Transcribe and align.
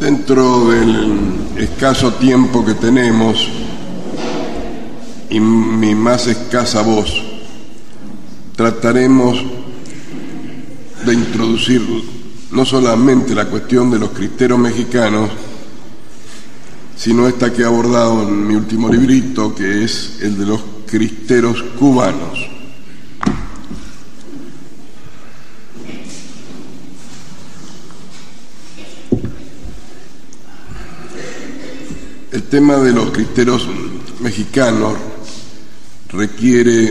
Dentro 0.00 0.68
del 0.68 1.56
escaso 1.56 2.12
tiempo 2.14 2.64
que 2.64 2.74
tenemos 2.74 3.48
y 5.30 5.40
mi 5.40 5.94
más 5.94 6.26
escasa 6.26 6.82
voz, 6.82 7.22
trataremos 8.54 9.42
de 11.04 11.14
introducir 11.14 11.82
no 12.50 12.66
solamente 12.66 13.34
la 13.34 13.46
cuestión 13.46 13.90
de 13.90 13.98
los 13.98 14.10
cristeros 14.10 14.58
mexicanos, 14.58 15.30
sino 16.96 17.26
esta 17.26 17.52
que 17.52 17.62
he 17.62 17.64
abordado 17.64 18.22
en 18.22 18.46
mi 18.46 18.54
último 18.54 18.88
librito, 18.88 19.54
que 19.54 19.82
es 19.82 20.18
el 20.20 20.38
de 20.38 20.44
los 20.44 20.60
cristeros 20.86 21.62
cubanos. 21.78 22.45
Tema 32.56 32.78
de 32.78 32.90
los 32.90 33.10
cristeros 33.10 33.68
mexicanos 34.20 34.94
requiere 36.08 36.90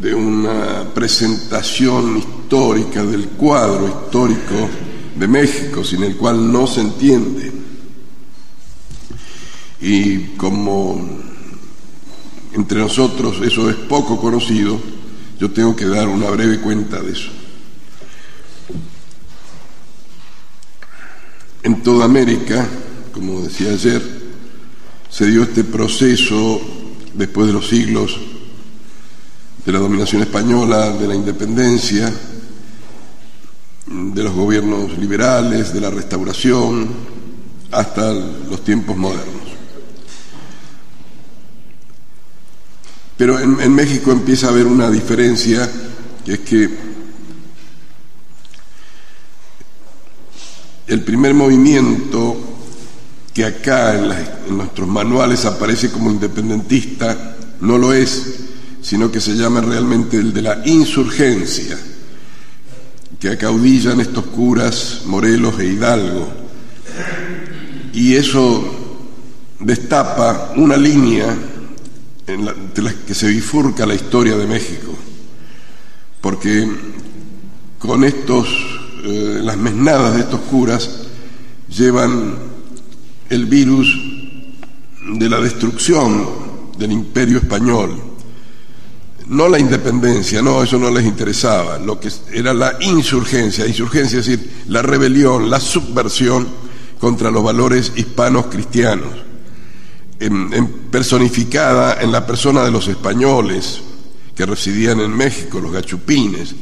de 0.00 0.14
una 0.14 0.88
presentación 0.94 2.18
histórica 2.18 3.04
del 3.04 3.30
cuadro 3.30 3.88
histórico 3.88 4.68
de 5.16 5.26
México, 5.26 5.82
sin 5.82 6.04
el 6.04 6.16
cual 6.16 6.52
no 6.52 6.68
se 6.68 6.80
entiende. 6.80 7.50
Y 9.80 10.36
como 10.36 10.96
entre 12.52 12.78
nosotros 12.78 13.40
eso 13.42 13.68
es 13.68 13.74
poco 13.74 14.20
conocido, 14.20 14.78
yo 15.40 15.50
tengo 15.50 15.74
que 15.74 15.86
dar 15.86 16.06
una 16.06 16.30
breve 16.30 16.60
cuenta 16.60 17.02
de 17.02 17.10
eso. 17.10 17.30
En 21.64 21.82
toda 21.82 22.04
América, 22.04 22.64
como 23.12 23.40
decía 23.40 23.72
ayer, 23.72 24.15
se 25.08 25.26
dio 25.26 25.42
este 25.42 25.64
proceso 25.64 26.60
después 27.14 27.46
de 27.46 27.52
los 27.52 27.68
siglos 27.68 28.18
de 29.66 29.72
la 29.72 29.80
dominación 29.80 30.22
española, 30.22 30.90
de 30.92 31.08
la 31.08 31.14
independencia, 31.16 32.12
de 33.86 34.22
los 34.22 34.32
gobiernos 34.32 34.96
liberales, 34.96 35.72
de 35.72 35.80
la 35.80 35.90
restauración, 35.90 36.88
hasta 37.72 38.12
los 38.12 38.62
tiempos 38.62 38.96
modernos. 38.96 39.34
Pero 43.16 43.40
en, 43.40 43.74
México 43.74 44.12
empieza 44.12 44.46
a 44.46 44.50
haber 44.50 44.66
una 44.66 44.90
diferencia, 44.90 45.68
que 46.24 46.34
es 46.34 46.40
que 46.40 46.70
el 50.86 51.02
primer 51.02 51.34
movimiento 51.34 52.55
que 53.36 53.44
acá 53.44 53.94
en 53.94 54.56
nuestros 54.56 54.88
manuales 54.88 55.44
aparece 55.44 55.90
como 55.90 56.10
independentista 56.10 57.36
no 57.60 57.76
lo 57.76 57.92
es, 57.92 58.36
sino 58.80 59.12
que 59.12 59.20
se 59.20 59.34
llama 59.34 59.60
realmente 59.60 60.16
el 60.16 60.32
de 60.32 60.40
la 60.40 60.62
insurgencia, 60.64 61.78
que 63.20 63.28
acaudillan 63.28 64.00
estos 64.00 64.24
curas 64.24 65.02
Morelos 65.04 65.60
e 65.60 65.66
Hidalgo. 65.66 66.26
Y 67.92 68.14
eso 68.14 69.04
destapa 69.60 70.54
una 70.56 70.78
línea 70.78 71.36
en 72.26 72.42
la, 72.46 72.54
que 73.06 73.12
se 73.12 73.28
bifurca 73.28 73.84
la 73.84 73.94
historia 73.94 74.34
de 74.38 74.46
México, 74.46 74.94
porque 76.22 76.66
con 77.78 78.02
estos, 78.02 78.48
eh, 79.04 79.40
las 79.42 79.58
mesnadas 79.58 80.14
de 80.14 80.20
estos 80.20 80.40
curas 80.40 80.88
llevan 81.68 82.45
el 83.30 83.46
virus 83.46 83.98
de 85.14 85.28
la 85.28 85.40
destrucción 85.40 86.26
del 86.78 86.92
imperio 86.92 87.38
español, 87.38 87.94
no 89.28 89.48
la 89.48 89.58
independencia, 89.58 90.40
no, 90.40 90.62
eso 90.62 90.78
no 90.78 90.90
les 90.90 91.04
interesaba, 91.04 91.78
lo 91.78 91.98
que 91.98 92.10
era 92.32 92.54
la 92.54 92.76
insurgencia, 92.80 93.66
insurgencia 93.66 94.20
es 94.20 94.26
decir, 94.26 94.50
la 94.68 94.82
rebelión, 94.82 95.50
la 95.50 95.58
subversión 95.58 96.46
contra 97.00 97.30
los 97.30 97.42
valores 97.42 97.92
hispanos 97.96 98.46
cristianos, 98.46 99.12
personificada 100.90 102.00
en 102.00 102.12
la 102.12 102.26
persona 102.26 102.64
de 102.64 102.70
los 102.70 102.88
españoles 102.88 103.80
que 104.34 104.46
residían 104.46 105.00
en 105.00 105.10
México, 105.10 105.60
los 105.60 105.72
gachupines, 105.72 106.54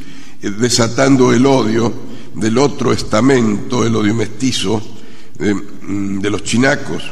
eh, 0.43 0.51
desatando 0.51 1.33
el 1.33 1.45
odio 1.45 1.93
del 2.35 2.59
otro 2.59 2.93
estamento, 2.93 3.85
el 3.85 3.95
odio 3.95 4.15
mestizo 4.15 4.94
mm, 5.39 6.21
de 6.21 6.31
los 6.31 6.43
chinacos 6.43 7.05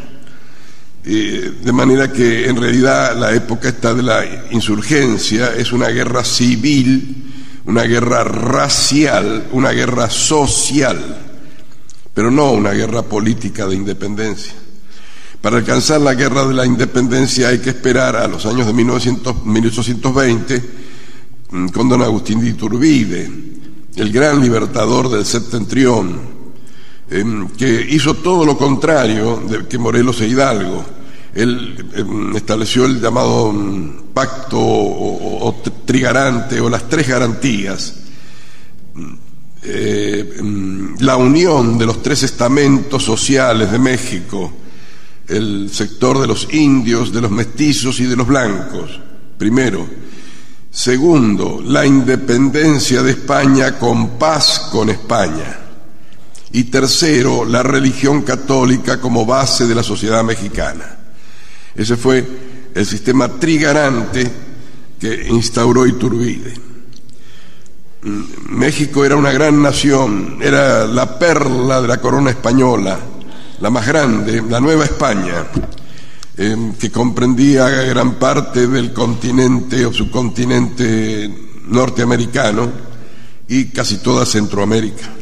eh, 1.05 1.55
de 1.65 1.73
manera 1.73 2.13
que 2.13 2.49
en 2.49 2.57
realidad 2.57 3.19
la 3.19 3.35
época 3.35 3.71
está 3.71 3.93
de 3.93 4.05
la 4.05 4.25
insurgencia 4.53 5.53
es 5.57 5.73
una 5.73 5.89
guerra 5.89 6.23
civil, 6.23 7.33
una 7.65 7.83
guerra 7.83 8.23
racial, 8.23 9.49
una 9.51 9.73
guerra 9.73 10.09
social, 10.09 11.19
pero 12.15 12.31
no 12.31 12.53
una 12.53 12.71
guerra 12.71 13.03
política 13.03 13.67
de 13.67 13.75
independencia. 13.75 14.53
Para 15.41 15.57
alcanzar 15.57 16.01
la 16.01 16.15
guerra 16.15 16.47
de 16.47 16.55
la 16.55 16.65
independencia 16.65 17.49
hay 17.49 17.59
que 17.59 17.71
esperar 17.71 18.15
a 18.15 18.29
los 18.29 18.47
años 18.47 18.69
de 18.69 18.73
1820 18.73 20.63
mm, 21.51 21.67
con 21.69 21.89
don 21.89 22.03
Agustín 22.03 22.41
de 22.41 22.51
Iturbide, 22.51 23.29
el 23.97 24.13
gran 24.13 24.41
libertador 24.41 25.09
del 25.09 25.27
septentrión, 25.27 26.32
Em, 27.13 27.47
que 27.51 27.69
hizo 27.91 28.15
todo 28.15 28.47
lo 28.47 28.57
contrario 28.57 29.43
de 29.47 29.67
que 29.69 29.77
Morelos 29.77 30.23
e 30.23 30.29
Hidalgo. 30.29 30.83
Él 31.35 31.77
em, 31.93 32.35
estableció 32.35 32.87
el 32.87 33.03
llamado 33.03 33.51
em, 33.51 34.01
pacto 34.15 34.57
o, 34.59 35.63
trigarante 35.85 36.59
o 36.59 36.71
las 36.71 36.89
tres 36.89 37.07
garantías. 37.07 37.95
Eh, 39.63 40.41
la 41.01 41.17
unión 41.17 41.77
de 41.77 41.85
los 41.85 42.03
tres 42.03 42.23
estamentos 42.23 43.05
sociales 43.05 43.71
de 43.71 43.79
México, 43.79 44.51
el 45.29 45.69
sector 45.71 46.19
de 46.19 46.27
los 46.27 46.49
indios, 46.55 47.13
de 47.13 47.21
los 47.21 47.31
mestizos 47.31 48.01
y 48.01 48.05
de 48.05 48.17
los 48.17 48.27
blancos, 48.27 48.99
primero. 49.37 49.87
Segundo, 50.71 51.63
la 51.63 51.85
independencia 51.85 53.03
de 53.03 53.11
España 53.11 53.79
con 53.79 54.19
paz 54.19 54.71
con 54.73 54.89
España. 54.89 55.62
Y 56.53 56.65
tercero, 56.65 57.45
la 57.45 57.63
religión 57.63 58.23
católica 58.23 59.01
como 59.01 59.25
base 59.25 59.67
de 59.67 59.75
la 59.75 59.83
sociedad 59.83 60.23
mexicana. 60.23 60.99
Ese 61.75 61.97
fue 61.97 62.27
el 62.75 62.87
sistema 62.87 63.29
trigarante 63.29 64.31
que 65.01 65.27
instauró 65.29 65.87
Iturbide. 65.87 66.55
Mm, 68.03 68.23
México 68.57 69.05
era 69.05 69.17
una 69.17 69.33
gran 69.33 69.63
nación, 69.63 70.39
era 70.43 70.87
la 70.87 71.19
perla 71.19 71.81
de 71.81 71.89
la 71.89 72.01
corona 72.01 72.31
española, 72.31 72.99
la 73.61 73.71
más 73.71 73.87
grande, 73.87 74.43
la 74.49 74.61
Nueva 74.61 74.85
España, 74.85 75.47
eh, 76.37 76.73
que 76.79 76.91
comprendía 76.91 77.69
gran 77.69 78.15
parte 78.15 78.67
del 78.67 78.93
continente 78.93 79.87
o 79.87 79.93
subcontinente 79.93 81.33
norteamericano 81.69 82.71
y 83.49 83.67
casi 83.67 83.99
toda 83.99 84.27
Centroamérica. 84.27 85.22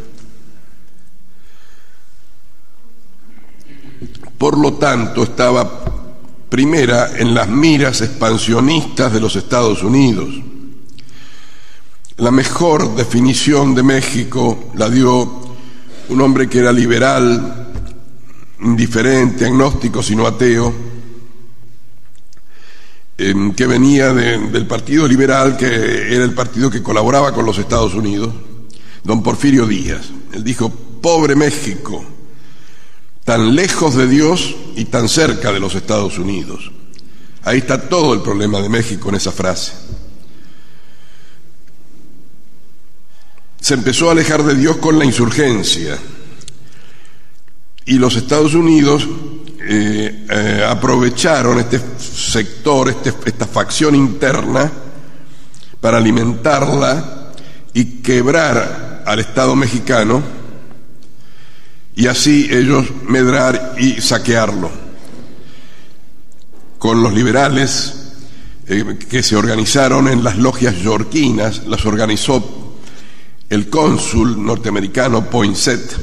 Por 4.40 4.56
lo 4.56 4.72
tanto, 4.72 5.22
estaba 5.22 5.84
primera 6.48 7.10
en 7.18 7.34
las 7.34 7.46
miras 7.46 8.00
expansionistas 8.00 9.12
de 9.12 9.20
los 9.20 9.36
Estados 9.36 9.82
Unidos. 9.82 10.30
La 12.16 12.30
mejor 12.30 12.96
definición 12.96 13.74
de 13.74 13.82
México 13.82 14.70
la 14.76 14.88
dio 14.88 15.42
un 16.08 16.20
hombre 16.22 16.48
que 16.48 16.60
era 16.60 16.72
liberal, 16.72 17.70
indiferente, 18.62 19.44
agnóstico, 19.44 20.02
sino 20.02 20.26
ateo, 20.26 20.72
em, 23.18 23.52
que 23.52 23.66
venía 23.66 24.14
del 24.14 24.66
Partido 24.66 25.06
Liberal, 25.06 25.58
que 25.58 25.66
era 25.66 26.24
el 26.24 26.32
partido 26.32 26.70
que 26.70 26.82
colaboraba 26.82 27.34
con 27.34 27.44
los 27.44 27.58
Estados 27.58 27.92
Unidos, 27.92 28.32
don 29.04 29.22
Porfirio 29.22 29.66
Díaz. 29.66 30.08
Él 30.32 30.42
dijo, 30.42 30.70
pobre 30.70 31.36
México, 31.36 32.02
tan 33.24 33.54
lejos 33.54 33.94
de 33.94 34.06
Dios 34.08 34.56
y 34.76 34.86
tan 34.86 35.08
cerca 35.08 35.52
de 35.52 35.60
los 35.60 35.74
Estados 35.74 36.18
Unidos. 36.18 36.70
Ahí 37.42 37.58
está 37.58 37.88
todo 37.88 38.12
el 38.14 38.22
problema 38.22 38.60
de 38.60 38.68
México 38.68 39.08
en 39.08 39.14
esa 39.14 39.32
frase. 39.32 39.72
Se 43.60 43.74
empezó 43.74 44.08
a 44.08 44.12
alejar 44.12 44.42
de 44.42 44.54
Dios 44.54 44.76
con 44.76 44.98
la 44.98 45.04
insurgencia 45.04 45.98
y 47.84 47.94
los 47.94 48.16
Estados 48.16 48.54
Unidos 48.54 49.06
eh, 49.62 50.26
eh, 50.30 50.66
aprovecharon 50.68 51.58
este 51.58 51.80
sector, 51.98 52.88
este, 52.88 53.12
esta 53.26 53.46
facción 53.46 53.94
interna, 53.94 54.70
para 55.80 55.98
alimentarla 55.98 57.32
y 57.72 58.02
quebrar 58.02 59.02
al 59.06 59.18
Estado 59.18 59.56
mexicano 59.56 60.39
y 61.94 62.06
así 62.06 62.48
ellos 62.50 62.86
medrar 63.06 63.74
y 63.78 64.00
saquearlo. 64.00 64.70
Con 66.78 67.02
los 67.02 67.12
liberales 67.12 67.94
eh, 68.66 68.98
que 69.08 69.22
se 69.22 69.36
organizaron 69.36 70.08
en 70.08 70.24
las 70.24 70.38
logias 70.38 70.76
yorquinas, 70.76 71.66
las 71.66 71.84
organizó 71.84 72.78
el 73.48 73.68
cónsul 73.68 74.44
norteamericano 74.44 75.28
Poinsett. 75.28 75.96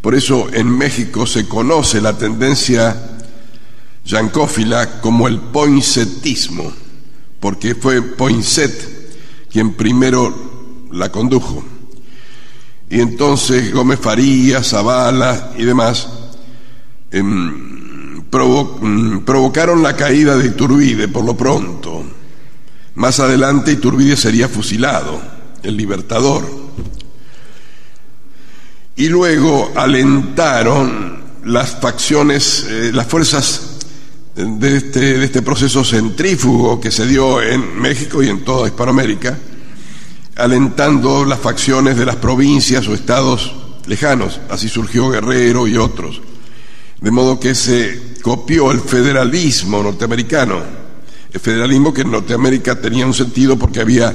Por 0.00 0.14
eso 0.14 0.48
en 0.52 0.68
México 0.68 1.26
se 1.26 1.48
conoce 1.48 2.00
la 2.00 2.16
tendencia 2.16 3.14
yancófila 4.04 5.00
como 5.00 5.26
el 5.28 5.40
poinsettismo, 5.40 6.70
porque 7.40 7.74
fue 7.74 8.02
Poinsett 8.02 9.48
quien 9.50 9.72
primero 9.72 10.88
la 10.92 11.10
condujo. 11.10 11.64
Y 12.94 13.00
entonces 13.00 13.72
Gómez 13.72 13.98
Farías, 13.98 14.68
Zavala 14.68 15.50
y 15.58 15.64
demás 15.64 16.08
em, 17.10 18.28
mm, 18.30 19.24
provocaron 19.24 19.82
la 19.82 19.96
caída 19.96 20.36
de 20.36 20.46
Iturbide 20.46 21.08
por 21.08 21.24
lo 21.24 21.36
pronto. 21.36 22.04
Más 22.94 23.18
adelante 23.18 23.72
Iturbide 23.72 24.16
sería 24.16 24.48
fusilado, 24.48 25.20
el 25.64 25.76
libertador. 25.76 26.48
Y 28.94 29.08
luego 29.08 29.72
alentaron 29.74 31.18
las 31.46 31.80
facciones, 31.80 32.64
eh, 32.70 32.92
las 32.94 33.08
fuerzas 33.08 33.78
de 34.36 34.76
este, 34.76 35.18
de 35.18 35.24
este 35.24 35.42
proceso 35.42 35.82
centrífugo 35.82 36.80
que 36.80 36.92
se 36.92 37.06
dio 37.06 37.42
en 37.42 37.76
México 37.76 38.22
y 38.22 38.28
en 38.28 38.44
toda 38.44 38.68
Hispanoamérica, 38.68 39.36
alentando 40.36 41.24
las 41.24 41.38
facciones 41.38 41.96
de 41.96 42.06
las 42.06 42.16
provincias 42.16 42.86
o 42.88 42.94
estados 42.94 43.54
lejanos. 43.86 44.40
Así 44.50 44.68
surgió 44.68 45.10
Guerrero 45.10 45.66
y 45.66 45.76
otros. 45.76 46.20
De 47.00 47.10
modo 47.10 47.38
que 47.38 47.54
se 47.54 48.14
copió 48.22 48.70
el 48.72 48.80
federalismo 48.80 49.82
norteamericano. 49.82 50.62
El 51.32 51.40
federalismo 51.40 51.92
que 51.92 52.02
en 52.02 52.12
Norteamérica 52.12 52.80
tenía 52.80 53.06
un 53.06 53.14
sentido 53.14 53.58
porque 53.58 53.80
había, 53.80 54.14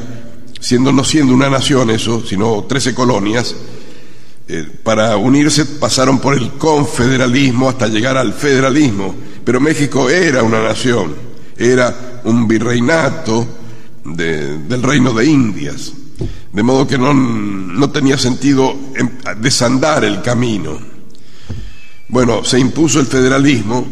siendo 0.60 0.92
no 0.92 1.04
siendo 1.04 1.34
una 1.34 1.50
nación 1.50 1.90
eso, 1.90 2.26
sino 2.26 2.64
trece 2.68 2.96
colonias, 2.96 3.56
eh, 4.48 4.66
para 4.84 5.16
unirse 5.18 5.66
pasaron 5.66 6.20
por 6.20 6.34
el 6.34 6.54
confederalismo 6.54 7.70
hasta 7.70 7.88
llegar 7.88 8.18
al 8.18 8.34
federalismo. 8.34 9.14
Pero 9.44 9.60
México 9.60 10.10
era 10.10 10.42
una 10.44 10.64
nación, 10.64 11.14
era 11.58 12.22
un 12.24 12.48
virreinato 12.48 13.48
del 14.04 14.82
reino 14.82 15.14
de 15.14 15.26
Indias. 15.26 15.94
De 16.52 16.64
modo 16.64 16.88
que 16.88 16.98
no, 16.98 17.90
tenía 17.92 18.18
sentido 18.18 18.76
em, 18.96 19.10
desandar 19.40 20.04
el 20.04 20.22
camino. 20.22 20.80
Bueno, 22.08 22.44
se 22.44 22.60
impuso 22.60 23.00
el 23.00 23.06
federalismo 23.06 23.86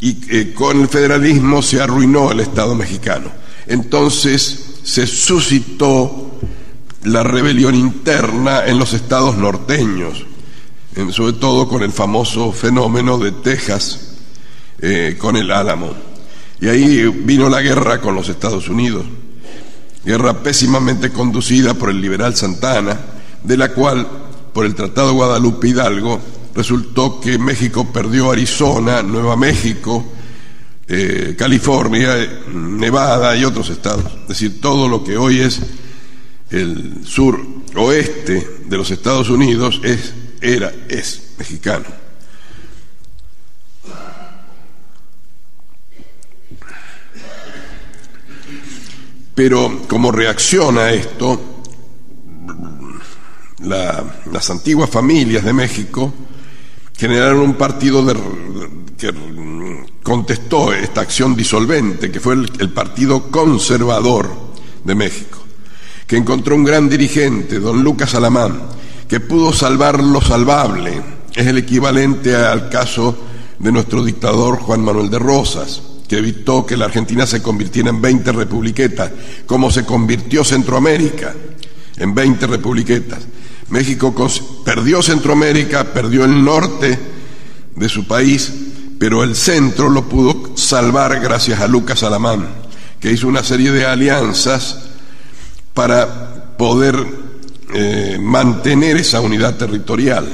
y 0.00 0.18
eh, 0.28 0.52
con 0.52 0.80
el 0.80 0.88
federalismo 0.88 1.62
se 1.62 1.80
arruinó 1.80 2.32
el 2.32 2.40
Estado 2.40 2.74
mexicano. 2.74 3.30
Entonces 3.66 4.80
se 4.82 5.06
suscitó 5.06 6.32
la 7.04 7.22
rebelión 7.22 7.76
interna 7.76 8.66
en 8.66 8.78
los 8.78 8.92
estados 8.92 9.36
norteños, 9.36 10.26
sobre 11.10 11.34
todo 11.34 11.68
con 11.68 11.82
el 11.82 11.92
famoso 11.92 12.52
fenómeno 12.52 13.18
de 13.18 13.30
Texas, 13.32 14.14
eh, 14.80 15.16
con 15.16 15.36
el 15.36 15.52
Álamo. 15.52 15.92
Y 16.60 16.68
ahí 16.68 17.06
vino 17.06 17.48
la 17.48 17.62
guerra 17.62 18.00
con 18.00 18.16
los 18.16 18.28
Estados 18.28 18.68
Unidos 18.68 19.04
guerra 20.04 20.42
pésimamente 20.42 21.10
conducida 21.10 21.74
por 21.74 21.90
el 21.90 22.00
liberal 22.00 22.34
Santana, 22.34 22.98
de 23.42 23.56
la 23.56 23.72
cual, 23.72 24.06
por 24.52 24.66
el 24.66 24.74
Tratado 24.74 25.14
Guadalupe 25.14 25.68
Hidalgo, 25.68 26.20
resultó 26.54 27.20
que 27.20 27.38
México 27.38 27.92
perdió 27.92 28.30
Arizona, 28.30 29.02
Nueva 29.02 29.36
México, 29.36 30.04
eh, 30.88 31.34
California, 31.38 32.42
Nevada 32.52 33.36
y 33.36 33.44
otros 33.44 33.70
estados. 33.70 34.12
Es 34.22 34.28
decir, 34.28 34.60
todo 34.60 34.88
lo 34.88 35.02
que 35.02 35.16
hoy 35.16 35.40
es 35.40 35.60
el 36.50 37.06
sur 37.06 37.40
oeste 37.74 38.46
de 38.66 38.76
los 38.76 38.90
Estados 38.90 39.30
Unidos 39.30 39.80
es, 39.82 40.12
era, 40.40 40.72
es 40.88 41.32
mexicano. 41.38 41.86
Pero 49.34 49.82
como 49.88 50.12
reacción 50.12 50.78
a 50.78 50.90
esto, 50.90 51.40
las 53.60 54.50
antiguas 54.50 54.90
familias 54.90 55.44
de 55.44 55.52
México 55.52 56.12
generaron 56.96 57.40
un 57.40 57.54
partido 57.54 58.04
que 58.98 59.12
contestó 60.02 60.72
esta 60.72 61.00
acción 61.00 61.34
disolvente, 61.34 62.10
que 62.10 62.20
fue 62.20 62.34
el, 62.34 62.70
Partido 62.70 63.30
Conservador 63.30 64.30
de 64.84 64.94
México, 64.94 65.38
que 66.06 66.16
encontró 66.16 66.54
un 66.54 66.64
gran 66.64 66.88
dirigente, 66.88 67.58
don 67.58 67.82
Lucas 67.82 68.14
Alamán, 68.14 68.60
que 69.08 69.20
pudo 69.20 69.52
salvar 69.52 70.02
lo 70.02 70.20
salvable. 70.20 71.00
Es 71.34 71.46
el 71.46 71.58
equivalente 71.58 72.36
al 72.36 72.68
caso 72.68 73.16
de 73.58 73.72
nuestro 73.72 74.04
dictador 74.04 74.58
Juan 74.58 74.84
Manuel 74.84 75.08
de 75.08 75.18
Rosas 75.18 75.91
que 76.12 76.18
evitó 76.18 76.66
que 76.66 76.76
la 76.76 76.84
Argentina 76.84 77.26
se 77.26 77.40
convirtiera 77.40 77.88
en 77.88 78.02
20 78.02 78.32
republiquetas, 78.32 79.10
como 79.46 79.70
se 79.70 79.86
convirtió 79.86 80.44
Centroamérica 80.44 81.34
en 81.96 82.14
20 82.14 82.48
republiquetas. 82.48 83.20
México 83.70 84.14
perdió 84.62 85.00
Centroamérica, 85.02 85.84
perdió 85.84 86.26
el 86.26 86.44
norte 86.44 86.98
de 87.74 87.88
su 87.88 88.06
país, 88.06 88.52
pero 88.98 89.22
el 89.22 89.34
centro 89.34 89.88
lo 89.88 90.06
pudo 90.06 90.54
salvar 90.54 91.18
gracias 91.18 91.60
a 91.60 91.66
Lucas 91.66 92.02
Alamán, 92.02 92.46
que 93.00 93.10
hizo 93.10 93.26
una 93.26 93.42
serie 93.42 93.72
de 93.72 93.86
alianzas 93.86 94.80
para 95.72 96.58
poder 96.58 96.94
eh, 97.72 98.18
mantener 98.20 98.98
esa 98.98 99.22
unidad 99.22 99.56
territorial. 99.56 100.28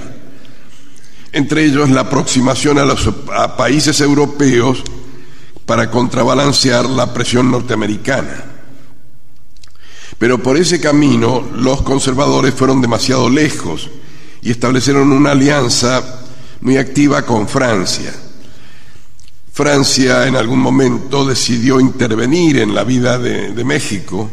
Entre 1.31 1.65
ellos 1.65 1.89
la 1.89 2.01
aproximación 2.01 2.81
a 2.81 2.85
los 2.85 3.09
a 3.33 3.57
países 3.57 4.01
europeos 4.01 4.83
para 5.69 5.91
contrabalancear 5.91 6.87
la 6.87 7.13
presión 7.13 7.51
norteamericana. 7.51 8.43
Pero 10.17 10.43
por 10.43 10.57
ese 10.57 10.81
camino 10.81 11.47
los 11.55 11.83
conservadores 11.83 12.55
fueron 12.55 12.81
demasiado 12.81 13.29
lejos 13.29 13.91
y 14.41 14.51
establecieron 14.51 15.13
una 15.13 15.33
alianza 15.33 16.23
muy 16.63 16.79
activa 16.79 17.27
con 17.27 17.47
Francia. 17.47 18.15
Francia 19.53 20.27
en 20.27 20.37
algún 20.37 20.59
momento 20.59 21.27
decidió 21.27 21.81
intervenir 21.81 22.61
en 22.61 22.75
la 22.75 22.83
vida 22.83 23.19
de, 23.19 23.63
México 23.63 24.31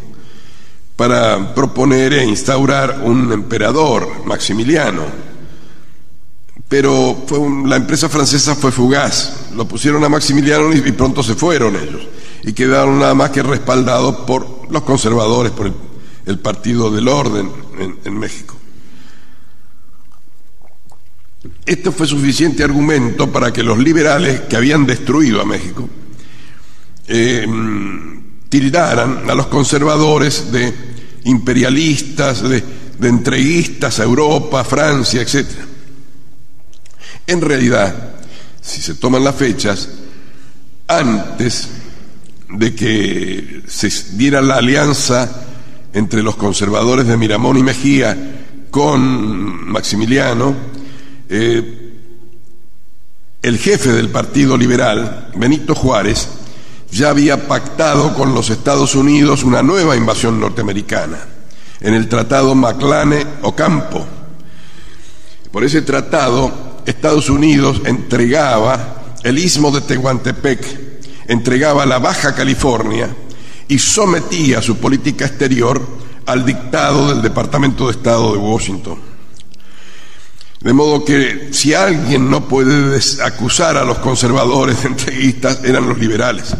para 0.95 1.53
proponer 1.53 2.13
e 2.13 2.23
instaurar 2.23 3.01
un 3.03 3.33
emperador, 3.33 4.23
Maximiliano 4.23 5.34
pero 6.67 7.23
fue 7.27 7.39
la 7.65 7.75
empresa 7.75 8.09
francesa 8.09 8.55
fue 8.55 8.71
fugaz. 8.71 9.51
Lo 9.55 9.67
pusieron 9.67 10.03
a 10.03 10.09
Maximiliano 10.09 10.73
y, 10.73 10.91
pronto 10.91 11.21
se 11.21 11.35
fueron 11.35 11.75
ellos. 11.75 12.07
Y 12.43 12.53
quedaron 12.53 12.99
nada 12.99 13.13
más 13.13 13.29
que 13.29 13.43
respaldados 13.43 14.17
por 14.27 14.71
los 14.71 14.83
conservadores, 14.83 15.51
por 15.51 15.71
el, 16.25 16.39
Partido 16.39 16.89
del 16.89 17.07
Orden 17.07 17.51
en, 18.03 18.19
México. 18.19 18.55
Este 21.65 21.91
fue 21.91 22.07
suficiente 22.07 22.63
argumento 22.63 23.31
para 23.31 23.53
que 23.53 23.61
los 23.61 23.77
liberales 23.77 24.41
que 24.41 24.55
habían 24.55 24.85
destruido 24.87 25.41
a 25.41 25.45
México 25.45 25.87
eh, 27.07 27.45
tildaran 28.49 29.29
a 29.29 29.35
los 29.35 29.47
conservadores 29.47 30.51
de 30.51 30.73
imperialistas, 31.25 32.41
de, 32.41 32.63
de 32.97 33.07
entreguistas 33.07 33.99
a 33.99 34.03
Europa, 34.03 34.63
Francia, 34.63 35.21
etcétera. 35.21 35.74
En 37.27 37.41
realidad, 37.41 38.13
si 38.61 38.81
se 38.81 38.95
toman 38.95 39.23
las 39.23 39.35
fechas, 39.35 39.89
antes 40.87 41.69
de 42.49 42.75
que 42.75 43.63
se 43.67 43.89
diera 44.13 44.41
la 44.41 44.57
alianza 44.57 45.43
entre 45.93 46.21
los 46.21 46.35
conservadores 46.35 47.07
de 47.07 47.17
Miramón 47.17 47.57
y 47.57 47.63
Mejía 47.63 48.17
con 48.69 49.69
Maximiliano, 49.71 50.55
eh, 51.29 51.85
el 53.41 53.57
jefe 53.57 53.91
del 53.91 54.09
Partido 54.09 54.57
Liberal, 54.57 55.29
Benito 55.35 55.75
Juárez, 55.75 56.27
ya 56.91 57.09
había 57.09 57.47
pactado 57.47 58.13
con 58.13 58.33
los 58.33 58.49
Estados 58.49 58.95
Unidos 58.95 59.43
una 59.43 59.61
nueva 59.61 59.95
invasión 59.95 60.39
norteamericana 60.39 61.19
en 61.81 61.93
el 61.93 62.07
Tratado 62.07 62.55
Maclane-Ocampo. 62.55 64.05
Por 65.51 65.63
ese 65.63 65.81
tratado 65.81 66.64
Estados 66.85 67.29
Unidos 67.29 67.81
entregaba 67.85 69.15
el 69.23 69.39
istmo 69.39 69.71
de 69.71 69.81
Tehuantepec, 69.81 70.79
entregaba 71.27 71.85
la 71.85 71.99
Baja 71.99 72.35
California 72.35 73.09
y 73.67 73.79
sometía 73.79 74.61
su 74.61 74.77
política 74.77 75.25
exterior 75.25 75.81
al 76.25 76.45
dictado 76.45 77.09
del 77.09 77.21
Departamento 77.21 77.85
de 77.85 77.93
Estado 77.93 78.33
de 78.33 78.37
Washington. 78.37 78.99
De 80.61 80.73
modo 80.73 81.05
que 81.05 81.49
si 81.51 81.73
alguien 81.73 82.29
no 82.29 82.47
puede 82.47 82.99
acusar 83.23 83.77
a 83.77 83.83
los 83.83 83.99
conservadores 83.99 84.81
de 84.81 84.87
entreguistas, 84.89 85.63
eran 85.63 85.87
los 85.87 85.97
liberales. 85.97 86.55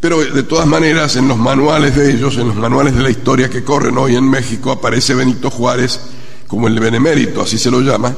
Pero 0.00 0.24
de 0.24 0.42
todas 0.42 0.66
maneras, 0.66 1.16
en 1.16 1.28
los 1.28 1.38
manuales 1.38 1.94
de 1.94 2.12
ellos, 2.12 2.36
en 2.36 2.48
los 2.48 2.56
manuales 2.56 2.96
de 2.96 3.02
la 3.02 3.10
historia 3.10 3.48
que 3.48 3.62
corren 3.62 3.96
hoy 3.98 4.16
en 4.16 4.28
México, 4.28 4.72
aparece 4.72 5.14
Benito 5.14 5.48
Juárez 5.48 6.00
como 6.48 6.68
el 6.68 6.78
benemérito, 6.80 7.42
así 7.42 7.56
se 7.56 7.70
lo 7.70 7.80
llama, 7.80 8.14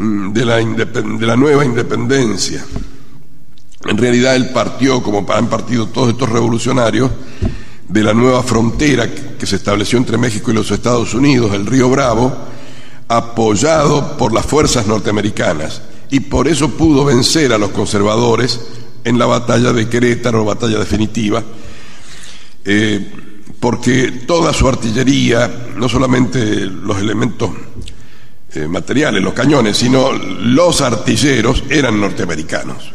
de 0.00 0.44
la, 0.46 0.56
de 0.56 1.26
la 1.26 1.36
nueva 1.36 1.62
independencia. 1.62 2.64
En 3.84 3.98
realidad 3.98 4.34
él 4.34 4.48
partió, 4.48 5.02
como 5.02 5.26
han 5.30 5.48
partido 5.48 5.88
todos 5.88 6.10
estos 6.10 6.28
revolucionarios, 6.28 7.10
de 7.86 8.02
la 8.02 8.14
nueva 8.14 8.42
frontera 8.42 9.10
que 9.12 9.46
se 9.46 9.56
estableció 9.56 9.98
entre 9.98 10.16
México 10.16 10.50
y 10.50 10.54
los 10.54 10.70
Estados 10.70 11.12
Unidos, 11.12 11.52
el 11.52 11.66
río 11.66 11.90
Bravo, 11.90 12.32
apoyado 13.08 14.16
por 14.16 14.32
las 14.32 14.46
fuerzas 14.46 14.86
norteamericanas 14.86 15.82
y 16.10 16.20
por 16.20 16.48
eso 16.48 16.70
pudo 16.70 17.04
vencer 17.04 17.52
a 17.52 17.58
los 17.58 17.70
conservadores 17.70 18.60
en 19.04 19.18
la 19.18 19.26
batalla 19.26 19.72
de 19.72 19.88
Querétaro, 19.88 20.44
batalla 20.44 20.78
definitiva, 20.78 21.42
eh, 22.64 23.12
porque 23.58 24.24
toda 24.26 24.52
su 24.54 24.68
artillería, 24.68 25.72
no 25.76 25.88
solamente 25.88 26.66
los 26.66 26.98
elementos 26.98 27.50
eh, 28.52 28.66
materiales, 28.66 29.22
los 29.22 29.32
cañones, 29.32 29.76
sino 29.76 30.12
los 30.12 30.80
artilleros 30.80 31.62
eran 31.70 32.00
norteamericanos. 32.00 32.92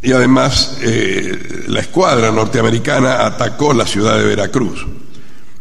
Y 0.00 0.12
además 0.12 0.78
eh, 0.80 1.64
la 1.66 1.80
escuadra 1.80 2.30
norteamericana 2.30 3.26
atacó 3.26 3.74
la 3.74 3.86
ciudad 3.86 4.16
de 4.16 4.24
Veracruz 4.24 4.86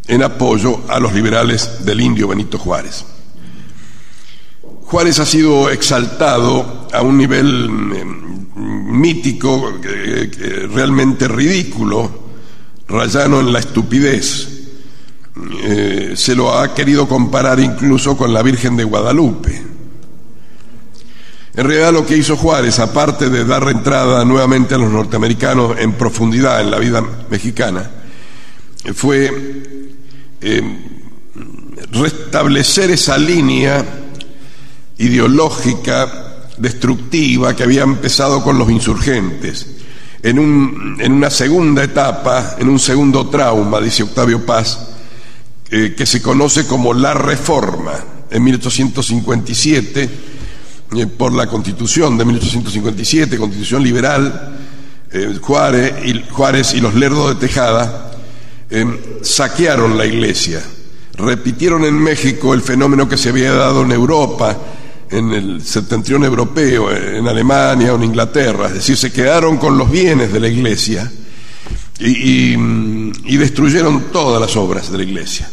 en 0.07 0.23
apoyo 0.23 0.81
a 0.87 0.99
los 0.99 1.13
liberales 1.13 1.83
del 1.83 1.99
indio 1.99 2.29
Benito 2.29 2.57
Juárez. 2.57 3.05
Juárez 4.83 5.19
ha 5.19 5.25
sido 5.25 5.69
exaltado 5.69 6.87
a 6.93 7.01
un 7.01 7.17
nivel 7.17 7.69
mm, 7.69 8.99
mítico, 8.99 9.73
realmente 10.73 11.27
ridículo, 11.27 12.27
rayano 12.87 13.41
en 13.41 13.51
la 13.51 13.59
estupidez. 13.59 14.56
Eh, 15.63 16.13
se 16.15 16.35
lo 16.35 16.57
ha 16.57 16.73
querido 16.73 17.07
comparar 17.07 17.59
incluso 17.59 18.17
con 18.17 18.33
la 18.33 18.41
Virgen 18.41 18.75
de 18.75 18.83
Guadalupe. 18.83 19.61
En 21.55 21.65
realidad 21.65 21.91
lo 21.91 22.05
que 22.05 22.17
hizo 22.17 22.37
Juárez, 22.37 22.79
aparte 22.79 23.29
de 23.29 23.43
dar 23.43 23.67
entrada 23.69 24.23
nuevamente 24.23 24.75
a 24.75 24.77
los 24.77 24.91
norteamericanos 24.91 25.77
en 25.79 25.93
profundidad 25.93 26.61
en 26.61 26.71
la 26.71 26.77
vida 26.77 27.03
mexicana, 27.29 27.89
fue 28.93 29.63
eh, 30.39 30.77
restablecer 31.91 32.91
esa 32.91 33.17
línea 33.17 33.83
ideológica 34.99 36.45
destructiva 36.57 37.55
que 37.55 37.63
había 37.63 37.83
empezado 37.83 38.43
con 38.43 38.57
los 38.57 38.69
insurgentes. 38.69 39.67
En, 40.21 40.39
un, 40.39 40.97
en 40.99 41.11
una 41.11 41.29
segunda 41.29 41.83
etapa, 41.83 42.55
en 42.59 42.69
un 42.69 42.79
segundo 42.79 43.27
trauma, 43.29 43.79
dice 43.79 44.03
Octavio 44.03 44.45
Paz, 44.45 44.96
eh, 45.69 45.93
que 45.97 46.05
se 46.05 46.21
conoce 46.21 46.65
como 46.65 46.93
la 46.93 47.13
reforma, 47.13 47.93
en 48.29 48.43
1857, 48.43 50.09
eh, 50.95 51.07
por 51.07 51.33
la 51.33 51.47
constitución 51.47 52.17
de 52.17 52.25
1857, 52.25 53.37
constitución 53.37 53.83
liberal, 53.83 54.55
Juárez, 55.41 55.93
y, 56.05 56.21
Juárez 56.29 56.73
y 56.73 56.81
los 56.81 56.93
Lerdos 56.93 57.29
de 57.29 57.47
Tejada, 57.47 58.11
saquearon 59.21 59.97
la 59.97 60.05
iglesia, 60.05 60.61
repitieron 61.13 61.85
en 61.85 61.97
México 61.97 62.53
el 62.53 62.61
fenómeno 62.61 63.07
que 63.07 63.17
se 63.17 63.29
había 63.29 63.53
dado 63.53 63.83
en 63.83 63.93
Europa, 63.93 64.57
en 65.09 65.33
el 65.33 65.61
septentrión 65.61 66.23
europeo, 66.23 66.91
en 66.91 67.27
Alemania 67.27 67.93
o 67.93 67.97
en 67.97 68.03
Inglaterra, 68.03 68.67
es 68.67 68.75
decir, 68.75 68.97
se 68.97 69.11
quedaron 69.11 69.57
con 69.57 69.77
los 69.77 69.89
bienes 69.89 70.31
de 70.33 70.39
la 70.39 70.47
iglesia 70.47 71.09
y, 71.99 73.37
destruyeron 73.37 74.11
todas 74.11 74.41
las 74.41 74.55
obras 74.55 74.91
de 74.91 74.97
la 74.97 75.03
iglesia. 75.03 75.49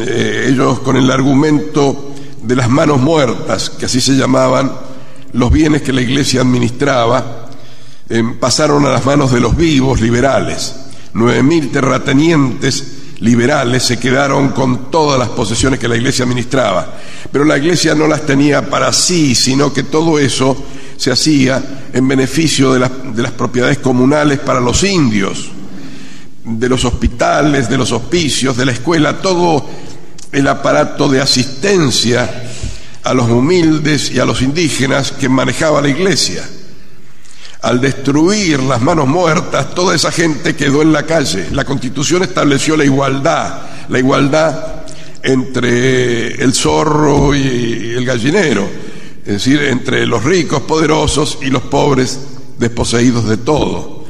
Eh, 0.00 0.46
ellos 0.48 0.80
con 0.80 0.96
el 0.96 1.10
argumento 1.10 2.14
de 2.42 2.56
las 2.56 2.68
manos 2.68 3.00
muertas, 3.00 3.70
que 3.70 3.86
así 3.86 4.00
se 4.00 4.16
llamaban, 4.16 4.72
los 5.32 5.50
bienes 5.50 5.82
que 5.82 5.92
la 5.92 6.00
iglesia 6.00 6.40
administraba, 6.40 7.48
em, 8.08 8.38
pasaron 8.38 8.84
a 8.86 8.90
las 8.90 9.04
manos 9.04 9.32
de 9.32 9.40
los 9.40 9.56
vivos 9.56 10.00
liberales. 10.00 10.74
9.000 11.14 11.70
terratenientes 11.70 12.84
liberales 13.20 13.84
se 13.84 13.98
quedaron 13.98 14.48
con 14.48 14.90
todas 14.90 15.18
las 15.18 15.28
posesiones 15.28 15.78
que 15.78 15.88
la 15.88 15.96
iglesia 15.96 16.24
administraba. 16.24 16.94
Pero 17.30 17.44
la 17.44 17.56
iglesia 17.56 17.94
no 17.94 18.06
las 18.06 18.26
tenía 18.26 18.68
para 18.68 18.92
sí, 18.92 19.34
sino 19.34 19.72
que 19.72 19.84
todo 19.84 20.18
eso 20.18 20.56
se 20.96 21.10
hacía 21.10 21.62
en 21.92 22.08
beneficio 22.08 22.72
de, 22.72 22.80
las 22.80 23.30
propiedades 23.32 23.78
comunales 23.78 24.38
para 24.40 24.60
los 24.60 24.82
indios, 24.84 25.50
de 26.44 26.68
los 26.68 26.84
hospitales, 26.84 27.68
de 27.68 27.78
los 27.78 27.92
hospicios, 27.92 28.56
de 28.56 28.66
la 28.66 28.72
escuela, 28.72 29.20
todo 29.20 29.68
el 30.32 30.48
aparato 30.48 31.08
de 31.08 31.20
asistencia 31.20 32.44
a 33.02 33.14
los 33.14 33.28
humildes 33.28 34.10
y 34.10 34.18
a 34.18 34.24
los 34.24 34.42
indígenas 34.42 35.12
que 35.12 35.28
manejaba 35.28 35.80
la 35.80 35.88
iglesia 35.88 36.42
al 37.62 37.80
destruir 37.80 38.60
las 38.60 38.80
manos 38.82 39.06
muertas, 39.06 39.72
toda 39.74 39.94
esa 39.94 40.10
gente 40.10 40.56
quedó 40.56 40.82
en 40.82 40.92
la 40.92 41.06
calle. 41.06 41.46
La 41.52 41.64
constitución 41.64 42.24
estableció 42.24 42.76
la 42.76 42.84
igualdad, 42.84 43.62
la 43.88 43.98
igualdad 43.98 44.82
entre 45.22 46.42
el 46.42 46.52
zorro 46.52 47.34
y 47.34 47.94
el 47.96 48.04
gallinero, 48.04 48.68
es 49.24 49.34
decir, 49.34 49.62
entre 49.62 50.06
los 50.06 50.24
ricos, 50.24 50.62
poderosos 50.62 51.38
y 51.40 51.50
los 51.50 51.62
pobres, 51.62 52.18
desposeídos 52.58 53.28
de 53.28 53.36
todo. 53.36 54.01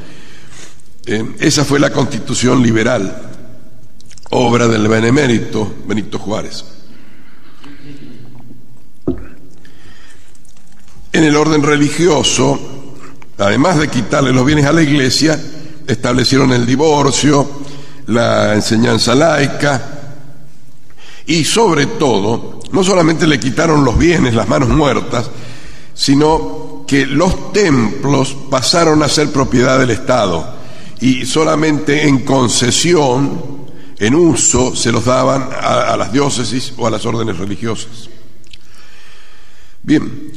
Eh, 1.04 1.35
esa 1.40 1.64
fue 1.64 1.80
la 1.80 1.90
constitución 1.90 2.62
liberal, 2.62 3.30
obra 4.30 4.68
del 4.68 4.87
benemérito 4.87 5.75
Benito 5.85 6.16
Juárez. 6.18 6.64
En 11.12 11.25
el 11.25 11.35
orden 11.35 11.62
religioso, 11.62 12.59
además 13.37 13.78
de 13.78 13.88
quitarle 13.88 14.32
los 14.32 14.47
bienes 14.47 14.64
a 14.66 14.73
la 14.73 14.82
iglesia, 14.82 15.38
establecieron 15.88 16.52
el 16.52 16.64
divorcio, 16.64 17.50
la 18.06 18.54
enseñanza 18.54 19.14
laica 19.16 19.82
y 21.26 21.44
sobre 21.44 21.87
todo, 21.87 22.61
no 22.71 22.85
solamente 22.85 23.26
le 23.26 23.40
quitaron 23.40 23.85
los 23.85 23.99
bienes, 23.99 24.35
las 24.35 24.49
manos 24.49 24.68
muertas, 24.68 25.28
sino 25.94 26.85
que 26.87 27.06
los 27.06 27.52
templos 27.52 28.37
pasaron 28.49 29.02
a 29.02 29.09
ser 29.09 29.32
propiedad 29.32 29.80
del 29.80 29.90
Estado 29.90 30.62
y 31.02 31.26
solamente 31.26 32.06
en 32.06 32.21
concesión, 32.21 33.66
en 33.99 34.14
uso, 34.14 34.76
se 34.76 34.92
los 34.92 35.04
daban 35.04 35.49
a, 35.52 35.97
las 35.97 36.12
diócesis 36.12 36.73
o 36.76 36.87
a 36.87 36.90
las 36.90 37.04
órdenes 37.04 37.38
religiosas. 37.38 38.09
Bien, 39.82 40.32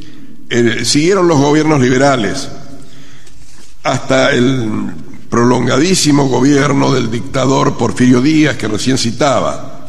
eh, 0.50 0.84
siguieron 0.84 1.28
los 1.28 1.38
gobiernos 1.38 1.80
liberales, 1.80 2.48
hasta 3.84 4.32
el 4.32 4.92
prolongadísimo 5.30 6.28
gobierno 6.28 6.92
del 6.92 7.12
dictador 7.12 7.76
Porfirio 7.76 8.20
Díaz 8.20 8.56
que 8.56 8.66
recién 8.66 8.98
citaba. 8.98 9.86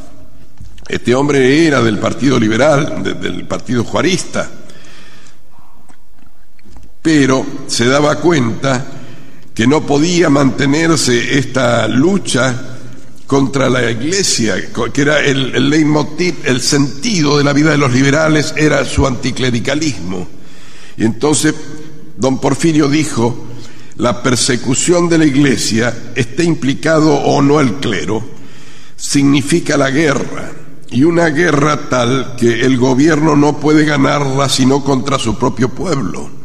Este 0.87 1.15
hombre 1.15 1.65
era 1.65 1.81
del 1.81 1.97
Partido 1.97 2.39
Liberal, 2.39 3.01
del 3.01 3.47
Partido 3.47 3.83
Juarista, 3.83 4.47
pero 7.01 7.43
se 7.65 7.87
daba 7.87 8.19
cuenta 8.19 8.85
que 9.57 9.65
no 9.65 9.87
podía 9.87 10.29
mantenerse 10.29 11.39
esta 11.39 11.87
lucha 11.87 12.77
contra 13.25 13.71
la 13.71 13.89
iglesia, 13.89 14.53
que 14.93 15.01
era 15.01 15.19
el, 15.19 15.55
el 15.55 15.67
leitmotiv, 15.71 16.35
el 16.43 16.61
sentido 16.61 17.39
de 17.39 17.43
la 17.43 17.53
vida 17.53 17.71
de 17.71 17.79
los 17.79 17.91
liberales 17.91 18.53
era 18.55 18.85
su 18.85 19.07
anticlericalismo. 19.07 20.27
Y 20.95 21.05
entonces 21.05 21.55
don 22.17 22.39
Porfirio 22.39 22.87
dijo, 22.87 23.47
la 23.95 24.21
persecución 24.21 25.09
de 25.09 25.17
la 25.17 25.25
iglesia, 25.25 26.11
esté 26.13 26.43
implicado 26.43 27.15
o 27.15 27.41
no 27.41 27.59
el 27.59 27.77
clero, 27.77 28.23
significa 28.95 29.75
la 29.75 29.89
guerra, 29.89 30.51
y 30.91 31.03
una 31.03 31.29
guerra 31.29 31.89
tal 31.89 32.35
que 32.37 32.61
el 32.61 32.77
gobierno 32.77 33.35
no 33.35 33.59
puede 33.59 33.85
ganarla 33.85 34.49
sino 34.49 34.83
contra 34.83 35.17
su 35.17 35.35
propio 35.35 35.69
pueblo. 35.69 36.36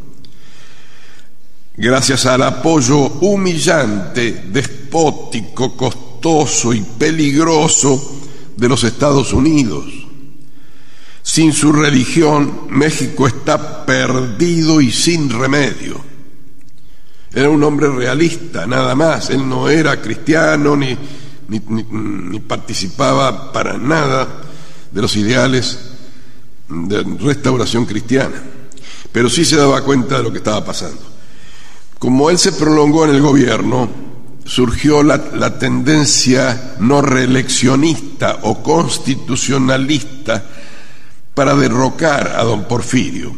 Gracias 1.77 2.27
al 2.27 2.43
apoyo 2.43 2.99
humillante, 2.99 4.45
despótico, 4.49 5.75
costoso 5.75 6.75
y 6.75 6.83
peligroso 6.83 8.21
de 8.57 8.69
los 8.69 8.85
Estados 8.85 9.33
Unidos. 9.33 9.87
Sin 11.23 11.53
su 11.53 11.73
religión, 11.73 12.67
México 12.69 13.27
está 13.27 13.87
perdido 13.87 14.81
y 14.81 14.93
sin 14.93 15.31
remedio. 15.31 15.99
Era 17.33 17.49
un 17.49 17.63
hombre 17.65 17.89
realista, 17.89 18.67
nada 18.67 18.95
más. 18.95 19.31
Él 19.31 19.49
no 19.49 19.71
era 19.71 20.03
cristiano 20.03 20.77
ni, 20.77 20.97
ni, 21.49 22.41
participaba 22.41 23.51
para 23.51 23.79
nada 23.79 24.29
de 24.91 25.01
los 25.01 25.17
ideales 25.17 25.79
de 26.69 27.03
restauración 27.21 27.87
cristiana, 27.87 28.43
pero 29.11 29.31
sí 29.31 29.45
se 29.45 29.57
daba 29.57 29.83
cuenta 29.83 30.19
de 30.19 30.23
lo 30.23 30.31
que 30.31 30.39
estaba 30.39 30.63
pasando. 30.63 31.12
Como 32.03 32.31
él 32.31 32.37
se 32.37 32.51
prolongó 32.51 33.05
en 33.05 33.15
el 33.15 33.23
gobierno, 33.23 33.89
surgió 34.45 35.05
la, 35.05 35.57
tendencia 35.61 36.75
no 36.81 37.01
reeleccionista 37.01 38.41
o 38.43 38.61
constitucionalista 38.61 40.45
para 41.33 41.55
derrocar 41.55 42.35
a 42.37 42.43
don 42.43 42.65
Porfirio. 42.65 43.33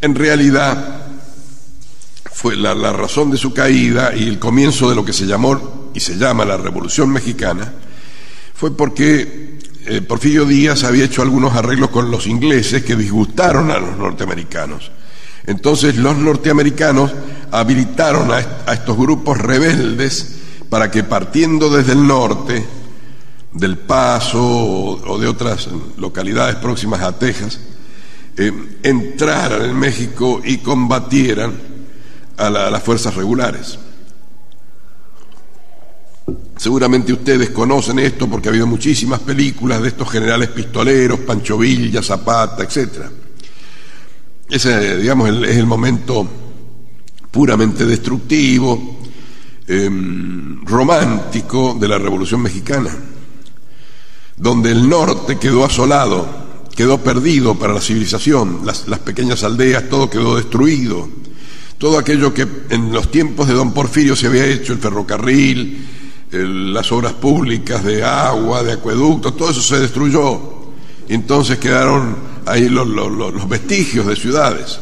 En 0.00 0.14
realidad, 0.14 1.04
fue 2.32 2.56
la, 2.56 2.74
la, 2.74 2.94
razón 2.94 3.30
de 3.30 3.36
su 3.36 3.52
caída 3.52 4.16
y 4.16 4.26
el 4.26 4.38
comienzo 4.38 4.88
de 4.88 4.94
lo 4.94 5.04
que 5.04 5.12
se 5.12 5.26
llamó 5.26 5.90
y 5.92 6.00
se 6.00 6.16
llama 6.16 6.46
la 6.46 6.56
Revolución 6.56 7.10
Mexicana, 7.10 7.74
fue 8.54 8.74
porque 8.74 9.58
eh, 9.84 10.00
Porfirio 10.00 10.46
Díaz 10.46 10.84
había 10.84 11.04
hecho 11.04 11.20
algunos 11.20 11.54
arreglos 11.54 11.90
con 11.90 12.10
los 12.10 12.26
ingleses 12.26 12.84
que 12.84 12.96
disgustaron 12.96 13.70
a 13.70 13.78
los 13.78 13.98
norteamericanos. 13.98 14.90
Entonces 15.46 15.96
los 15.96 16.16
norteamericanos 16.16 17.12
habilitaron 17.50 18.30
a, 18.30 18.72
estos 18.72 18.96
grupos 18.96 19.38
rebeldes 19.38 20.36
para 20.68 20.90
que 20.90 21.04
partiendo 21.04 21.68
desde 21.70 21.92
el 21.92 22.06
norte, 22.06 22.64
del 23.52 23.76
Paso 23.76 24.42
o, 24.42 25.18
de 25.18 25.28
otras 25.28 25.68
localidades 25.98 26.56
próximas 26.56 27.02
a 27.02 27.18
Texas, 27.18 27.60
eh, 28.36 28.78
entraran 28.82 29.62
en 29.62 29.78
México 29.78 30.40
y 30.42 30.58
combatieran 30.58 31.52
a, 32.38 32.46
a 32.46 32.70
las 32.70 32.82
fuerzas 32.82 33.14
regulares. 33.14 33.78
Seguramente 36.56 37.12
ustedes 37.12 37.50
conocen 37.50 37.98
esto 37.98 38.28
porque 38.28 38.48
ha 38.48 38.52
habido 38.52 38.66
muchísimas 38.66 39.20
películas 39.20 39.82
de 39.82 39.88
estos 39.88 40.08
generales 40.08 40.48
pistoleros, 40.48 41.20
Pancho 41.20 41.58
Villa, 41.58 42.02
Zapata, 42.02 42.62
etc. 42.62 43.21
Ese, 44.52 44.98
digamos, 44.98 45.30
es 45.48 45.56
el 45.56 45.64
momento 45.64 46.28
puramente 47.30 47.86
destructivo, 47.86 48.98
eh, 49.66 49.88
romántico 50.64 51.74
de 51.80 51.88
la 51.88 51.96
Revolución 51.96 52.42
Mexicana, 52.42 52.94
donde 54.36 54.72
el 54.72 54.86
norte 54.86 55.38
quedó 55.38 55.64
asolado, 55.64 56.28
quedó 56.76 56.98
perdido 56.98 57.54
para 57.54 57.72
la 57.72 57.80
civilización, 57.80 58.60
las, 58.66 58.88
las 58.88 58.98
pequeñas 58.98 59.42
aldeas, 59.42 59.88
todo 59.88 60.10
quedó 60.10 60.36
destruido, 60.36 61.08
todo 61.78 61.96
aquello 61.96 62.34
que 62.34 62.46
en 62.68 62.92
los 62.92 63.10
tiempos 63.10 63.48
de 63.48 63.54
don 63.54 63.72
Porfirio 63.72 64.14
se 64.14 64.26
había 64.26 64.44
hecho, 64.44 64.74
el 64.74 64.80
ferrocarril, 64.80 65.88
las 66.30 66.92
obras 66.92 67.14
públicas 67.14 67.82
de 67.82 68.04
agua, 68.04 68.62
de 68.62 68.72
acueductos, 68.72 69.34
todo 69.34 69.48
eso 69.48 69.62
se 69.62 69.80
destruyó. 69.80 70.60
Entonces 71.08 71.56
quedaron 71.56 72.31
ahí 72.46 72.68
los, 72.68 72.86
los, 72.86 73.48
vestigios 73.48 74.06
de 74.06 74.16
ciudades. 74.16 74.78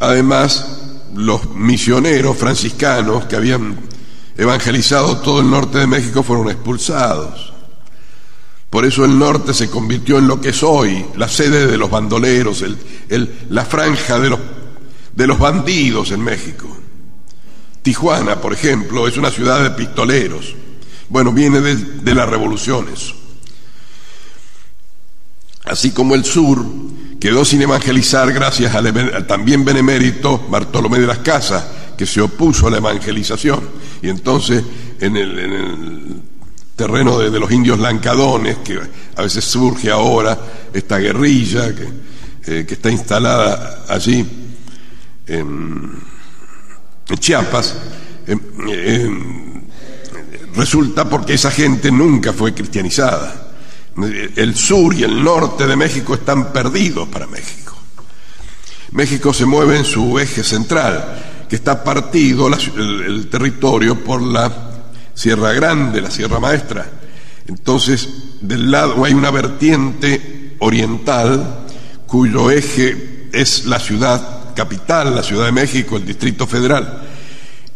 Además, 0.00 0.66
los 1.14 1.54
misioneros 1.54 2.36
franciscanos 2.36 3.24
que 3.24 3.36
habían 3.36 3.78
evangelizado 4.36 5.18
todo 5.18 5.40
el 5.40 5.50
norte 5.50 5.78
de 5.78 5.86
México 5.86 6.22
fueron 6.22 6.48
expulsados. 6.50 7.52
Por 8.70 8.84
eso 8.84 9.04
el 9.04 9.18
norte 9.18 9.54
se 9.54 9.70
convirtió 9.70 10.18
en 10.18 10.28
lo 10.28 10.40
que 10.40 10.50
es 10.50 10.62
hoy, 10.62 11.04
la 11.16 11.28
sede 11.28 11.66
de 11.66 11.78
los 11.78 11.90
bandoleros, 11.90 12.62
el, 12.62 13.46
la 13.48 13.64
franja 13.64 14.18
de 14.18 14.30
los, 14.30 14.40
de 15.14 15.26
los 15.26 15.38
bandidos 15.38 16.10
en 16.10 16.22
México. 16.22 16.68
Tijuana, 17.82 18.40
por 18.40 18.52
ejemplo, 18.52 19.08
es 19.08 19.16
una 19.16 19.30
ciudad 19.30 19.62
de 19.62 19.70
pistoleros. 19.70 20.54
Bueno, 21.08 21.32
viene 21.32 21.60
de, 21.60 21.76
de 21.76 22.14
las 22.14 22.28
revoluciones. 22.28 23.14
Así 25.68 25.90
como 25.90 26.14
el 26.14 26.24
sur 26.24 26.64
quedó 27.20 27.44
sin 27.44 27.62
evangelizar 27.62 28.32
gracias 28.32 28.74
al, 28.74 29.26
también 29.26 29.64
benemérito 29.64 30.38
Bartolomé 30.48 30.98
de 30.98 31.06
las 31.06 31.18
Casas, 31.18 31.64
que 31.96 32.06
se 32.06 32.20
opuso 32.20 32.66
a 32.66 32.70
la 32.70 32.78
evangelización. 32.78 33.60
Y 34.00 34.08
entonces, 34.08 34.62
en 35.00 35.16
el, 35.16 35.38
en 35.38 35.52
el 35.52 36.22
terreno 36.74 37.18
de, 37.18 37.38
los 37.38 37.50
indios 37.50 37.78
lancadones, 37.78 38.58
que 38.58 38.78
a 39.16 39.22
veces 39.22 39.44
surge 39.44 39.90
ahora 39.90 40.38
esta 40.72 40.98
guerrilla 40.98 41.74
que, 41.74 41.88
eh, 42.46 42.64
que 42.66 42.74
está 42.74 42.90
instalada 42.90 43.84
allí 43.88 44.26
en, 45.26 46.18
Chiapas, 47.18 47.74
eh, 48.26 48.36
eh, 48.68 49.10
resulta 50.54 51.08
porque 51.08 51.34
esa 51.34 51.50
gente 51.50 51.90
nunca 51.90 52.34
fue 52.34 52.52
cristianizada 52.52 53.47
el 54.04 54.56
sur 54.56 54.94
y 54.94 55.02
el 55.02 55.22
norte 55.22 55.66
de 55.66 55.76
México 55.76 56.14
están 56.14 56.52
perdidos 56.52 57.08
para 57.08 57.26
México. 57.26 57.76
México 58.92 59.34
se 59.34 59.44
mueve 59.44 59.76
en 59.76 59.84
su 59.84 60.18
eje 60.18 60.42
central, 60.42 61.46
que 61.48 61.56
está 61.56 61.82
partido 61.82 62.48
el, 62.48 63.28
territorio 63.28 64.02
por 64.02 64.22
la 64.22 64.50
Sierra 65.14 65.52
Grande, 65.52 66.00
la 66.00 66.10
Sierra 66.10 66.40
Maestra. 66.40 66.90
Entonces, 67.46 68.08
del 68.40 68.70
lado 68.70 69.04
hay 69.04 69.14
una 69.14 69.30
vertiente 69.30 70.56
oriental 70.60 71.66
cuyo 72.06 72.50
eje 72.50 73.28
es 73.32 73.66
la 73.66 73.78
ciudad 73.78 74.54
capital, 74.54 75.14
la 75.14 75.22
Ciudad 75.22 75.46
de 75.46 75.52
México, 75.52 75.96
el 75.96 76.06
Distrito 76.06 76.46
Federal. 76.46 77.06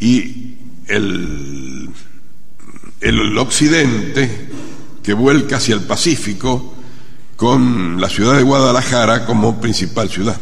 Y 0.00 0.56
el, 0.86 1.90
el 3.00 3.38
occidente 3.38 4.51
que 5.02 5.12
vuelca 5.14 5.56
hacia 5.56 5.74
el 5.74 5.82
Pacífico 5.82 6.74
con 7.36 8.00
la 8.00 8.08
ciudad 8.08 8.36
de 8.36 8.42
Guadalajara 8.42 9.26
como 9.26 9.60
principal 9.60 10.08
ciudad. 10.08 10.40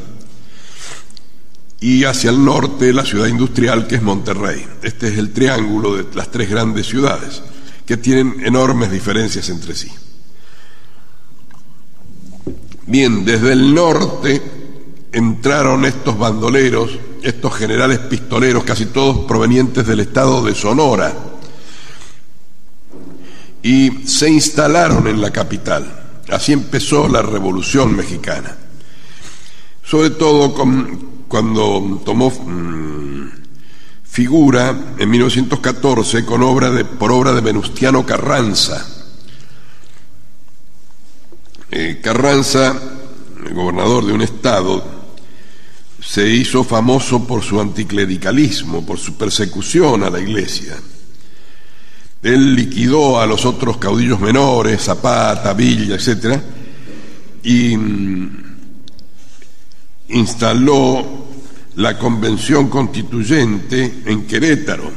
Y 1.80 2.04
hacia 2.04 2.30
el 2.30 2.44
norte 2.44 2.92
la 2.92 3.06
ciudad 3.06 3.26
industrial 3.26 3.86
que 3.86 3.94
es 3.94 4.02
Monterrey. 4.02 4.66
Este 4.82 5.08
es 5.08 5.18
el 5.18 5.32
triángulo 5.32 5.96
de 5.96 6.06
las 6.14 6.30
tres 6.30 6.50
grandes 6.50 6.86
ciudades 6.86 7.42
que 7.86 7.96
tienen 7.96 8.44
enormes 8.44 8.90
diferencias 8.90 9.48
entre 9.48 9.74
sí. 9.74 9.90
Bien, 12.86 13.24
desde 13.24 13.52
el 13.52 13.74
norte 13.74 14.42
entraron 15.12 15.84
estos 15.84 16.18
bandoleros, 16.18 16.98
estos 17.22 17.54
generales 17.54 17.98
pistoleros, 18.00 18.64
casi 18.64 18.86
todos 18.86 19.26
provenientes 19.26 19.86
del 19.86 20.00
estado 20.00 20.44
de 20.44 20.54
Sonora, 20.54 21.29
y 23.62 24.06
se 24.06 24.30
instalaron 24.30 25.06
en 25.06 25.20
la 25.20 25.30
capital. 25.30 26.20
Así 26.30 26.52
empezó 26.52 27.08
la 27.08 27.22
Revolución 27.22 27.94
Mexicana. 27.94 28.56
Sobre 29.82 30.10
todo 30.10 30.54
cuando 31.28 32.00
tomó 32.04 32.30
mmm, 32.30 33.28
figura 34.04 34.94
en 34.98 35.10
1914 35.10 36.24
con 36.24 36.42
obra 36.42 36.70
de, 36.70 36.84
por 36.84 37.12
obra 37.12 37.32
de 37.32 37.40
Venustiano 37.40 38.04
Carranza. 38.06 38.86
Eh, 41.70 42.00
Carranza, 42.02 42.76
gobernador 43.52 44.06
de 44.06 44.12
un 44.12 44.22
estado, 44.22 44.84
se 46.00 46.28
hizo 46.28 46.64
famoso 46.64 47.26
por 47.26 47.42
su 47.42 47.60
anticlericalismo, 47.60 48.84
por 48.84 48.98
su 48.98 49.16
persecución 49.16 50.02
a 50.02 50.10
la 50.10 50.20
iglesia. 50.20 50.76
Él 52.22 52.54
liquidó 52.54 53.20
a 53.20 53.26
los 53.26 53.46
otros 53.46 53.78
caudillos 53.78 54.20
menores, 54.20 54.82
Zapata, 54.82 55.54
Villa, 55.54 55.94
etc., 55.94 56.38
y 57.42 57.74
mm, 57.76 58.56
instaló 60.10 61.28
la 61.76 61.98
convención 61.98 62.68
constituyente 62.68 64.02
en 64.04 64.26
Querétaro, 64.26 64.90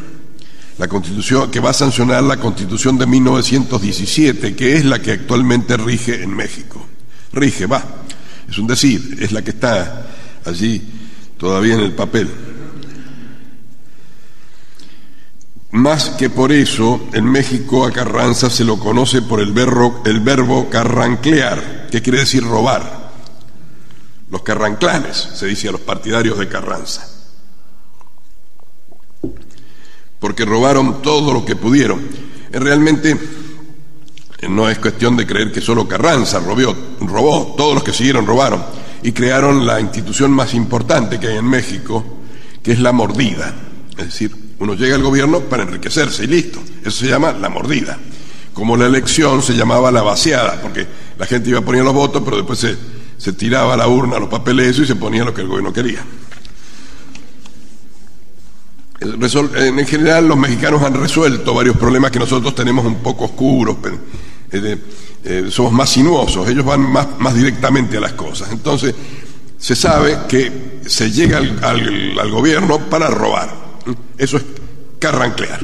la 0.77 0.88
constitución 0.88 1.49
que 1.49 1.62
va 1.62 1.69
a 1.69 1.73
sancionar 1.73 2.23
la 2.23 2.38
constitución 2.38 2.97
de 2.97 3.05
1917, 3.05 4.55
que 4.55 4.75
es 4.75 4.83
la 4.83 5.01
que 5.01 5.12
actualmente 5.12 5.77
rige 5.77 6.21
en 6.21 6.36
México. 6.36 6.86
Rige, 7.31 7.67
va, 7.67 7.83
es 8.49 8.57
un 8.57 8.67
decir, 8.67 9.17
es 9.21 9.31
la 9.31 9.41
que 9.41 9.51
está 9.51 10.07
allí 10.45 10.81
todavía 11.38 11.75
en 11.75 11.81
el 11.81 11.93
papel. 11.93 12.29
Más 15.83 16.11
que 16.11 16.29
por 16.29 16.53
eso, 16.53 17.09
en 17.11 17.25
México 17.25 17.85
a 17.85 17.91
Carranza 17.91 18.49
se 18.49 18.63
lo 18.63 18.79
conoce 18.79 19.21
por 19.21 19.41
el 19.41 19.51
verbo, 19.51 20.01
el 20.05 20.21
verbo 20.21 20.69
carranclear, 20.69 21.87
que 21.91 22.01
quiere 22.01 22.19
decir 22.19 22.41
robar. 22.41 23.11
Los 24.29 24.43
carranclanes, 24.43 25.17
se 25.33 25.45
dice 25.45 25.67
a 25.67 25.73
los 25.73 25.81
partidarios 25.81 26.39
de 26.39 26.47
Carranza. 26.47 27.05
Porque 30.21 30.45
robaron 30.45 31.01
todo 31.01 31.33
lo 31.33 31.43
que 31.43 31.57
pudieron. 31.57 31.99
Realmente 32.49 33.19
no 34.47 34.69
es 34.69 34.79
cuestión 34.79 35.17
de 35.17 35.27
creer 35.27 35.51
que 35.51 35.59
solo 35.59 35.85
Carranza 35.85 36.39
robó, 36.39 37.55
todos 37.57 37.73
los 37.73 37.83
que 37.83 37.91
siguieron 37.91 38.25
robaron 38.25 38.63
y 39.01 39.11
crearon 39.11 39.67
la 39.67 39.81
institución 39.81 40.31
más 40.31 40.53
importante 40.53 41.19
que 41.19 41.27
hay 41.27 41.35
en 41.39 41.49
México, 41.49 42.21
que 42.63 42.71
es 42.71 42.79
la 42.79 42.93
mordida. 42.93 43.53
Es 43.97 44.05
decir, 44.05 44.52
uno 44.59 44.73
llega 44.75 44.95
al 44.95 45.03
gobierno 45.03 45.41
para 45.41 45.63
enriquecerse 45.63 46.23
y 46.23 46.27
listo. 46.27 46.59
Eso 46.81 46.99
se 46.99 47.07
llama 47.07 47.33
la 47.33 47.49
mordida. 47.49 47.97
Como 48.53 48.77
la 48.77 48.85
elección 48.85 49.41
se 49.41 49.53
llamaba 49.53 49.91
la 49.91 50.03
vaciada, 50.03 50.61
porque 50.61 50.85
la 51.17 51.25
gente 51.25 51.49
iba 51.49 51.59
a 51.59 51.65
poner 51.65 51.83
los 51.83 51.93
votos, 51.93 52.21
pero 52.23 52.37
después 52.37 52.59
se, 52.59 52.77
se 53.17 53.33
tiraba 53.33 53.75
la 53.75 53.87
urna 53.87 54.19
los 54.19 54.29
papeles 54.29 54.77
y 54.77 54.85
se 54.85 54.95
ponía 54.95 55.23
lo 55.23 55.33
que 55.33 55.41
el 55.41 55.47
gobierno 55.47 55.73
quería. 55.73 56.03
En 59.03 59.85
general 59.85 60.27
los 60.27 60.37
mexicanos 60.37 60.81
han 60.81 60.93
resuelto 60.93 61.53
varios 61.53 61.75
problemas 61.75 62.11
que 62.11 62.19
nosotros 62.19 62.55
tenemos 62.55 62.85
un 62.85 62.95
poco 62.95 63.25
oscuros, 63.25 63.77
eh, 64.51 64.77
eh, 65.25 65.47
somos 65.49 65.71
más 65.71 65.89
sinuosos, 65.89 66.47
ellos 66.47 66.63
van 66.63 66.81
más, 66.81 67.07
más, 67.19 67.33
directamente 67.33 67.97
a 67.97 68.01
las 68.01 68.13
cosas. 68.13 68.51
Entonces, 68.51 68.93
se 69.57 69.75
sabe 69.75 70.19
que 70.27 70.81
se 70.85 71.11
llega 71.11 71.37
al, 71.37 72.31
gobierno 72.31 72.79
para 72.89 73.07
robar. 73.07 73.62
Eso 74.23 74.38
es 74.38 74.43
carranclear. 74.99 75.59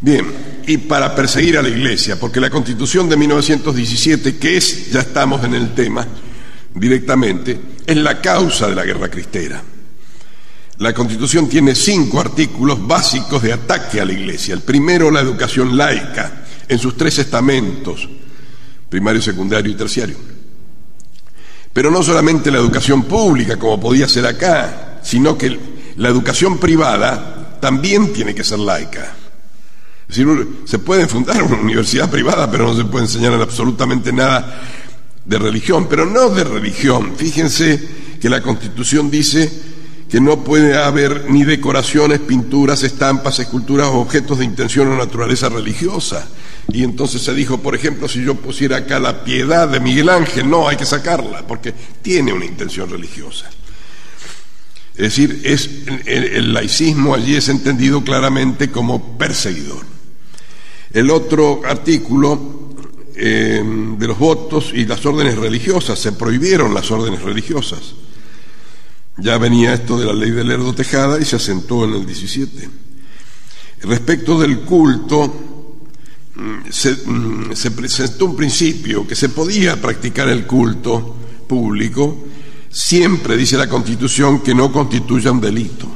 Bien, 0.00 0.24
y 0.66 0.78
para 0.78 1.14
perseguir 1.14 1.58
a 1.58 1.62
la 1.62 1.68
iglesia, 1.68 2.18
porque 2.18 2.40
la 2.40 2.50
constitución 2.50 3.08
de 3.08 3.16
1917, 3.16 4.36
que 4.36 4.56
es, 4.56 4.90
ya 4.90 5.00
estamos 5.00 5.42
en 5.44 5.54
el 5.54 5.74
tema 5.74 6.06
directamente, 6.74 7.58
es 7.86 7.96
la 7.96 8.20
causa 8.20 8.68
de 8.68 8.74
la 8.74 8.84
guerra 8.84 9.08
cristera. 9.08 9.62
La 10.78 10.92
Constitución 10.92 11.48
tiene 11.48 11.74
cinco 11.74 12.18
artículos 12.18 12.84
básicos 12.84 13.42
de 13.42 13.52
ataque 13.52 14.00
a 14.00 14.04
la 14.04 14.12
Iglesia. 14.12 14.54
El 14.54 14.62
primero, 14.62 15.10
la 15.10 15.20
educación 15.20 15.76
laica, 15.76 16.44
en 16.68 16.78
sus 16.78 16.96
tres 16.96 17.18
estamentos, 17.18 18.08
primario, 18.88 19.22
secundario 19.22 19.70
y 19.70 19.76
terciario. 19.76 20.16
Pero 21.72 21.90
no 21.90 22.02
solamente 22.02 22.50
la 22.50 22.58
educación 22.58 23.04
pública, 23.04 23.56
como 23.56 23.80
podía 23.80 24.08
ser 24.08 24.26
acá, 24.26 25.00
sino 25.02 25.38
que 25.38 25.73
la 25.96 26.08
educación 26.08 26.58
privada 26.58 27.58
también 27.60 28.12
tiene 28.12 28.34
que 28.34 28.44
ser 28.44 28.58
laica. 28.58 29.14
Es 30.08 30.16
decir, 30.16 30.48
se 30.66 30.78
puede 30.78 31.06
fundar 31.06 31.42
una 31.42 31.56
universidad 31.56 32.10
privada, 32.10 32.50
pero 32.50 32.66
no 32.66 32.76
se 32.76 32.84
puede 32.84 33.06
enseñar 33.06 33.32
absolutamente 33.34 34.12
nada 34.12 34.62
de 35.24 35.38
religión, 35.38 35.86
pero 35.88 36.04
no 36.04 36.28
de 36.28 36.44
religión. 36.44 37.14
Fíjense 37.16 37.80
que 38.20 38.28
la 38.28 38.42
Constitución 38.42 39.10
dice 39.10 39.50
que 40.10 40.20
no 40.20 40.44
puede 40.44 40.76
haber 40.76 41.30
ni 41.30 41.44
decoraciones, 41.44 42.20
pinturas, 42.20 42.82
estampas, 42.82 43.38
esculturas 43.38 43.88
o 43.88 44.00
objetos 44.00 44.38
de 44.38 44.44
intención 44.44 44.88
o 44.88 44.96
naturaleza 44.96 45.48
religiosa. 45.48 46.28
Y 46.68 46.84
entonces 46.84 47.22
se 47.22 47.34
dijo, 47.34 47.58
por 47.58 47.74
ejemplo, 47.74 48.08
si 48.08 48.22
yo 48.22 48.34
pusiera 48.34 48.78
acá 48.78 48.98
la 48.98 49.24
piedad 49.24 49.68
de 49.68 49.80
Miguel 49.80 50.08
Ángel, 50.08 50.48
no, 50.48 50.68
hay 50.68 50.76
que 50.76 50.86
sacarla, 50.86 51.46
porque 51.46 51.74
tiene 52.02 52.32
una 52.32 52.44
intención 52.44 52.88
religiosa. 52.88 53.50
Es 54.96 55.02
decir, 55.02 55.40
es, 55.44 55.68
el, 56.06 56.52
laicismo 56.52 57.14
allí 57.14 57.34
es 57.34 57.48
entendido 57.48 58.04
claramente 58.04 58.70
como 58.70 59.18
perseguidor. 59.18 59.84
El 60.92 61.10
otro 61.10 61.62
artículo 61.64 62.70
eh, 63.16 63.62
de 63.98 64.06
los 64.06 64.18
votos 64.18 64.72
y 64.72 64.86
las 64.86 65.04
órdenes 65.06 65.36
religiosas, 65.36 65.98
se 65.98 66.12
prohibieron 66.12 66.74
las 66.74 66.90
órdenes 66.90 67.22
religiosas. 67.22 67.94
Ya 69.16 69.38
venía 69.38 69.74
esto 69.74 69.96
de 69.98 70.06
la 70.06 70.12
ley 70.12 70.30
de 70.30 70.42
Lerdo 70.42 70.74
Tejada 70.74 71.20
y 71.20 71.24
se 71.24 71.36
asentó 71.36 71.84
en 71.84 71.94
el 71.94 72.06
17. 72.06 72.68
Respecto 73.82 74.40
del 74.40 74.60
culto, 74.60 75.32
mm, 76.34 77.10
mm, 77.10 77.52
se, 77.52 77.70
presentó 77.70 78.26
un 78.26 78.36
principio 78.36 79.06
que 79.06 79.14
se 79.14 79.28
podía 79.28 79.80
practicar 79.80 80.28
el 80.28 80.46
culto 80.46 81.14
público, 81.46 82.24
siempre 82.74 83.36
dice 83.36 83.56
la 83.56 83.68
Constitución 83.68 84.40
que 84.40 84.54
no 84.54 84.72
constituya 84.72 85.30
un 85.30 85.40
delito. 85.40 85.86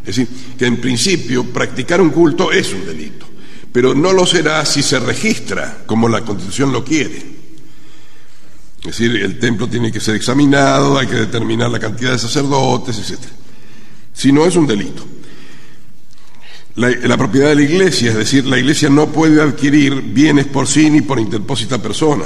Es 0.00 0.16
decir, 0.16 0.28
que 0.58 0.66
en 0.66 0.78
principio 0.78 1.44
practicar 1.44 2.00
un 2.00 2.10
culto 2.10 2.50
es 2.50 2.72
un 2.72 2.86
delito, 2.86 3.26
pero 3.70 3.94
no 3.94 4.12
lo 4.12 4.26
será 4.26 4.64
si 4.64 4.82
se 4.82 4.98
registra 4.98 5.84
como 5.86 6.08
la 6.08 6.22
Constitución 6.22 6.72
lo 6.72 6.82
quiere. 6.82 7.34
Es 8.80 8.98
decir, 8.98 9.16
el 9.16 9.38
templo 9.38 9.68
tiene 9.68 9.92
que 9.92 10.00
ser 10.00 10.14
examinado, 10.14 10.98
hay 10.98 11.06
que 11.06 11.16
determinar 11.16 11.70
la 11.70 11.78
cantidad 11.78 12.12
de 12.12 12.18
sacerdotes, 12.18 12.98
etc. 12.98 13.20
Si 14.12 14.32
no, 14.32 14.46
es 14.46 14.56
un 14.56 14.66
delito. 14.66 15.04
La, 16.76 17.16
propiedad 17.16 17.50
de 17.50 17.54
la 17.54 17.62
iglesia, 17.62 18.10
es 18.10 18.16
decir, 18.16 18.46
la 18.46 18.58
iglesia 18.58 18.88
no 18.88 19.06
puede 19.08 19.40
adquirir 19.40 20.02
bienes 20.02 20.46
por 20.46 20.66
sí 20.66 20.90
ni 20.90 21.02
por 21.02 21.20
interpósita 21.20 21.80
persona. 21.80 22.24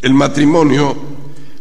El 0.00 0.14
matrimonio 0.14 1.15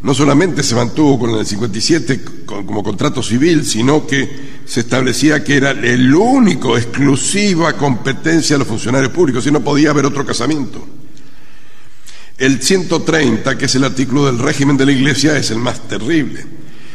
no 0.05 0.13
solamente 0.13 0.61
se 0.61 0.75
mantuvo 0.75 1.17
con 1.17 1.31
el 1.31 1.47
57 1.47 2.21
como 2.45 2.83
contrato 2.83 3.23
civil, 3.23 3.65
sino 3.65 4.05
que 4.05 4.61
se 4.63 4.81
establecía 4.81 5.43
que 5.43 5.57
era 5.57 5.71
el 5.71 6.13
único, 6.13 6.77
exclusiva 6.77 7.73
competencia 7.73 8.53
de 8.53 8.59
los 8.59 8.67
funcionarios 8.67 9.11
públicos, 9.11 9.47
y 9.47 9.51
no 9.51 9.61
podía 9.61 9.89
haber 9.89 10.05
otro 10.05 10.23
casamiento. 10.23 10.87
El 12.37 12.61
130, 12.61 13.57
que 13.57 13.65
es 13.65 13.73
el 13.73 13.83
artículo 13.83 14.27
del 14.27 14.37
régimen 14.37 14.77
de 14.77 14.85
la 14.85 14.91
Iglesia, 14.91 15.37
es 15.37 15.49
el 15.49 15.57
más 15.57 15.87
terrible, 15.87 16.45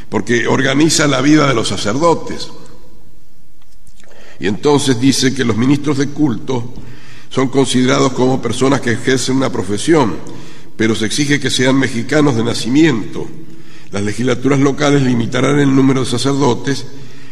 porque 0.08 0.46
organiza 0.46 1.08
la 1.08 1.20
vida 1.20 1.48
de 1.48 1.54
los 1.54 1.66
sacerdotes. 1.66 2.48
Y 4.38 4.46
entonces 4.46 5.00
dice 5.00 5.34
que 5.34 5.44
los 5.44 5.56
ministros 5.56 5.98
de 5.98 6.10
culto 6.10 6.74
son 7.28 7.48
considerados 7.48 8.12
como 8.12 8.40
personas 8.40 8.80
que 8.80 8.92
ejercen 8.92 9.38
una 9.38 9.50
profesión, 9.50 10.14
pero 10.80 10.94
se 10.94 11.04
exige 11.04 11.38
que 11.38 11.50
sean 11.50 11.78
mexicanos 11.78 12.36
de 12.36 12.42
nacimiento. 12.42 13.28
Las 13.90 14.02
legislaturas 14.02 14.60
locales 14.60 15.02
limitarán 15.02 15.58
el 15.58 15.76
número 15.76 16.00
de 16.00 16.06
sacerdotes, 16.06 16.86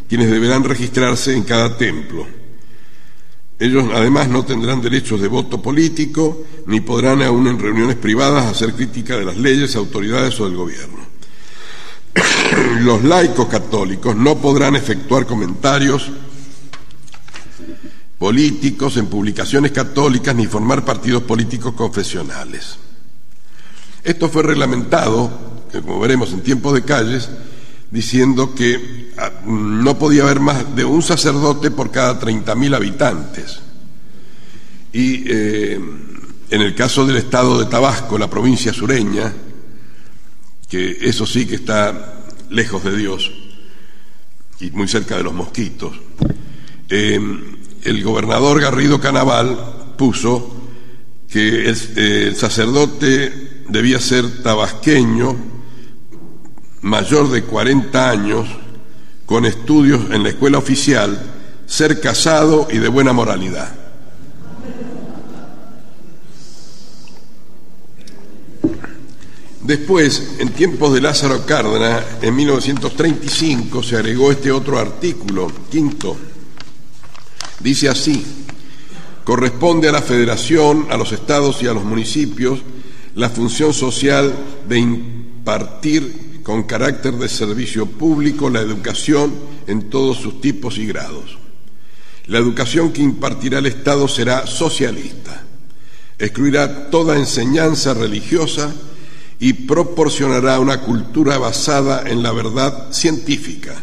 quienes 0.07 0.31
deberán 0.31 0.65
registrarse 0.65 1.33
en 1.33 1.45
cada 1.45 1.75
templo. 1.79 2.27
Ellos 3.59 3.87
además 3.95 4.29
no 4.29 4.45
tendrán 4.45 4.83
derechos 4.83 5.23
de 5.23 5.29
voto 5.29 5.63
político 5.63 6.45
ni 6.67 6.81
podrán 6.81 7.23
aún 7.23 7.49
en 7.49 7.59
reuniones 7.59 7.97
privadas 7.97 8.45
hacer 8.45 8.75
crítica 8.75 9.17
de 9.17 9.25
las 9.25 9.39
leyes, 9.39 9.77
autoridades 9.77 10.39
o 10.41 10.45
del 10.45 10.55
gobierno. 10.55 10.99
Los 12.81 13.03
laicos 13.03 13.49
católicos 13.49 14.15
no 14.15 14.37
podrán 14.37 14.77
efectuar 14.77 15.25
comentarios 15.25 16.11
políticos 18.19 18.99
en 18.99 19.07
publicaciones 19.07 19.73
católicas 19.73 20.37
ni 20.37 20.47
formar 20.47 20.85
partidos 20.85 21.23
políticos 21.23 21.73
confesionales. 21.73 22.88
Esto 24.09 24.31
fue 24.31 24.43
reglamentado, 24.43 25.31
como 25.71 26.01
veremos 26.01 26.33
en 26.33 26.41
tiempos 26.41 26.73
de 26.73 26.83
calles, 26.83 27.29
diciendo 27.91 28.55
que 28.55 29.13
ah, 29.19 29.31
no 29.45 29.99
podía 29.99 30.23
haber 30.23 30.41
más 30.41 30.75
de 30.75 30.83
un 30.87 31.03
sacerdote 31.03 31.71
por 31.71 31.91
cada 31.91 32.19
30.000 32.19 32.75
habitantes. 32.75 33.61
Y 34.95 35.25
eh, 35.27 35.75
en 36.49 36.61
el 36.63 36.75
caso 36.75 37.05
del 37.05 37.19
estado 37.19 37.59
de 37.59 37.67
Tabasco, 37.67 38.17
la 38.17 38.31
provincia 38.31 38.73
sureña, 38.73 39.31
que 40.71 40.97
eso 41.03 41.27
sí 41.27 41.45
que 41.45 41.57
está 41.57 42.25
lejos 42.49 42.85
de 42.85 42.97
Dios 42.97 43.31
y 44.59 44.71
muy 44.71 44.89
cerca 44.89 45.19
de 45.19 45.25
los 45.25 45.35
mosquitos, 45.35 45.93
eh, 46.89 47.21
el 47.83 48.03
gobernador 48.03 48.59
Garrido 48.59 48.99
Canaval 49.03 49.95
puso 49.99 50.57
que 51.29 51.69
el 51.69 52.35
sacerdote 52.35 53.48
debía 53.69 54.01
ser 54.01 54.43
tabasqueño, 54.43 55.37
mayor 56.83 57.31
de 57.31 57.45
40 57.45 58.11
años, 58.11 58.49
con 59.27 59.45
estudios 59.45 60.11
en 60.11 60.23
la 60.23 60.31
escuela 60.31 60.59
oficial, 60.59 61.21
ser 61.67 62.01
casado 62.01 62.67
y 62.71 62.79
de 62.79 62.89
buena 62.89 63.13
moralidad. 63.13 63.75
Después, 69.61 70.37
en 70.39 70.49
tiempos 70.49 70.95
de 70.95 71.03
Lázaro 71.03 71.45
Cárdenas, 71.45 72.03
en 72.23 72.35
1935 72.35 73.83
se 73.83 73.97
agregó 73.97 74.33
este 74.33 74.51
otro 74.51 74.79
artículo, 74.79 75.53
quinto. 75.71 76.17
Dice 77.61 77.91
así, 77.91 78.25
corresponde 79.25 79.91
a 79.91 79.93
la 79.93 80.01
federación, 80.01 80.87
a 80.89 80.97
los 80.97 81.13
estados 81.13 81.63
y 81.63 81.67
a 81.67 81.75
los 81.75 81.85
municipios 81.85 82.61
la 83.19 83.29
función 83.29 83.75
social 83.75 84.33
de 84.69 84.79
impartir 84.79 86.41
con 86.45 86.63
carácter 86.63 87.15
de 87.15 87.29
servicio 87.29 87.85
público 87.85 88.49
la 88.49 88.61
educación 88.61 89.35
en 89.67 89.91
todos 89.91 90.19
sus 90.19 90.41
tipos 90.41 90.79
y 90.79 90.87
grados. 90.87 91.37
La 92.27 92.39
educación 92.39 92.93
que 92.93 93.03
impartirá 93.03 93.59
el 93.59 93.67
Estado 93.67 94.07
será 94.07 94.47
socialista, 94.47 95.43
excluirá 96.17 96.91
toda 96.91 97.19
enseñanza 97.19 97.93
religiosa 97.93 98.73
y 99.41 99.53
proporcionará 99.53 100.61
una 100.61 100.83
cultura 100.83 101.39
basada 101.39 102.05
en 102.09 102.23
la 102.23 102.31
verdad 102.31 102.93
científica 102.93 103.75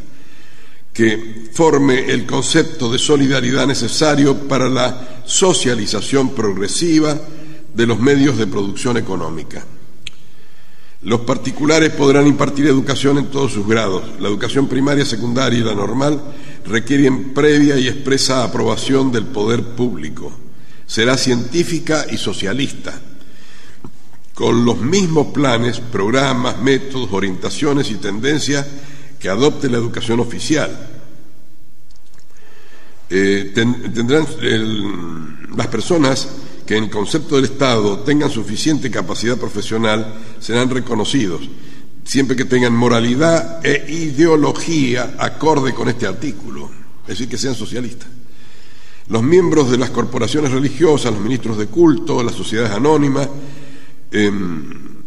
que 0.94 1.50
forme 1.52 2.10
el 2.10 2.26
concepto 2.26 2.90
de 2.90 2.98
solidaridad 2.98 3.68
necesario 3.68 4.48
para 4.48 4.70
la 4.70 5.24
socialización 5.26 6.30
progresiva 6.30 7.20
de 7.76 7.86
los 7.86 8.00
medios 8.00 8.38
de 8.38 8.48
producción 8.48 8.98
económica. 8.98 9.64
Los 11.02 11.22
particulares 11.22 11.92
podrán 11.92 12.26
impartir 12.26 12.66
educación 12.66 13.18
en 13.18 13.28
todos 13.28 13.52
sus 13.52 13.68
grados. 13.68 14.04
La 14.20 14.28
educación 14.30 14.68
primaria, 14.68 15.06
secundaria 15.06 15.60
y 15.60 15.64
la 15.64 15.76
normal 15.76 16.20
requieren 16.66 17.34
previa 17.34 17.78
y 17.78 17.88
expresa 17.88 18.44
aprobación 18.44 19.12
del 19.12 19.26
poder 19.26 19.62
público. 19.62 20.32
Será 20.88 21.18
científica 21.18 22.06
y 22.12 22.18
socialista. 22.18 23.02
con 24.34 24.66
los 24.66 24.82
mismos 24.82 25.28
planes, 25.28 25.80
programas, 25.80 26.60
métodos, 26.60 27.08
orientaciones 27.14 27.90
y 27.90 27.96
tendencias 27.96 28.68
que 29.18 29.30
adopte 29.30 29.70
la 29.70 29.78
educación 29.78 30.20
oficial. 30.20 30.90
Eh, 33.10 33.54
tendrán 33.56 34.28
las 35.56 35.68
personas 35.68 36.28
que 36.66 36.78
en 36.78 36.86
el 36.86 36.90
concepto 36.90 37.36
del 37.36 37.46
Estado 37.46 38.00
tengan 38.00 38.30
suficiente 38.30 38.90
capacidad 38.90 39.38
profesional 39.38 40.16
serán 40.40 40.70
reconocidos, 40.70 41.42
siempre 42.04 42.36
que 42.36 42.46
tengan 42.46 42.74
moralidad 42.74 43.66
e 43.66 43.86
ideología 43.92 45.16
acorde 45.20 45.74
con 45.74 45.90
este 45.90 46.08
artículo, 46.08 46.70
es 47.04 47.08
decir, 47.10 47.30
que 47.30 47.38
sean 47.38 47.56
socialistas. 47.56 48.10
Los 49.08 49.22
miembros 49.22 49.70
de 49.70 49.78
las 49.78 49.92
corporaciones 49.92 50.52
religiosas, 50.52 51.14
los 51.14 51.22
ministros 51.22 51.60
de 51.60 51.68
culto, 51.68 52.24
las 52.24 52.34
sociedades 52.34 52.72
anónimas 52.72 53.30
em, 54.12 55.04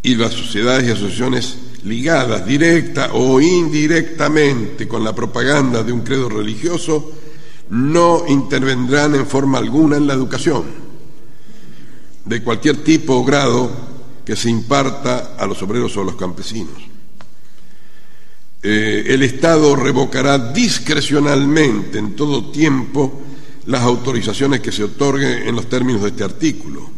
y 0.00 0.14
las 0.14 0.32
sociedades 0.32 0.86
y 0.86 0.90
asociaciones 0.92 1.58
ligadas 1.82 2.46
directa 2.46 3.10
o 3.14 3.40
indirectamente 3.40 4.86
con 4.86 5.02
la 5.02 5.14
propaganda 5.14 5.82
de 5.82 5.92
un 5.92 6.02
credo 6.02 6.28
religioso 6.28 7.12
no 7.70 8.24
intervendrán 8.28 9.14
en 9.16 9.26
forma 9.26 9.58
alguna 9.58 9.96
en 9.96 10.06
la 10.06 10.14
educación 10.14 10.83
de 12.24 12.42
cualquier 12.42 12.82
tipo 12.82 13.14
o 13.14 13.24
grado 13.24 13.70
que 14.24 14.36
se 14.36 14.48
imparta 14.48 15.36
a 15.38 15.46
los 15.46 15.62
obreros 15.62 15.96
o 15.96 16.00
a 16.00 16.04
los 16.04 16.16
campesinos. 16.16 16.94
Eh, 18.62 19.12
el 19.12 19.22
Estado 19.22 19.76
revocará 19.76 20.38
discrecionalmente 20.38 21.98
en 21.98 22.16
todo 22.16 22.50
tiempo 22.50 23.20
las 23.66 23.82
autorizaciones 23.82 24.60
que 24.60 24.72
se 24.72 24.84
otorguen 24.84 25.46
en 25.46 25.54
los 25.54 25.68
términos 25.68 26.02
de 26.02 26.08
este 26.08 26.24
artículo. 26.24 26.90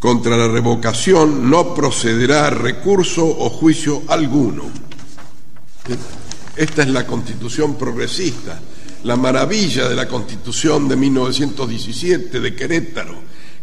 Contra 0.00 0.36
la 0.36 0.48
revocación 0.48 1.48
no 1.48 1.74
procederá 1.74 2.50
recurso 2.50 3.24
o 3.24 3.48
juicio 3.48 4.02
alguno. 4.08 4.64
Esta 6.56 6.82
es 6.82 6.88
la 6.88 7.06
constitución 7.06 7.76
progresista, 7.76 8.60
la 9.04 9.16
maravilla 9.16 9.88
de 9.88 9.94
la 9.94 10.08
constitución 10.08 10.88
de 10.88 10.96
1917 10.96 12.40
de 12.40 12.54
Querétaro, 12.56 13.14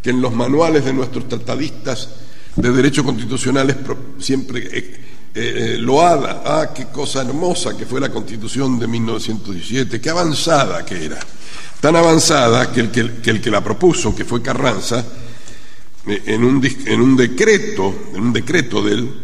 que 0.03 0.09
en 0.09 0.21
los 0.21 0.33
manuales 0.33 0.85
de 0.85 0.93
nuestros 0.93 1.27
tratadistas 1.27 2.09
de 2.55 2.71
derecho 2.71 3.03
constitucionales 3.03 3.77
siempre 4.19 4.59
eh, 4.59 5.01
eh, 5.33 5.53
eh, 5.55 5.77
loada. 5.79 6.43
Ah, 6.45 6.69
qué 6.75 6.87
cosa 6.87 7.21
hermosa 7.21 7.75
que 7.75 7.85
fue 7.85 7.99
la 7.99 8.09
constitución 8.09 8.77
de 8.77 8.87
1917, 8.87 9.99
qué 10.01 10.09
avanzada 10.09 10.85
que 10.85 11.05
era. 11.05 11.19
Tan 11.79 11.95
avanzada 11.95 12.71
que 12.71 12.81
el 12.81 12.91
que, 12.91 12.99
el 12.99 13.41
que 13.41 13.49
la 13.49 13.63
propuso, 13.63 14.15
que 14.15 14.25
fue 14.25 14.41
Carranza, 14.41 15.03
en 16.05 16.43
un, 16.43 16.61
en 16.85 17.01
un 17.01 17.15
decreto, 17.15 18.09
en 18.13 18.21
un 18.21 18.33
decreto 18.33 18.83
de 18.83 19.23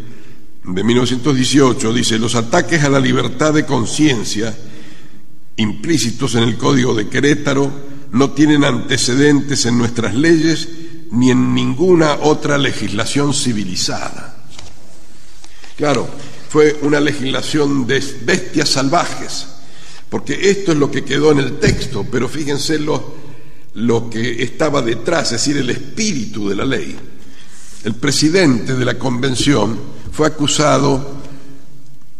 de 0.63 0.83
1918, 0.83 1.93
dice, 1.93 2.19
los 2.19 2.35
ataques 2.35 2.83
a 2.83 2.89
la 2.89 2.99
libertad 2.99 3.53
de 3.53 3.65
conciencia 3.65 4.55
implícitos 5.55 6.35
en 6.35 6.43
el 6.43 6.57
Código 6.57 6.93
de 6.93 7.07
Querétaro 7.07 7.88
no 8.11 8.31
tienen 8.31 8.63
antecedentes 8.63 9.65
en 9.65 9.77
nuestras 9.77 10.15
leyes 10.15 10.67
ni 11.11 11.31
en 11.31 11.53
ninguna 11.53 12.15
otra 12.21 12.57
legislación 12.57 13.33
civilizada. 13.33 14.45
Claro, 15.75 16.07
fue 16.49 16.79
una 16.81 16.99
legislación 16.99 17.87
de 17.87 18.03
bestias 18.23 18.69
salvajes, 18.69 19.47
porque 20.09 20.49
esto 20.49 20.71
es 20.71 20.77
lo 20.77 20.91
que 20.91 21.03
quedó 21.03 21.31
en 21.31 21.39
el 21.39 21.59
texto, 21.59 22.05
pero 22.11 22.27
fíjense 22.27 22.79
lo, 22.79 23.15
lo 23.75 24.09
que 24.09 24.43
estaba 24.43 24.81
detrás, 24.81 25.31
es 25.31 25.43
decir, 25.43 25.57
el 25.57 25.69
espíritu 25.69 26.49
de 26.49 26.55
la 26.55 26.65
ley. 26.65 26.97
El 27.83 27.95
presidente 27.95 28.75
de 28.75 28.85
la 28.85 28.95
convención 28.95 29.79
fue 30.11 30.27
acusado 30.27 31.17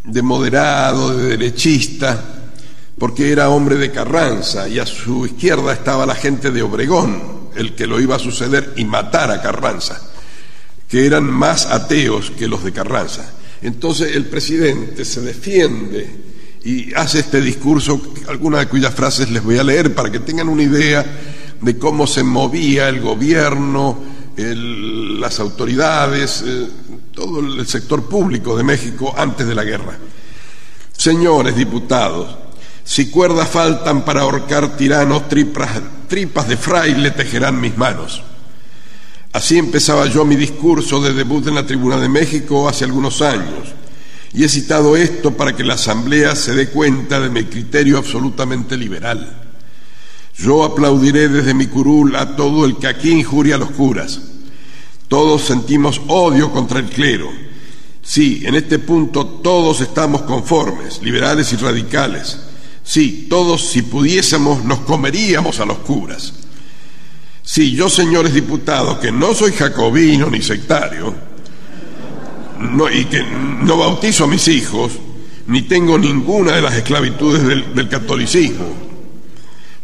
de 0.06 0.22
moderado, 0.22 1.16
de 1.18 1.38
derechista, 1.38 2.39
porque 3.00 3.32
era 3.32 3.50
hombre 3.50 3.78
de 3.78 3.92
Carranza 3.92 4.68
y 4.68 4.78
a 4.78 4.86
su 4.86 5.26
izquierda 5.26 5.72
estaba 5.72 6.06
la 6.06 6.16
gente 6.16 6.52
de 6.52 6.62
Obregón, 6.62 7.50
el 7.56 7.74
que 7.74 7.88
lo 7.88 8.00
iba 8.00 8.18
a 8.18 8.20
suceder 8.20 8.74
y 8.76 8.84
matar 8.84 9.32
a 9.32 9.42
Carranza, 9.42 10.02
que 10.88 11.06
eran 11.06 11.24
más 11.24 11.66
ateos 11.66 12.32
que 12.32 12.48
los 12.48 12.64
de 12.64 12.74
Carranza. 12.74 13.34
Entonces 13.62 14.16
el 14.16 14.26
presidente 14.26 15.06
se 15.06 15.22
defiende 15.22 16.10
y 16.64 16.94
hace 16.94 17.20
este 17.20 17.42
discurso, 17.42 18.02
algunas 18.28 18.60
de 18.62 18.68
cuyas 18.68 18.94
frases 18.94 19.30
les 19.32 19.44
voy 19.44 19.58
a 19.58 19.64
leer 19.64 19.96
para 19.96 20.12
que 20.12 20.20
tengan 20.20 20.50
una 20.50 20.64
idea 20.64 21.06
de 21.62 21.78
cómo 21.78 22.06
se 22.06 22.24
movía 22.24 22.90
el 22.90 23.00
gobierno, 23.00 23.98
las 24.36 25.40
autoridades, 25.40 26.44
eh, 26.46 26.68
todo 27.14 27.40
el 27.40 27.66
sector 27.68 28.08
público 28.08 28.58
de 28.58 28.64
México 28.64 29.14
antes 29.18 29.48
de 29.48 29.56
la 29.56 29.64
guerra. 29.64 29.98
Señores 30.96 31.56
diputados, 31.56 32.49
si 32.84 33.10
cuerdas 33.10 33.50
faltan 33.50 34.04
para 34.04 34.22
ahorcar 34.22 34.76
tiranos, 34.76 35.30
tripas, 35.30 36.48
de 36.48 36.58
fraile 36.58 37.12
tejerán 37.12 37.62
mis 37.62 37.78
manos. 37.78 38.24
Así 39.32 39.58
empezaba 39.58 40.08
yo 40.08 40.26
mi 40.26 40.36
discurso 40.36 41.00
de 41.00 41.14
debut 41.14 41.48
en 41.48 41.56
la 41.56 41.66
Tribuna 41.66 41.98
de 41.98 42.10
México 42.10 42.68
hace 42.68 42.86
algunos 42.86 43.22
años. 43.22 43.70
Y 44.34 44.44
he 44.44 44.50
citado 44.50 44.98
esto 44.98 45.32
para 45.38 45.56
que 45.56 45.64
la 45.64 45.76
Asamblea 45.76 46.36
se 46.36 46.54
dé 46.54 46.70
cuenta 46.70 47.20
de 47.20 47.30
mi 47.30 47.44
criterio 47.46 47.98
absolutamente 47.98 48.76
liberal. 48.76 49.38
Yo 50.38 50.64
aplaudiré 50.64 51.28
desde 51.28 51.54
mi 51.54 51.68
curul 51.68 52.16
a 52.16 52.36
todo 52.36 52.66
el 52.66 52.78
que 52.78 52.88
aquí 52.88 53.12
injuria 53.12 53.56
a 53.56 53.60
los 53.60 53.72
curas. 53.72 54.20
Todos 55.08 55.44
sentimos 55.44 56.02
odio 56.08 56.52
contra 56.52 56.80
el 56.80 56.86
clero. 56.86 57.30
Sí, 58.02 58.42
en 58.46 58.56
este 58.56 58.80
punto 58.80 59.26
todos 59.26 59.82
estamos 59.82 60.22
conformes, 60.22 61.02
liberales 61.04 61.52
y 61.54 61.58
radicales. 61.58 62.40
Sí, 62.90 63.28
todos 63.30 63.70
si 63.70 63.84
pudiésemos 63.84 64.66
nos 64.66 64.80
comeríamos 64.80 65.60
a 65.60 65.66
los 65.66 65.78
curas. 65.78 66.34
Sí, 67.44 67.74
yo, 67.74 67.88
señores 67.88 68.34
diputados, 68.34 68.98
que 68.98 69.12
no 69.12 69.36
soy 69.36 69.52
jacobino 69.52 70.28
ni 70.28 70.42
sectario, 70.42 71.14
y 72.92 73.06
que 73.06 73.24
no 73.62 73.78
bautizo 73.78 74.24
a 74.24 74.28
mis 74.28 74.48
hijos, 74.48 74.94
ni 75.46 75.62
tengo 75.62 76.00
ninguna 76.00 76.54
de 76.54 76.64
las 76.64 76.74
esclavitudes 76.74 77.44
del, 77.46 77.88
catolicismo. 77.90 78.74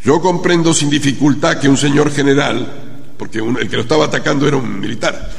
Yo 0.03 0.19
comprendo 0.19 0.73
sin 0.73 0.89
dificultad 0.89 1.59
que 1.59 1.69
un 1.69 1.77
señor 1.77 2.11
general, 2.11 3.13
porque 3.19 3.37
el 3.37 3.69
que 3.69 3.75
lo 3.75 3.83
estaba 3.83 4.05
atacando 4.05 4.47
era 4.47 4.57
un 4.57 4.79
militar, 4.79 5.29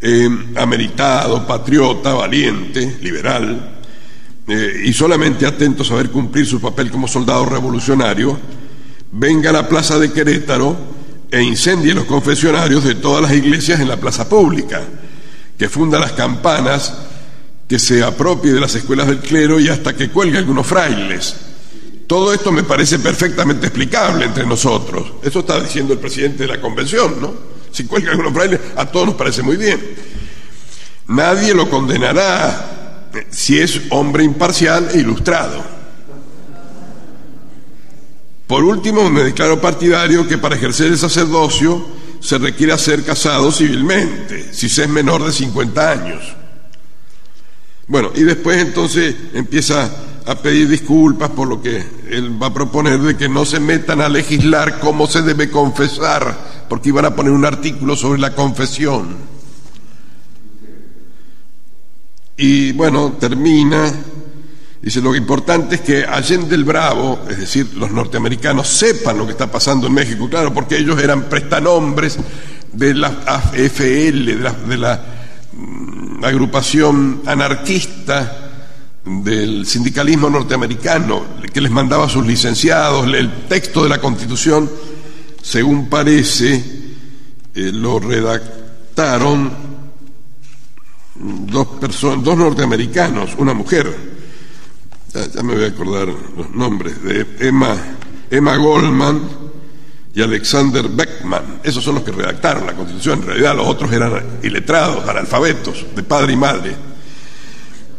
eh, 0.00 0.30
ameritado, 0.56 1.46
patriota, 1.46 2.14
valiente, 2.14 2.96
liberal, 3.02 3.81
eh, 4.48 4.82
y 4.84 4.92
solamente 4.92 5.46
atento 5.46 5.82
a 5.82 5.86
saber 5.86 6.10
cumplir 6.10 6.46
su 6.46 6.60
papel 6.60 6.90
como 6.90 7.06
soldado 7.06 7.46
revolucionario, 7.46 8.38
venga 9.12 9.50
a 9.50 9.52
la 9.52 9.68
plaza 9.68 9.98
de 9.98 10.12
Querétaro 10.12 10.76
e 11.30 11.42
incendie 11.42 11.94
los 11.94 12.04
confesionarios 12.04 12.84
de 12.84 12.96
todas 12.96 13.22
las 13.22 13.32
iglesias 13.32 13.80
en 13.80 13.88
la 13.88 13.96
plaza 13.96 14.28
pública, 14.28 14.82
que 15.56 15.68
funda 15.68 15.98
las 15.98 16.12
campanas, 16.12 16.92
que 17.68 17.78
se 17.78 18.02
apropie 18.02 18.52
de 18.52 18.60
las 18.60 18.74
escuelas 18.74 19.06
del 19.06 19.20
clero 19.20 19.60
y 19.60 19.68
hasta 19.68 19.94
que 19.94 20.10
cuelgue 20.10 20.38
algunos 20.38 20.66
frailes. 20.66 21.36
Todo 22.06 22.34
esto 22.34 22.52
me 22.52 22.64
parece 22.64 22.98
perfectamente 22.98 23.68
explicable 23.68 24.26
entre 24.26 24.44
nosotros. 24.44 25.14
Eso 25.22 25.40
está 25.40 25.58
diciendo 25.60 25.94
el 25.94 25.98
presidente 25.98 26.42
de 26.42 26.48
la 26.48 26.60
convención, 26.60 27.20
¿no? 27.20 27.32
Si 27.70 27.84
cuelga 27.84 28.10
algunos 28.10 28.34
frailes, 28.34 28.60
a 28.76 28.84
todos 28.86 29.06
nos 29.06 29.14
parece 29.14 29.42
muy 29.42 29.56
bien. 29.56 29.80
Nadie 31.06 31.54
lo 31.54 31.70
condenará 31.70 32.71
si 33.30 33.58
es 33.58 33.82
hombre 33.90 34.24
imparcial 34.24 34.88
e 34.92 34.98
ilustrado. 34.98 35.62
Por 38.46 38.64
último, 38.64 39.08
me 39.08 39.22
declaro 39.22 39.60
partidario 39.60 40.28
que 40.28 40.38
para 40.38 40.56
ejercer 40.56 40.88
el 40.88 40.98
sacerdocio 40.98 41.84
se 42.20 42.38
requiere 42.38 42.76
ser 42.78 43.02
casado 43.02 43.50
civilmente, 43.50 44.52
si 44.52 44.68
se 44.68 44.84
es 44.84 44.88
menor 44.88 45.24
de 45.24 45.32
50 45.32 45.90
años. 45.90 46.22
Bueno, 47.88 48.10
y 48.14 48.22
después 48.22 48.60
entonces 48.60 49.14
empieza 49.34 49.90
a 50.26 50.34
pedir 50.36 50.68
disculpas 50.68 51.30
por 51.30 51.48
lo 51.48 51.60
que 51.60 51.84
él 52.10 52.40
va 52.40 52.48
a 52.48 52.54
proponer 52.54 53.00
de 53.00 53.16
que 53.16 53.28
no 53.28 53.44
se 53.44 53.58
metan 53.58 54.00
a 54.00 54.08
legislar 54.08 54.78
cómo 54.78 55.06
se 55.06 55.22
debe 55.22 55.50
confesar, 55.50 56.66
porque 56.68 56.90
iban 56.90 57.06
a 57.06 57.16
poner 57.16 57.32
un 57.32 57.44
artículo 57.44 57.96
sobre 57.96 58.20
la 58.20 58.34
confesión. 58.34 59.31
Y 62.36 62.72
bueno, 62.72 63.12
termina, 63.20 63.92
dice, 64.80 65.00
lo 65.00 65.14
importante 65.14 65.76
es 65.76 65.80
que 65.82 66.04
Allende 66.04 66.54
el 66.54 66.64
Bravo, 66.64 67.20
es 67.28 67.38
decir, 67.38 67.74
los 67.76 67.90
norteamericanos 67.90 68.68
sepan 68.68 69.18
lo 69.18 69.26
que 69.26 69.32
está 69.32 69.50
pasando 69.50 69.86
en 69.86 69.94
México, 69.94 70.28
claro, 70.28 70.52
porque 70.52 70.78
ellos 70.78 71.00
eran 71.00 71.28
prestanombres 71.28 72.18
de 72.72 72.94
la 72.94 73.22
AFL, 73.26 74.24
de 74.68 74.78
la, 74.78 75.04
mm, 75.52 76.24
agrupación 76.24 77.22
anarquista 77.26 78.38
del 79.04 79.66
sindicalismo 79.66 80.30
norteamericano, 80.30 81.24
que 81.52 81.60
les 81.60 81.70
mandaba 81.70 82.06
a 82.06 82.08
sus 82.08 82.24
licenciados 82.24 83.06
el 83.12 83.46
texto 83.48 83.82
de 83.82 83.88
la 83.90 84.00
Constitución, 84.00 84.70
según 85.42 85.88
parece, 85.90 86.54
eh, 87.54 87.70
lo 87.72 87.98
redactaron 87.98 89.71
dos 91.14 91.66
personas, 91.80 92.24
dos 92.24 92.36
norteamericanos, 92.36 93.34
una 93.38 93.54
mujer, 93.54 93.94
ya, 95.12 95.42
me 95.42 95.54
voy 95.54 95.64
a 95.64 95.68
acordar 95.68 96.08
los 96.36 96.50
nombres, 96.50 97.02
de 97.02 97.26
Emma, 97.40 97.76
Emma 98.30 98.56
Goldman 98.56 99.20
y 100.14 100.22
Alexander 100.22 100.88
Beckman. 100.88 101.60
Esos 101.62 101.84
son 101.84 101.96
los 101.96 102.04
que 102.04 102.12
redactaron 102.12 102.66
la 102.66 102.72
Constitución. 102.72 103.20
En 103.20 103.26
realidad 103.26 103.56
los 103.56 103.66
otros 103.66 103.92
eran 103.92 104.38
iletrados, 104.42 105.06
analfabetos, 105.06 105.86
de 105.94 106.02
padre 106.02 106.32
y 106.32 106.36
madre. 106.36 106.74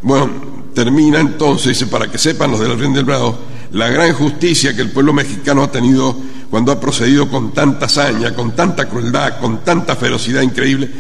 Bueno, 0.02 0.32
termina 0.74 1.20
entonces, 1.20 1.84
para 1.86 2.08
que 2.10 2.18
sepan 2.18 2.52
los 2.52 2.60
de 2.60 2.68
la 2.68 2.76
del 2.76 3.06
Bravo, 3.06 3.38
la 3.74 3.90
gran 3.90 4.14
justicia 4.14 4.76
que 4.76 4.82
el 4.82 4.92
pueblo 4.92 5.14
mexicano 5.14 5.64
ha 5.64 5.72
tenido 5.72 6.16
cuando 6.50 6.72
ha 6.72 6.80
procedido 6.80 7.30
con 7.30 7.54
tanta 7.54 7.86
hazaña, 7.86 8.34
con 8.34 8.56
tanta 8.56 8.90
crueldad, 8.90 9.40
con 9.40 9.64
tanta 9.64 9.96
ferocidad 9.96 10.42
increíble 10.42 10.92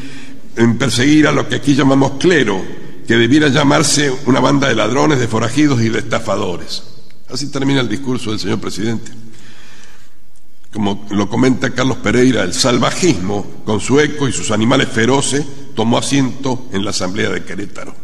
en 0.55 0.77
perseguir 0.77 1.27
a 1.27 1.31
lo 1.31 1.47
que 1.47 1.55
aquí 1.55 1.75
llamamos 1.75 2.13
clero, 2.19 2.61
que 3.07 3.15
debiera 3.15 3.49
llamarse 3.49 4.11
una 4.25 4.39
banda 4.39 4.67
de 4.67 4.75
ladrones, 4.75 5.19
de 5.19 5.27
forajidos 5.27 5.81
y 5.81 5.89
de 5.89 5.99
estafadores. 5.99 6.83
Así 7.29 7.51
termina 7.51 7.81
el 7.81 7.89
discurso 7.89 8.29
del 8.29 8.39
señor 8.39 8.59
presidente. 8.59 9.11
Como 10.71 11.05
lo 11.11 11.29
comenta 11.29 11.69
Carlos 11.69 11.97
Pereira, 11.97 12.43
el 12.43 12.53
salvajismo, 12.53 13.61
con 13.65 13.79
su 13.79 13.99
eco 13.99 14.27
y 14.27 14.33
sus 14.33 14.51
animales 14.51 14.89
feroces, 14.89 15.45
tomó 15.75 15.97
asiento 15.97 16.67
en 16.71 16.83
la 16.83 16.91
Asamblea 16.91 17.29
de 17.29 17.43
Querétaro. 17.43 17.95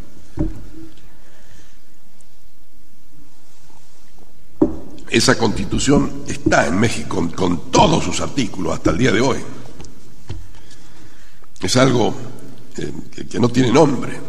Esa 5.10 5.36
constitución 5.36 6.22
está 6.28 6.68
en 6.68 6.78
México 6.78 7.28
con, 7.34 7.72
todos 7.72 8.04
sus 8.04 8.20
artículos 8.20 8.74
hasta 8.74 8.90
el 8.90 8.98
día 8.98 9.10
de 9.10 9.20
hoy. 9.20 9.38
Es 11.60 11.76
algo 11.76 12.14
que 12.74 13.38
no 13.38 13.48
tiene 13.48 13.70
nombre. 13.70 14.20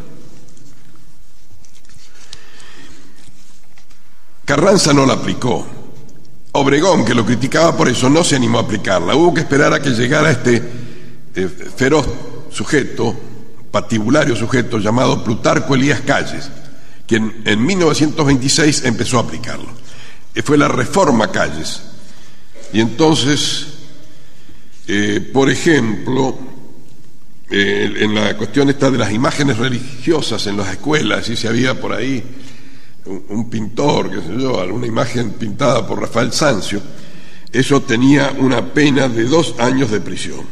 Carranza 4.45 4.93
no 4.93 5.05
la 5.05 5.13
aplicó. 5.13 5.65
Obregón, 6.53 7.05
que 7.05 7.15
lo 7.15 7.25
criticaba 7.25 7.77
por 7.77 7.87
eso, 7.87 8.09
no 8.09 8.23
se 8.23 8.35
animó 8.35 8.59
a 8.59 8.63
aplicarla. 8.63 9.15
Hubo 9.15 9.33
que 9.33 9.39
esperar 9.39 9.73
a 9.73 9.81
que 9.81 9.91
llegara 9.91 10.31
este 10.31 10.61
eh, 11.35 11.47
feroz 11.47 12.05
sujeto, 12.49 13.15
patibulario 13.71 14.35
sujeto, 14.35 14.77
llamado 14.79 15.23
Plutarco 15.23 15.75
Elías 15.75 16.01
Calles, 16.01 16.49
quien 17.07 17.41
en 17.45 17.65
1926 17.65 18.83
empezó 18.83 19.19
a 19.19 19.21
aplicarlo. 19.21 19.69
Eh, 20.35 20.41
fue 20.41 20.57
la 20.57 20.67
reforma 20.67 21.31
Calles. 21.31 21.83
Y 22.73 22.81
entonces, 22.81 23.67
eh, 24.87 25.31
por 25.31 25.49
ejemplo, 25.49 26.37
en 27.51 28.15
la 28.15 28.37
cuestión 28.37 28.69
esta 28.69 28.89
de 28.89 28.97
las 28.97 29.11
imágenes 29.11 29.57
religiosas 29.57 30.47
en 30.47 30.57
las 30.57 30.71
escuelas, 30.71 31.29
y 31.29 31.35
si 31.35 31.47
había 31.47 31.79
por 31.79 31.93
ahí 31.93 32.23
un, 33.05 33.49
pintor, 33.49 34.09
qué 34.09 34.21
sé 34.21 34.41
yo, 34.41 34.59
alguna 34.59 34.87
imagen 34.87 35.33
pintada 35.33 35.85
por 35.85 35.99
Rafael 35.99 36.31
Sancio, 36.31 36.81
eso 37.51 37.81
tenía 37.81 38.33
una 38.37 38.73
pena 38.73 39.09
de 39.09 39.25
dos 39.25 39.55
años 39.59 39.91
de 39.91 39.99
prisión. 39.99 40.45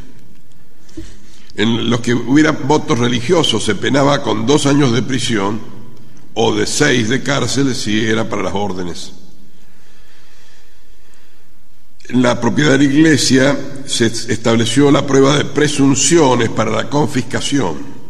En 1.56 1.88
los 1.88 2.00
que 2.00 2.14
hubiera 2.14 2.52
votos 2.52 2.98
religiosos 2.98 3.64
se 3.64 3.74
penaba 3.74 4.22
con 4.22 4.46
dos 4.46 4.66
años 4.66 4.92
de 4.92 5.02
prisión 5.02 5.60
o 6.34 6.54
de 6.54 6.66
seis 6.66 7.08
de 7.08 7.22
cárcel 7.22 7.74
si 7.74 8.04
era 8.04 8.28
para 8.28 8.42
las 8.42 8.54
órdenes. 8.54 9.12
La 12.08 12.40
propiedad 12.40 12.72
de 12.72 12.78
la 12.78 12.84
iglesia 12.84 13.58
se 13.86 14.06
estableció 14.06 14.90
la 14.90 15.06
prueba 15.06 15.36
de 15.36 15.44
presunciones 15.44 16.48
para 16.48 16.70
la 16.70 16.90
confiscación 16.90 18.00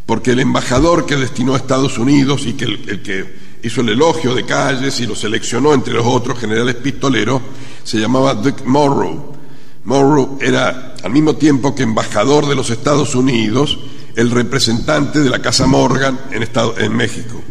porque 0.09 0.31
el 0.31 0.39
embajador 0.39 1.05
que 1.05 1.15
destinó 1.15 1.53
a 1.53 1.57
Estados 1.57 1.99
Unidos 1.99 2.47
y 2.47 2.53
que 2.53 2.65
el, 2.65 3.03
que 3.03 3.31
hizo 3.61 3.81
el 3.81 3.89
elogio 3.89 4.33
de 4.33 4.43
calles 4.43 4.99
y 5.01 5.05
lo 5.05 5.13
seleccionó 5.13 5.71
entre 5.71 5.93
los 5.93 6.03
otros 6.03 6.39
generales 6.39 6.73
pistoleros, 6.77 7.43
se 7.83 7.99
llamaba 7.99 8.33
Dick 8.33 8.65
Morrow. 8.65 9.37
Morrow 9.83 10.39
era 10.41 10.95
al 11.03 11.11
mismo 11.11 11.35
tiempo 11.35 11.75
que 11.75 11.83
embajador 11.83 12.47
de 12.47 12.55
los 12.55 12.71
Estados 12.71 13.13
Unidos, 13.13 13.77
el 14.15 14.31
representante 14.31 15.19
de 15.19 15.29
la 15.29 15.43
Casa 15.43 15.67
Morgan 15.67 16.19
en, 16.31 16.49
en 16.83 16.97
México. 16.97 17.43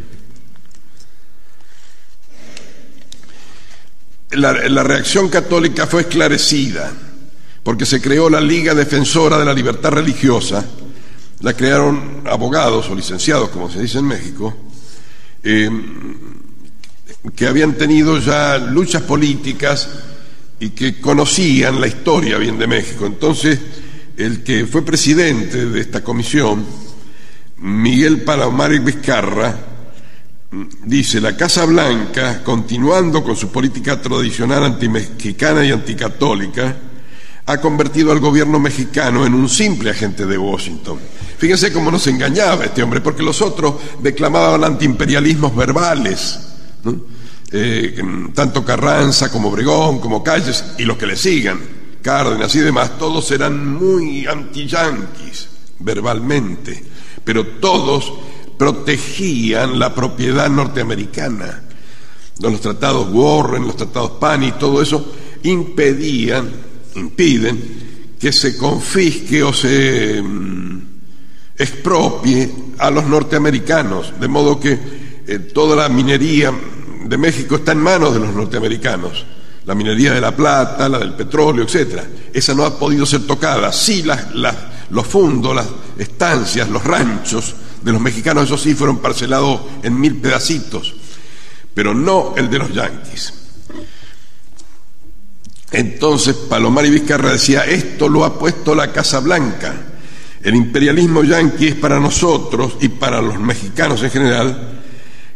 La, 4.33 4.69
la 4.69 4.83
reacción 4.83 5.29
católica 5.29 5.87
fue 5.87 6.01
esclarecida, 6.01 6.93
porque 7.63 7.87
se 7.87 8.01
creó 8.01 8.29
la 8.29 8.41
Liga 8.41 8.75
Defensora 8.75 9.39
de 9.39 9.45
la 9.45 9.55
Libertad 9.55 9.93
Religiosa, 9.93 10.67
la 11.41 11.55
crearon 11.55 12.23
abogados 12.27 12.89
o 12.91 12.95
licenciados, 12.95 13.51
como 13.51 13.71
se 13.71 13.81
dice 13.81 13.99
en 13.99 14.07
México, 14.07 14.57
eh, 15.43 15.71
que 17.35 17.47
habían 17.47 17.75
tenido 17.75 18.19
ya 18.19 18.59
luchas 18.59 19.03
políticas 19.03 19.89
y 20.61 20.71
que 20.71 21.01
conocían 21.01 21.81
la 21.81 21.87
historia 21.87 22.39
bien 22.39 22.59
de 22.59 22.67
México. 22.67 23.07
Entonces, 23.07 23.59
el 24.17 24.43
que 24.43 24.67
fue 24.67 24.85
presidente 24.85 25.67
de 25.67 25.81
esta 25.81 26.03
comisión, 26.03 26.65
Miguel 27.59 28.23
Palomar 28.23 28.73
y 28.73 28.81
Vizcarra, 28.81 29.57
dice, 30.85 31.21
la 31.21 31.37
Casa 31.37 31.65
Blanca, 31.67 32.43
continuando 32.43 33.23
con 33.23 33.37
su 33.37 33.53
política 33.53 34.01
tradicional 34.01 34.65
antimexicana 34.65 35.65
y 35.65 35.71
anticatólica, 35.71 36.77
ha 37.47 37.61
convertido 37.61 38.13
al 38.13 38.21
gobierno 38.21 38.59
mexicano 38.59 39.25
en 39.25 39.35
un 39.35 39.49
simple 39.49 39.91
agente 39.91 40.27
de 40.27 40.37
Washington. 40.37 40.99
Fíjense 41.39 41.73
cómo 41.73 41.91
nos 41.91 42.07
engañaba 42.09 42.65
este 42.65 42.83
hombre, 42.83 43.01
porque 43.01 43.23
los 43.23 43.41
otros 43.41 43.75
declamaban 44.03 44.65
antiimperialismos 44.65 45.55
verbales. 45.55 46.41
Eh, 47.51 48.03
tanto 48.35 48.65
Carranza 48.65 49.31
como 49.31 49.49
Obregón, 49.49 50.01
como 50.01 50.23
Calles 50.23 50.65
y 50.79 50.85
los 50.85 50.99
que 50.99 51.07
le 51.07 51.17
sigan, 51.17 51.61
Cárdenas 52.03 52.55
y 52.57 52.59
demás, 52.59 52.99
todos 52.99 53.31
eran 53.31 53.75
muy 53.75 54.27
anti-yanquis 54.27 55.49
verbalmente, 55.79 56.85
pero 57.25 57.47
todos 57.47 58.13
protegían 58.59 59.79
la 59.79 59.95
propiedad 59.95 60.51
norteamericana. 60.51 61.63
Los 62.41 62.61
tratados 62.61 63.09
Warren, 63.13 63.65
los 63.67 63.77
tratados 63.77 64.13
Pani, 64.13 64.53
todo 64.53 64.83
eso 64.83 65.15
impedían, 65.43 66.51
impiden 66.97 68.17
que 68.19 68.33
se 68.33 68.57
confisque 68.57 69.43
o 69.43 69.53
se 69.53 70.21
mm, 70.21 70.88
expropie 71.59 72.51
a 72.79 72.91
los 72.91 73.05
norteamericanos, 73.05 74.19
de 74.21 74.29
modo 74.29 74.61
que 74.61 74.79
eh, 75.27 75.39
toda 75.53 75.75
la 75.77 75.89
minería 75.89 76.53
de 77.05 77.19
México 77.19 77.57
está 77.57 77.73
en 77.73 77.79
manos 77.79 78.15
de 78.15 78.21
los 78.21 78.35
norteamericanos. 78.35 79.27
la 79.67 79.75
minería 79.75 80.15
de 80.15 80.21
la 80.23 80.35
plata, 80.35 80.89
la 80.89 80.99
del 80.99 81.13
petróleo, 81.13 81.63
etc. 81.65 82.01
Esa 82.33 82.55
no 82.55 82.65
ha 82.65 82.79
podido 82.79 83.05
ser 83.05 83.27
tocada. 83.27 83.71
Sí, 83.71 84.03
los 84.89 85.07
fondos, 85.07 85.55
las 85.55 85.67
estancias, 85.99 86.71
los 86.71 86.83
ranchos 86.83 87.55
de 87.83 87.93
los 87.93 88.01
mexicanos, 88.01 88.45
esos 88.45 88.63
sí 88.63 88.75
fueron 88.75 88.99
parcelados 88.99 89.61
en 89.83 90.01
mil 90.01 90.17
pedacitos, 90.17 90.95
pero 91.75 91.93
no 91.95 92.35
el 92.37 92.49
de 92.49 92.59
los 92.59 92.73
yanquis. 92.73 93.35
Entonces 95.71 96.35
Palomar 96.35 96.87
y 96.87 96.91
Vizcarra 96.91 97.33
decía, 97.33 97.65
esto 97.65 98.09
lo 98.09 98.25
ha 98.25 98.39
puesto 98.39 98.75
la 98.75 98.91
Casa 98.91 99.21
Blanca. 99.21 99.88
El 100.43 100.55
imperialismo 100.55 101.25
yanqui 101.25 101.69
es 101.69 101.75
para 101.75 101.99
nosotros 101.99 102.77
y 102.81 102.89
para 102.89 103.21
los 103.21 103.39
mexicanos 103.39 104.03
en 104.03 104.11
general 104.11 104.79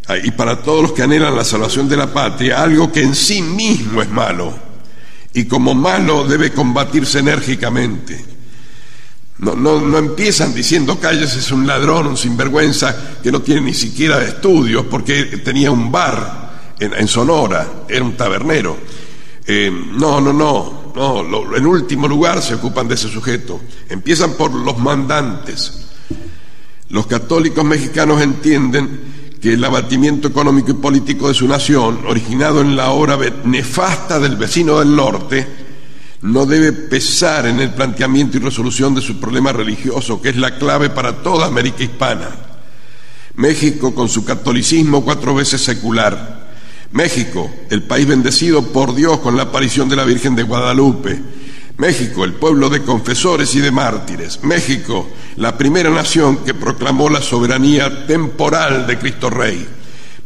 Ah, 0.08 0.16
y 0.22 0.32
para 0.32 0.60
todos 0.60 0.82
los 0.82 0.92
que 0.92 1.02
anhelan 1.02 1.36
la 1.36 1.44
salvación 1.44 1.88
de 1.88 1.96
la 1.96 2.12
patria, 2.12 2.60
algo 2.60 2.90
que 2.90 3.02
en 3.02 3.14
sí 3.14 3.40
mismo 3.40 4.02
es 4.02 4.10
malo 4.10 4.52
y 5.32 5.44
como 5.44 5.74
malo 5.74 6.26
debe 6.26 6.50
combatirse 6.50 7.20
enérgicamente. 7.20 8.24
No, 9.38 9.54
no, 9.54 9.98
empiezan 9.98 10.54
diciendo 10.54 11.00
Calles 11.00 11.34
es 11.34 11.50
un 11.50 11.66
ladrón, 11.66 12.08
un 12.08 12.16
sinvergüenza 12.16 12.94
que 13.22 13.32
no 13.32 13.42
tiene 13.42 13.60
ni 13.62 13.74
siquiera 13.74 14.22
estudios 14.22 14.86
porque 14.86 15.24
tenía 15.44 15.70
un 15.70 15.90
bar 15.90 16.74
en, 16.78 17.08
Sonora, 17.08 17.84
era 17.88 18.04
un 18.04 18.16
tabernero. 18.16 18.76
Eh, 19.46 19.70
no, 19.70 20.20
no, 20.20 20.32
no, 20.32 20.81
no, 20.94 21.56
en 21.56 21.66
último 21.66 22.08
lugar 22.08 22.42
se 22.42 22.54
ocupan 22.54 22.88
de 22.88 22.94
ese 22.94 23.08
sujeto. 23.08 23.60
Empiezan 23.88 24.32
por 24.34 24.52
los 24.52 24.78
mandantes. 24.78 25.88
Los 26.90 27.06
católicos 27.06 27.64
mexicanos 27.64 28.20
entienden 28.20 29.38
que 29.40 29.54
el 29.54 29.64
abatimiento 29.64 30.28
económico 30.28 30.70
y 30.70 30.74
político 30.74 31.28
de 31.28 31.34
su 31.34 31.48
nación, 31.48 32.00
originado 32.06 32.60
en 32.60 32.76
la 32.76 32.90
obra 32.90 33.18
nefasta 33.44 34.20
del 34.20 34.36
vecino 34.36 34.78
del 34.78 34.94
norte, 34.94 35.46
no 36.22 36.46
debe 36.46 36.72
pesar 36.72 37.46
en 37.46 37.58
el 37.58 37.74
planteamiento 37.74 38.36
y 38.36 38.40
resolución 38.40 38.94
de 38.94 39.00
su 39.00 39.18
problema 39.18 39.52
religioso, 39.52 40.22
que 40.22 40.28
es 40.28 40.36
la 40.36 40.56
clave 40.56 40.90
para 40.90 41.22
toda 41.22 41.46
América 41.46 41.82
hispana. 41.82 42.28
México, 43.34 43.94
con 43.94 44.08
su 44.08 44.24
catolicismo 44.24 45.04
cuatro 45.04 45.34
veces 45.34 45.60
secular. 45.60 46.41
México, 46.92 47.50
el 47.70 47.82
país 47.82 48.06
bendecido 48.06 48.62
por 48.72 48.94
Dios 48.94 49.20
con 49.20 49.36
la 49.36 49.44
aparición 49.44 49.88
de 49.88 49.96
la 49.96 50.04
Virgen 50.04 50.34
de 50.34 50.42
Guadalupe, 50.42 51.20
México, 51.78 52.24
el 52.24 52.34
pueblo 52.34 52.68
de 52.68 52.82
confesores 52.82 53.54
y 53.54 53.60
de 53.60 53.70
mártires. 53.70 54.40
México, 54.42 55.08
la 55.36 55.56
primera 55.56 55.90
nación 55.90 56.44
que 56.44 56.54
proclamó 56.54 57.08
la 57.08 57.22
soberanía 57.22 58.06
temporal 58.06 58.86
de 58.86 58.98
Cristo 58.98 59.30
Rey. 59.30 59.66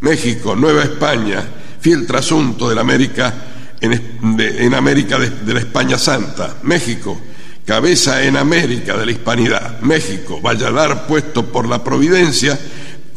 México, 0.01 0.57
Nueva 0.57 0.83
España, 0.83 1.43
fiel 1.81 2.07
trasunto 2.07 2.69
de 2.69 2.75
la 2.75 2.81
América 2.81 3.33
en, 3.81 4.75
América 4.75 5.19
de, 5.19 5.31
de 5.31 5.55
la 5.55 5.61
España 5.61 5.99
Santa. 5.99 6.57
México, 6.65 7.19
cabeza 7.65 8.25
en 8.25 8.37
América 8.37 8.97
de 8.97 9.07
la 9.07 9.13
hispanidad. 9.13 9.81
México, 9.81 10.41
Valladar 10.41 11.07
puesto 11.07 11.47
por 11.47 11.69
la 11.69 11.83
providencia, 11.83 12.59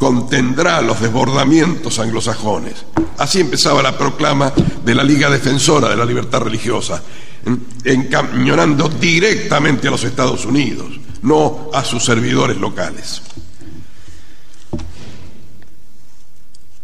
contendrá 0.00 0.80
los 0.80 1.00
desbordamientos 1.00 2.00
anglosajones. 2.00 2.86
Así 3.18 3.38
empezaba 3.38 3.82
la 3.82 3.96
proclama 3.96 4.50
de 4.82 4.94
la 4.94 5.04
Liga 5.04 5.28
Defensora 5.28 5.90
de 5.90 5.96
la 5.96 6.06
Libertad 6.06 6.40
Religiosa 6.40 7.00
encañonando 7.84 8.88
directamente 8.88 9.88
a 9.88 9.90
los 9.90 10.04
Estados 10.04 10.44
Unidos, 10.44 10.88
no 11.22 11.70
a 11.72 11.84
sus 11.84 12.04
servidores 12.04 12.56
locales. 12.56 13.22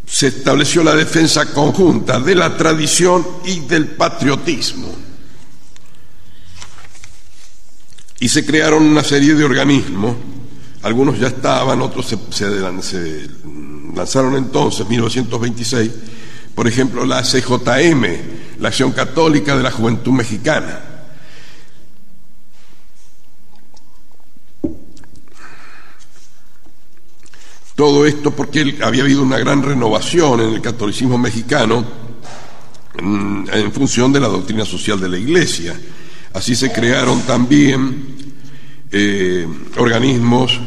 Se 0.06 0.28
estableció 0.28 0.82
la 0.82 0.94
defensa 0.94 1.52
conjunta 1.52 2.20
de 2.20 2.34
la 2.34 2.56
tradición 2.56 3.26
y 3.44 3.60
del 3.60 3.88
patriotismo. 3.88 4.94
Y 8.18 8.28
se 8.28 8.46
crearon 8.46 8.82
una 8.82 9.04
serie 9.04 9.34
de 9.34 9.44
organismos, 9.44 10.16
algunos 10.86 11.18
ya 11.18 11.26
estaban, 11.26 11.80
otros 11.82 12.06
se, 12.30 12.46
lanzaron 13.92 14.36
entonces, 14.36 14.88
1926, 14.88 15.90
por 16.54 16.68
ejemplo, 16.68 17.04
la 17.04 17.22
CJM, 17.22 18.04
la 18.60 18.68
Acción 18.68 18.92
Católica 18.92 19.56
de 19.56 19.64
la 19.64 19.72
Juventud 19.72 20.12
Mexicana. 20.12 20.80
Todo 27.74 28.06
esto 28.06 28.30
porque 28.30 28.78
había 28.80 29.02
habido 29.02 29.22
una 29.22 29.38
gran 29.38 29.64
renovación 29.64 30.40
en 30.40 30.54
el 30.54 30.62
catolicismo 30.62 31.18
mexicano 31.18 31.84
mm, 33.02 33.48
en 33.52 33.72
función 33.72 34.12
de 34.12 34.20
la 34.20 34.28
doctrina 34.28 34.64
social 34.64 35.00
de 35.00 35.08
la 35.08 35.18
Iglesia. 35.18 35.78
Así 36.32 36.54
se 36.54 36.70
crearon 36.72 37.22
también 37.22 38.14
eh, 38.92 39.46
organismos 39.78 40.60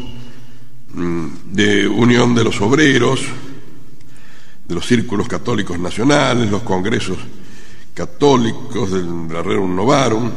de 1.00 1.88
unión 1.88 2.36
de 2.36 2.44
los 2.44 2.60
obreros, 2.62 3.22
de 4.68 4.76
los 4.76 4.86
círculos 4.86 5.28
católicos 5.28 5.80
nacionales, 5.80 6.50
los 6.50 6.64
congresos 6.64 7.18
católicos 7.94 8.92
del 8.92 9.30
Rerum 9.30 9.76
Novarum, 9.76 10.32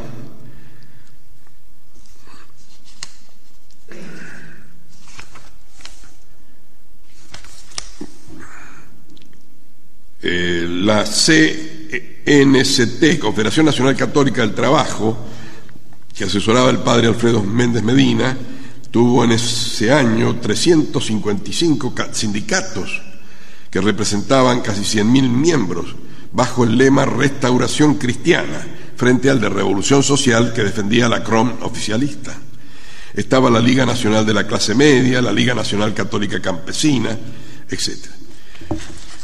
eh, 10.21 10.67
la 10.67 11.05
CNCT, 11.05 11.59
Confederación 13.19 13.65
Nacional 13.65 13.95
Católica 13.95 14.41
del 14.41 14.55
Trabajo, 14.55 15.17
que 16.13 16.23
asesoraba 16.25 16.69
el 16.69 16.79
padre 16.79 17.07
Alfredo 17.07 17.41
Méndez 17.43 17.83
Medina, 17.83 18.37
tuvo 18.93 19.23
en 19.23 19.31
ese 19.31 19.91
año 19.91 20.35
355 20.39 21.95
sindicatos 22.11 23.01
que 23.71 23.81
representaban 23.81 24.61
casi 24.61 24.81
100.000 24.81 25.29
miembros, 25.29 25.95
bajo 26.31 26.63
el 26.63 26.77
lema 26.77 27.03
Restauración 27.03 27.95
Cristiana, 27.95 28.67
frente 28.95 29.31
al 29.31 29.41
de 29.41 29.49
Revolución 29.49 30.03
Social 30.03 30.53
que 30.53 30.63
defendía 30.63 31.09
la 31.09 31.23
CROM 31.23 31.53
oficialista. 31.63 32.37
Estaba 33.15 33.49
la 33.49 33.59
Liga 33.59 33.83
Nacional 33.83 34.27
de 34.27 34.35
la 34.35 34.45
Clase 34.45 34.75
Media, 34.75 35.23
la 35.23 35.33
Liga 35.33 35.55
Nacional 35.55 35.95
Católica 35.95 36.39
Campesina, 36.39 37.17
etc. 37.67 37.97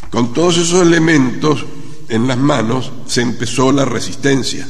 Con 0.09 0.33
todos 0.33 0.57
esos 0.57 0.81
elementos 0.81 1.63
en 2.09 2.27
las 2.27 2.39
manos 2.39 2.91
se 3.05 3.21
empezó 3.21 3.71
la 3.71 3.85
resistencia. 3.85 4.67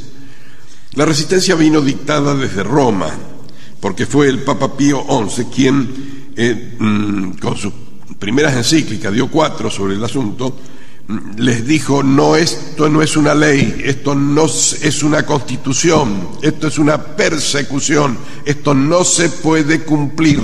La 0.96 1.06
resistencia 1.06 1.56
vino 1.56 1.80
dictada 1.80 2.36
desde 2.36 2.64
Roma, 2.64 3.29
porque 3.80 4.06
fue 4.06 4.28
el 4.28 4.44
Papa 4.44 4.76
Pío 4.76 5.06
XI 5.08 5.46
quien, 5.46 6.32
eh, 6.36 6.76
mm, 6.80 7.32
con 7.34 7.58
sus 7.58 7.74
primeras 8.18 8.56
encíclicas, 8.56 9.14
dio 9.14 9.30
cuatro 9.30 9.70
sobre 9.70 9.96
el 9.96 10.04
asunto, 10.04 10.58
les 11.38 11.66
dijo, 11.66 12.04
no, 12.04 12.36
esto 12.36 12.88
no 12.88 13.02
es 13.02 13.18
una 13.18 13.34
ley, 13.34 13.82
esto 13.84 14.14
no 14.14 14.46
es 14.46 15.02
una 15.02 15.26
constitución, 15.26 16.30
esto 16.42 16.68
es 16.68 16.78
una 16.78 17.02
persecución, 17.02 18.18
esto 18.46 18.76
no 18.76 19.04
se 19.04 19.30
puede 19.30 19.82
cumplir. 19.82 20.40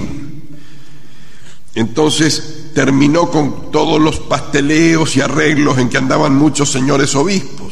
Entonces 1.75 2.71
terminó 2.73 3.29
con 3.29 3.69
todos 3.71 4.01
los 4.01 4.19
pasteleos 4.21 5.15
y 5.17 5.21
arreglos 5.21 5.77
en 5.77 5.89
que 5.89 5.97
andaban 5.97 6.33
muchos 6.35 6.71
señores 6.71 7.13
obispos. 7.15 7.64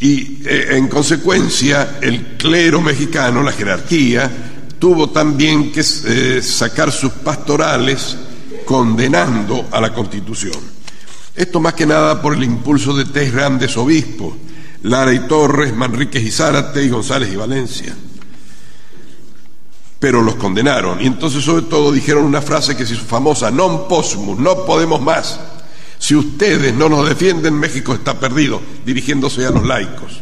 Y 0.00 0.42
eh, 0.44 0.76
en 0.76 0.88
consecuencia 0.88 1.98
el 2.00 2.36
clero 2.36 2.80
mexicano, 2.80 3.42
la 3.42 3.52
jerarquía, 3.52 4.30
tuvo 4.78 5.10
también 5.10 5.72
que 5.72 5.80
eh, 5.80 6.42
sacar 6.42 6.92
sus 6.92 7.12
pastorales 7.12 8.16
condenando 8.64 9.68
a 9.70 9.80
la 9.80 9.92
Constitución. 9.92 10.58
Esto 11.34 11.60
más 11.60 11.74
que 11.74 11.86
nada 11.86 12.20
por 12.20 12.34
el 12.34 12.44
impulso 12.44 12.94
de 12.94 13.06
tres 13.06 13.32
grandes 13.32 13.76
obispos, 13.76 14.34
Lara 14.82 15.12
y 15.12 15.20
Torres, 15.26 15.74
Manríquez 15.74 16.22
y 16.22 16.30
Zárate 16.30 16.84
y 16.84 16.88
González 16.88 17.32
y 17.32 17.36
Valencia. 17.36 17.94
Pero 19.98 20.22
los 20.22 20.34
condenaron 20.34 21.00
y 21.00 21.06
entonces 21.06 21.42
sobre 21.42 21.62
todo 21.62 21.90
dijeron 21.90 22.24
una 22.24 22.42
frase 22.42 22.76
que 22.76 22.84
se 22.84 22.94
hizo 22.94 23.04
famosa, 23.04 23.50
non 23.50 23.88
possumus, 23.88 24.38
no 24.38 24.68
podemos 24.68 25.00
más. 25.00 25.40
Si 26.04 26.14
ustedes 26.14 26.74
no 26.74 26.90
nos 26.90 27.08
defienden, 27.08 27.54
México 27.54 27.94
está 27.94 28.20
perdido, 28.20 28.60
dirigiéndose 28.84 29.46
a 29.46 29.50
los 29.50 29.64
laicos. 29.64 30.20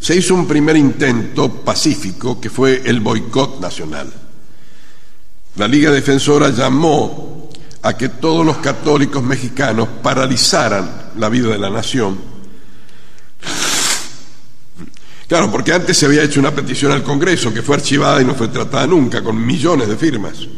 Se 0.00 0.16
hizo 0.16 0.34
un 0.34 0.48
primer 0.48 0.74
intento 0.74 1.62
pacífico 1.62 2.40
que 2.40 2.48
fue 2.48 2.80
el 2.86 3.00
boicot 3.00 3.60
nacional. 3.60 4.10
La 5.56 5.68
Liga 5.68 5.90
Defensora 5.90 6.48
llamó 6.48 7.50
a 7.82 7.94
que 7.98 8.08
todos 8.08 8.46
los 8.46 8.56
católicos 8.56 9.22
mexicanos 9.22 9.86
paralizaran 10.02 11.10
la 11.18 11.28
vida 11.28 11.48
de 11.48 11.58
la 11.58 11.68
nación. 11.68 12.18
Claro, 15.26 15.52
porque 15.52 15.74
antes 15.74 15.98
se 15.98 16.06
había 16.06 16.22
hecho 16.22 16.40
una 16.40 16.54
petición 16.54 16.92
al 16.92 17.02
Congreso 17.02 17.52
que 17.52 17.60
fue 17.60 17.76
archivada 17.76 18.22
y 18.22 18.24
no 18.24 18.34
fue 18.34 18.48
tratada 18.48 18.86
nunca, 18.86 19.22
con 19.22 19.36
millones 19.36 19.86
de 19.86 19.98
firmas. 19.98 20.48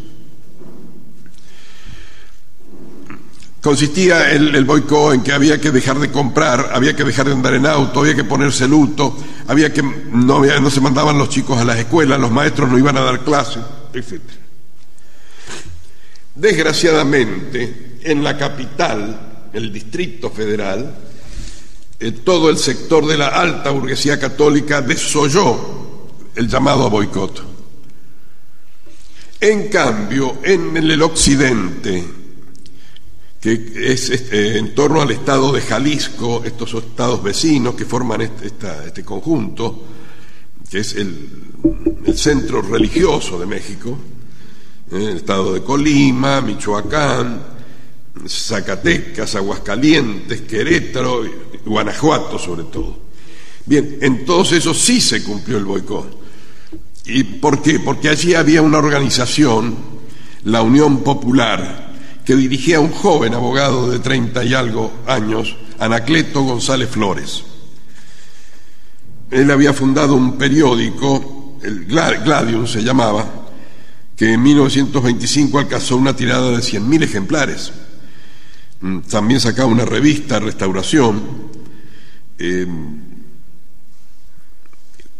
Consistía 3.60 4.32
el, 4.32 4.54
el 4.54 4.64
boicot 4.64 5.14
en 5.14 5.22
que 5.22 5.32
había 5.32 5.60
que 5.60 5.70
dejar 5.70 5.98
de 5.98 6.10
comprar, 6.10 6.70
había 6.72 6.96
que 6.96 7.04
dejar 7.04 7.26
de 7.26 7.32
andar 7.32 7.54
en 7.54 7.66
auto, 7.66 8.00
había 8.00 8.14
que 8.14 8.24
ponerse 8.24 8.66
luto, 8.66 9.16
había 9.48 9.72
que 9.72 9.82
no, 9.82 10.36
había, 10.36 10.60
no 10.60 10.70
se 10.70 10.80
mandaban 10.80 11.18
los 11.18 11.28
chicos 11.28 11.58
a 11.58 11.64
las 11.64 11.78
escuelas, 11.78 12.18
los 12.18 12.30
maestros 12.30 12.70
no 12.70 12.78
iban 12.78 12.96
a 12.96 13.02
dar 13.02 13.20
clases, 13.20 13.62
etc. 13.92 14.20
Desgraciadamente, 16.34 17.98
en 18.02 18.24
la 18.24 18.36
capital, 18.36 19.48
el 19.52 19.72
Distrito 19.72 20.30
Federal, 20.30 20.96
eh, 21.98 22.12
todo 22.12 22.48
el 22.48 22.56
sector 22.56 23.06
de 23.06 23.18
la 23.18 23.28
alta 23.28 23.70
burguesía 23.70 24.18
católica 24.18 24.80
desoyó 24.80 26.08
el 26.34 26.48
llamado 26.48 26.86
a 26.86 26.88
boicot. 26.88 27.50
En 29.38 29.68
cambio, 29.68 30.38
en 30.42 30.76
el 30.76 31.02
occidente, 31.02 32.19
que 33.40 33.72
es 33.92 34.10
este, 34.10 34.58
en 34.58 34.74
torno 34.74 35.00
al 35.00 35.10
estado 35.10 35.50
de 35.52 35.62
Jalisco, 35.62 36.42
estos 36.44 36.74
estados 36.74 37.22
vecinos 37.22 37.74
que 37.74 37.86
forman 37.86 38.20
este, 38.20 38.44
este 38.86 39.02
conjunto, 39.02 39.86
que 40.68 40.80
es 40.80 40.94
el, 40.94 41.38
centro 42.14 42.60
religioso 42.60 43.38
de 43.38 43.46
México, 43.46 43.96
¿eh? 44.92 45.08
el 45.10 45.16
estado 45.16 45.54
de 45.54 45.62
Colima, 45.62 46.40
Michoacán, 46.42 47.40
Zacatecas, 48.26 49.34
Aguascalientes, 49.36 50.42
Querétaro, 50.42 51.22
Guanajuato 51.64 52.38
sobre 52.38 52.64
todo. 52.64 52.98
Bien, 53.64 53.98
en 54.02 54.24
todos 54.26 54.52
esos 54.52 54.78
sí 54.78 55.00
se 55.00 55.22
cumplió 55.22 55.56
el 55.56 55.64
boicot. 55.64 56.20
¿Y 57.06 57.22
por 57.24 57.62
qué? 57.62 57.80
Porque 57.80 58.08
allí 58.08 58.34
había 58.34 58.60
una 58.60 58.78
organización, 58.78 59.76
la 60.44 60.62
Unión 60.62 61.02
Popular, 61.02 61.89
que 62.30 62.36
dirigía 62.36 62.76
a 62.76 62.80
un 62.80 62.92
joven 62.92 63.34
abogado 63.34 63.90
de 63.90 63.98
treinta 63.98 64.44
y 64.44 64.54
algo 64.54 64.92
años, 65.04 65.56
Anacleto 65.80 66.44
González 66.44 66.88
Flores. 66.88 67.42
Él 69.32 69.50
había 69.50 69.72
fundado 69.72 70.14
un 70.14 70.38
periódico, 70.38 71.58
el 71.60 71.86
Gladium 71.86 72.68
se 72.68 72.84
llamaba, 72.84 73.48
que 74.14 74.34
en 74.34 74.44
1925 74.44 75.58
alcanzó 75.58 75.96
una 75.96 76.14
tirada 76.14 76.52
de 76.52 76.58
100.000 76.58 77.02
ejemplares. 77.02 77.72
Mm, 78.80 79.00
también 79.00 79.40
sacaba 79.40 79.66
una 79.66 79.84
revista, 79.84 80.38
Restauración. 80.38 81.20
Eh, 82.38 82.64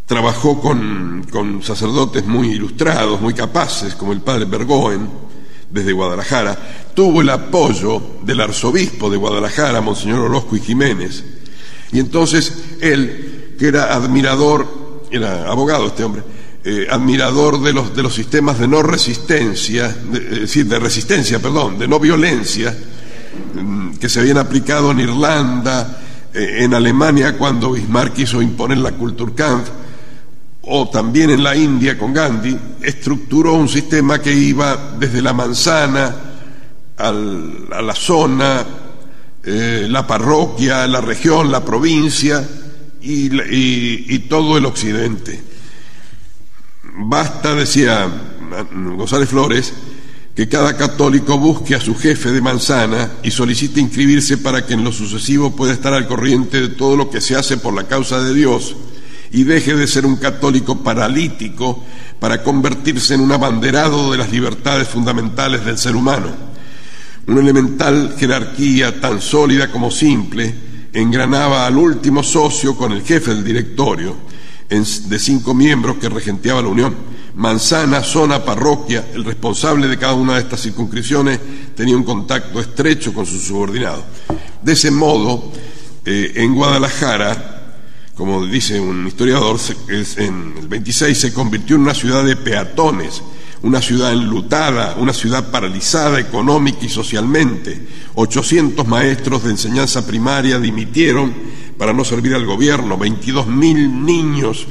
trabajó 0.05 0.61
con, 0.61 1.27
con, 1.29 1.61
sacerdotes 1.61 2.25
muy 2.25 2.51
ilustrados, 2.51 3.19
muy 3.19 3.33
capaces, 3.33 3.95
como 3.95 4.13
el 4.13 4.21
padre 4.21 4.45
Bergoen 4.45 5.30
desde 5.71 5.91
Guadalajara, 5.93 6.57
tuvo 6.93 7.21
el 7.21 7.29
apoyo 7.29 8.01
del 8.23 8.41
arzobispo 8.41 9.09
de 9.09 9.17
Guadalajara, 9.17 9.81
Monseñor 9.81 10.19
Orozco 10.19 10.55
y 10.55 10.59
Jiménez. 10.59 11.23
Y 11.91 11.99
entonces 11.99 12.53
él, 12.81 13.55
que 13.57 13.67
era 13.67 13.93
admirador, 13.93 15.01
era 15.11 15.49
abogado 15.49 15.87
este 15.87 16.03
hombre, 16.03 16.23
eh, 16.63 16.87
admirador 16.89 17.61
de 17.61 17.73
los, 17.73 17.95
de 17.95 18.03
los 18.03 18.13
sistemas 18.13 18.59
de 18.59 18.67
no 18.67 18.83
resistencia, 18.83 19.95
es 20.13 20.41
decir, 20.41 20.67
de 20.67 20.79
resistencia, 20.79 21.39
perdón, 21.39 21.79
de 21.79 21.87
no 21.87 21.99
violencia, 21.99 22.75
mm, 23.55 23.93
que 23.93 24.07
se 24.07 24.19
habían 24.19 24.37
aplicado 24.37 24.91
en 24.91 24.99
Irlanda, 24.99 26.01
eh, 26.33 26.57
en 26.59 26.73
Alemania 26.73 27.37
cuando 27.37 27.71
Bismarck 27.71 28.13
quiso 28.13 28.41
imponer 28.41 28.77
la 28.77 28.91
Kulturkampf, 28.91 29.69
o 30.63 30.89
también 30.89 31.31
en 31.31 31.43
la 31.43 31.55
India 31.55 31.97
con 31.97 32.13
Gandhi, 32.13 32.57
estructuró 32.81 33.53
un 33.53 33.67
sistema 33.67 34.21
que 34.21 34.31
iba 34.31 34.95
desde 34.99 35.21
la 35.21 35.33
manzana 35.33 36.15
a 36.97 37.11
la 37.11 37.95
zona, 37.95 38.63
eh, 39.43 39.87
la 39.89 40.05
parroquia, 40.05 40.85
la 40.87 41.01
región, 41.01 41.51
la 41.51 41.65
provincia 41.65 42.47
y, 43.01 44.19
todo 44.29 44.55
el 44.55 44.65
occidente. 44.65 45.41
Basta, 46.83 47.55
decía 47.55 48.07
González 48.71 49.29
Flores, 49.29 49.73
que 50.35 50.47
cada 50.47 50.77
católico 50.77 51.39
busque 51.39 51.73
a 51.73 51.81
su 51.81 51.95
jefe 51.95 52.31
de 52.31 52.41
manzana 52.41 53.13
y 53.23 53.31
solicite 53.31 53.81
inscribirse 53.81 54.37
para 54.37 54.65
que 54.65 54.75
en 54.75 54.83
lo 54.83 54.91
sucesivo 54.91 55.55
pueda 55.55 55.73
estar 55.73 55.93
al 55.93 56.07
corriente 56.07 56.61
de 56.61 56.69
todo 56.69 56.95
lo 56.95 57.09
que 57.09 57.19
se 57.19 57.35
hace 57.35 57.57
por 57.57 57.73
la 57.73 57.87
causa 57.87 58.21
de 58.21 58.33
Dios 58.35 58.75
y 59.31 59.43
deje 59.43 59.75
de 59.75 59.87
ser 59.87 60.05
un 60.05 60.17
católico 60.17 60.83
paralítico 60.83 61.83
para 62.19 62.43
convertirse 62.43 63.13
en 63.13 63.21
un 63.21 63.31
abanderado 63.31 64.11
de 64.11 64.17
las 64.17 64.31
libertades 64.31 64.87
fundamentales 64.87 65.65
del 65.65 65.77
ser 65.77 65.95
humano. 65.95 66.27
Una 67.27 67.41
elemental 67.41 68.15
jerarquía 68.17 68.99
tan 68.99 69.21
sólida 69.21 69.71
como 69.71 69.89
simple 69.89 70.53
engranaba 70.93 71.65
al 71.65 71.77
último 71.77 72.23
socio 72.23 72.75
con 72.75 72.91
el 72.91 73.03
jefe 73.03 73.33
del 73.33 73.43
directorio 73.43 74.15
de 74.69 75.19
cinco 75.19 75.53
miembros 75.53 75.97
que 75.97 76.09
regenteaba 76.09 76.61
la 76.61 76.69
Unión. 76.69 76.95
Manzana, 77.35 78.03
zona, 78.03 78.43
parroquia, 78.43 79.05
el 79.13 79.23
responsable 79.23 79.87
de 79.87 79.97
cada 79.97 80.13
una 80.13 80.35
de 80.35 80.41
estas 80.41 80.61
circunscripciones 80.61 81.39
tenía 81.75 81.95
un 81.95 82.03
contacto 82.03 82.59
estrecho 82.59 83.13
con 83.13 83.25
su 83.25 83.39
subordinado. 83.39 84.03
De 84.61 84.73
ese 84.73 84.91
modo, 84.91 85.51
eh, 86.05 86.33
en 86.35 86.55
Guadalajara, 86.55 87.60
como 88.21 88.45
dice 88.45 88.79
un 88.79 89.07
historiador, 89.07 89.59
en 89.89 90.53
el 90.59 90.67
26 90.67 91.19
se 91.19 91.33
convirtió 91.33 91.75
en 91.75 91.81
una 91.81 91.95
ciudad 91.95 92.23
de 92.23 92.35
peatones, 92.35 93.19
una 93.63 93.81
ciudad 93.81 94.13
enlutada, 94.13 94.95
una 94.99 95.11
ciudad 95.11 95.49
paralizada 95.49 96.19
económica 96.19 96.85
y 96.85 96.89
socialmente. 96.89 97.81
800 98.13 98.87
maestros 98.87 99.43
de 99.43 99.49
enseñanza 99.49 100.05
primaria 100.05 100.59
dimitieron 100.59 101.33
para 101.79 101.93
no 101.93 102.05
servir 102.05 102.35
al 102.35 102.45
gobierno, 102.45 102.95
22 102.95 103.47
mil 103.47 104.05
niños 104.05 104.67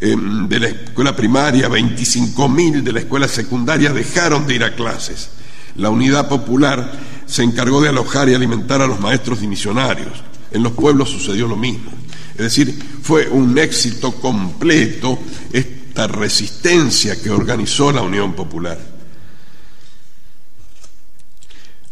em, 0.00 0.48
de 0.48 0.58
la 0.58 0.66
escuela 0.66 1.14
primaria, 1.14 1.68
25 1.68 2.48
mil 2.48 2.82
de 2.82 2.92
la 2.92 2.98
escuela 2.98 3.28
secundaria 3.28 3.92
dejaron 3.92 4.48
de 4.48 4.56
ir 4.56 4.64
a 4.64 4.74
clases. 4.74 5.30
La 5.76 5.90
unidad 5.90 6.28
popular 6.28 6.90
se 7.24 7.44
encargó 7.44 7.80
de 7.80 7.90
alojar 7.90 8.28
y 8.28 8.34
alimentar 8.34 8.82
a 8.82 8.88
los 8.88 8.98
maestros 8.98 9.40
dimisionarios. 9.40 10.24
En 10.50 10.64
los 10.64 10.72
pueblos 10.72 11.08
sucedió 11.08 11.46
lo 11.46 11.56
mismo. 11.56 11.99
Es 12.40 12.56
decir, 12.56 12.74
fue 13.02 13.28
un 13.28 13.58
éxito 13.58 14.12
completo 14.12 15.18
esta 15.52 16.06
resistencia 16.06 17.20
que 17.20 17.28
organizó 17.28 17.92
la 17.92 18.00
Unión 18.00 18.32
Popular. 18.32 18.78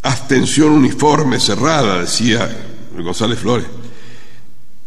Abstención 0.00 0.70
uniforme, 0.70 1.38
cerrada, 1.38 2.00
decía 2.00 2.48
González 2.96 3.38
Flores, 3.38 3.66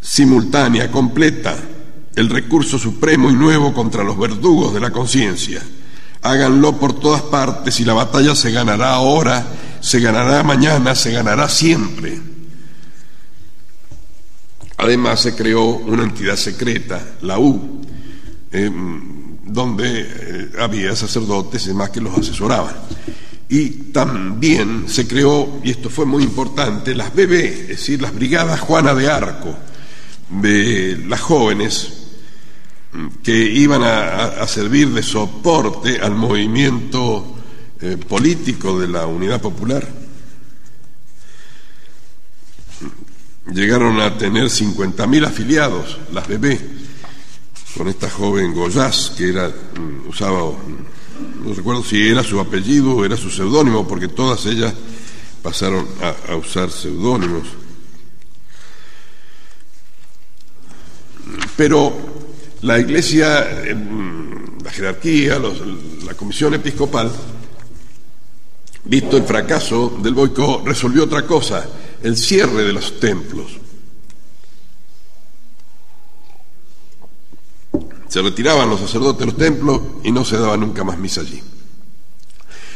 simultánea, 0.02 0.90
completa, 0.90 1.56
el 2.16 2.28
recurso 2.28 2.80
supremo 2.80 3.30
y 3.30 3.36
nuevo 3.36 3.72
contra 3.72 4.04
los 4.04 4.18
verdugos 4.18 4.74
de 4.74 4.80
la 4.80 4.90
conciencia. 4.90 5.62
Háganlo 6.24 6.80
por 6.80 7.00
todas 7.00 7.22
partes 7.22 7.80
y 7.80 7.86
la 7.86 7.94
batalla 7.94 8.34
se 8.36 8.50
ganará 8.50 8.94
ahora, 8.94 9.46
se 9.80 10.00
ganará 10.00 10.42
mañana, 10.42 10.96
se 10.96 11.12
ganará 11.12 11.48
siempre. 11.48 12.31
Además 14.82 15.22
se 15.22 15.36
creó 15.36 15.64
una 15.64 16.02
entidad 16.02 16.36
secreta, 16.36 17.00
la 17.22 17.38
U, 17.38 17.82
eh, 18.52 18.68
donde 19.46 19.86
eh, 20.10 20.50
había 20.60 20.96
sacerdotes 20.96 21.66
y 21.66 21.68
demás 21.68 21.92
que 21.92 22.02
los 22.02 22.18
asesoraban. 22.18 22.74
Y 23.48 23.70
también 23.92 24.86
se 24.88 25.08
creó, 25.08 25.60
y 25.64 25.70
esto 25.70 25.92
fue 25.92 26.06
muy 26.08 26.24
importante, 26.24 26.96
las 26.96 27.14
BB, 27.14 27.34
es 27.34 27.68
decir, 27.68 28.02
las 28.02 28.16
Brigadas 28.16 28.60
Juana 28.60 28.96
de 28.96 29.08
Arco, 29.08 29.56
de 30.32 30.98
las 31.08 31.22
jóvenes 31.22 32.08
que 33.22 33.38
iban 33.38 33.84
a, 33.84 34.48
servir 34.48 34.90
de 34.90 35.04
soporte 35.04 36.00
al 36.00 36.16
movimiento 36.16 37.36
eh, 37.80 37.98
político 37.98 38.80
de 38.80 38.88
la 38.88 39.06
Unidad 39.06 39.40
Popular. 39.40 40.01
Llegaron 43.54 44.00
a 44.00 44.18
tener 44.18 44.46
50.000 44.46 45.26
afiliados, 45.26 45.98
las 46.12 46.28
bebés, 46.28 46.62
con 47.78 47.88
esta 47.88 48.10
joven 48.10 48.54
Goyás, 48.54 49.14
que 49.18 49.30
era, 49.30 49.48
mm, 49.50 50.10
usaba, 50.10 50.52
mm, 50.52 51.48
no 51.48 51.54
recuerdo 51.54 51.84
si 51.84 52.08
era 52.08 52.24
su 52.24 52.40
apellido 52.40 52.96
o 52.96 53.06
era 53.06 53.18
su 53.18 53.30
seudónimo, 53.30 53.88
porque 53.88 54.08
todas 54.08 54.46
ellas 54.46 54.74
pasaron 55.42 55.88
a, 56.02 56.36
usar 56.36 56.70
seudónimos. 56.70 57.44
Pero 61.56 61.94
la 62.62 62.80
iglesia, 62.80 63.64
mm, 63.76 64.64
la 64.64 64.72
jerarquía, 64.72 65.40
la 66.06 66.14
comisión 66.14 66.54
episcopal, 66.54 67.12
visto 68.86 69.18
el 69.18 69.24
fracaso 69.24 69.98
del 70.02 70.14
boicot, 70.14 70.66
resolvió 70.66 71.04
otra 71.04 71.26
cosa 71.26 71.68
el 72.04 72.18
cierre 72.18 72.64
de 72.64 72.74
los 72.74 73.00
templos. 73.00 73.58
Se 78.08 78.22
retiraban 78.22 78.70
los 78.70 78.82
sacerdotes 78.82 79.20
de 79.20 79.26
los 79.28 79.38
templos 79.38 79.82
y 80.04 80.12
no 80.12 80.26
se 80.26 80.38
daba 80.38 80.58
nunca 80.58 80.84
más 80.84 80.98
misa 80.98 81.22
allí. 81.22 81.42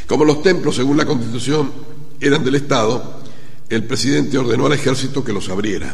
Como 0.08 0.24
los 0.24 0.42
templos, 0.42 0.76
según 0.76 0.98
la 0.98 1.06
Constitución, 1.06 1.72
eran 2.20 2.44
del 2.44 2.56
Estado, 2.56 3.22
el 3.68 3.84
presidente 3.86 4.38
ordenó 4.38 4.68
al 4.68 4.74
ejército 4.74 5.24
que 5.24 5.34
los 5.34 5.50
abriera. 5.50 5.94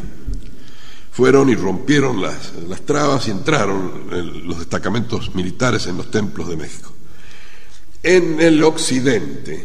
Fueron 1.10 1.48
y 1.48 1.54
rompieron 1.54 2.22
las, 2.22 2.52
las 2.68 2.82
trabas 2.82 3.26
y 3.28 3.32
entraron 3.32 4.46
los 4.46 4.58
destacamentos 4.58 5.34
militares 5.34 5.86
en 5.86 5.96
los 5.96 6.10
templos 6.10 6.48
de 6.48 6.56
México. 6.56 6.92
En 8.02 8.40
el 8.40 8.62
occidente, 8.62 9.62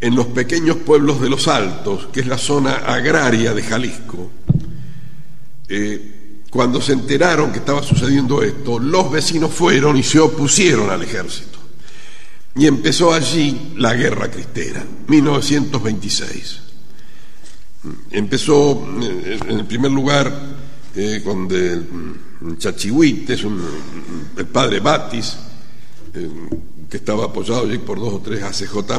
en 0.00 0.14
los 0.14 0.26
pequeños 0.26 0.76
pueblos 0.78 1.20
de 1.20 1.28
los 1.28 1.46
Altos, 1.46 2.08
que 2.12 2.20
es 2.20 2.26
la 2.26 2.38
zona 2.38 2.76
agraria 2.76 3.52
de 3.52 3.62
Jalisco, 3.62 4.30
eh, 5.68 6.40
cuando 6.50 6.80
se 6.80 6.94
enteraron 6.94 7.52
que 7.52 7.58
estaba 7.58 7.82
sucediendo 7.82 8.42
esto, 8.42 8.78
los 8.78 9.10
vecinos 9.10 9.52
fueron 9.52 9.96
y 9.96 10.02
se 10.02 10.18
opusieron 10.18 10.90
al 10.90 11.02
ejército. 11.02 11.58
Y 12.56 12.66
empezó 12.66 13.12
allí 13.12 13.74
la 13.76 13.94
guerra 13.94 14.30
cristera, 14.30 14.84
1926. 15.06 16.60
Empezó 18.10 18.84
eh, 19.00 19.38
en 19.48 19.66
primer 19.66 19.92
lugar 19.92 20.32
eh, 20.96 21.20
con 21.22 21.48
el 21.52 22.58
Chachihuites, 22.58 23.44
el 24.36 24.46
padre 24.46 24.80
Batis, 24.80 25.36
que 26.90 26.96
estaba 26.96 27.26
apoyado 27.26 27.66
allí 27.66 27.78
por 27.78 28.00
dos 28.00 28.14
o 28.14 28.18
tres 28.20 28.42
ACJ 28.42 28.90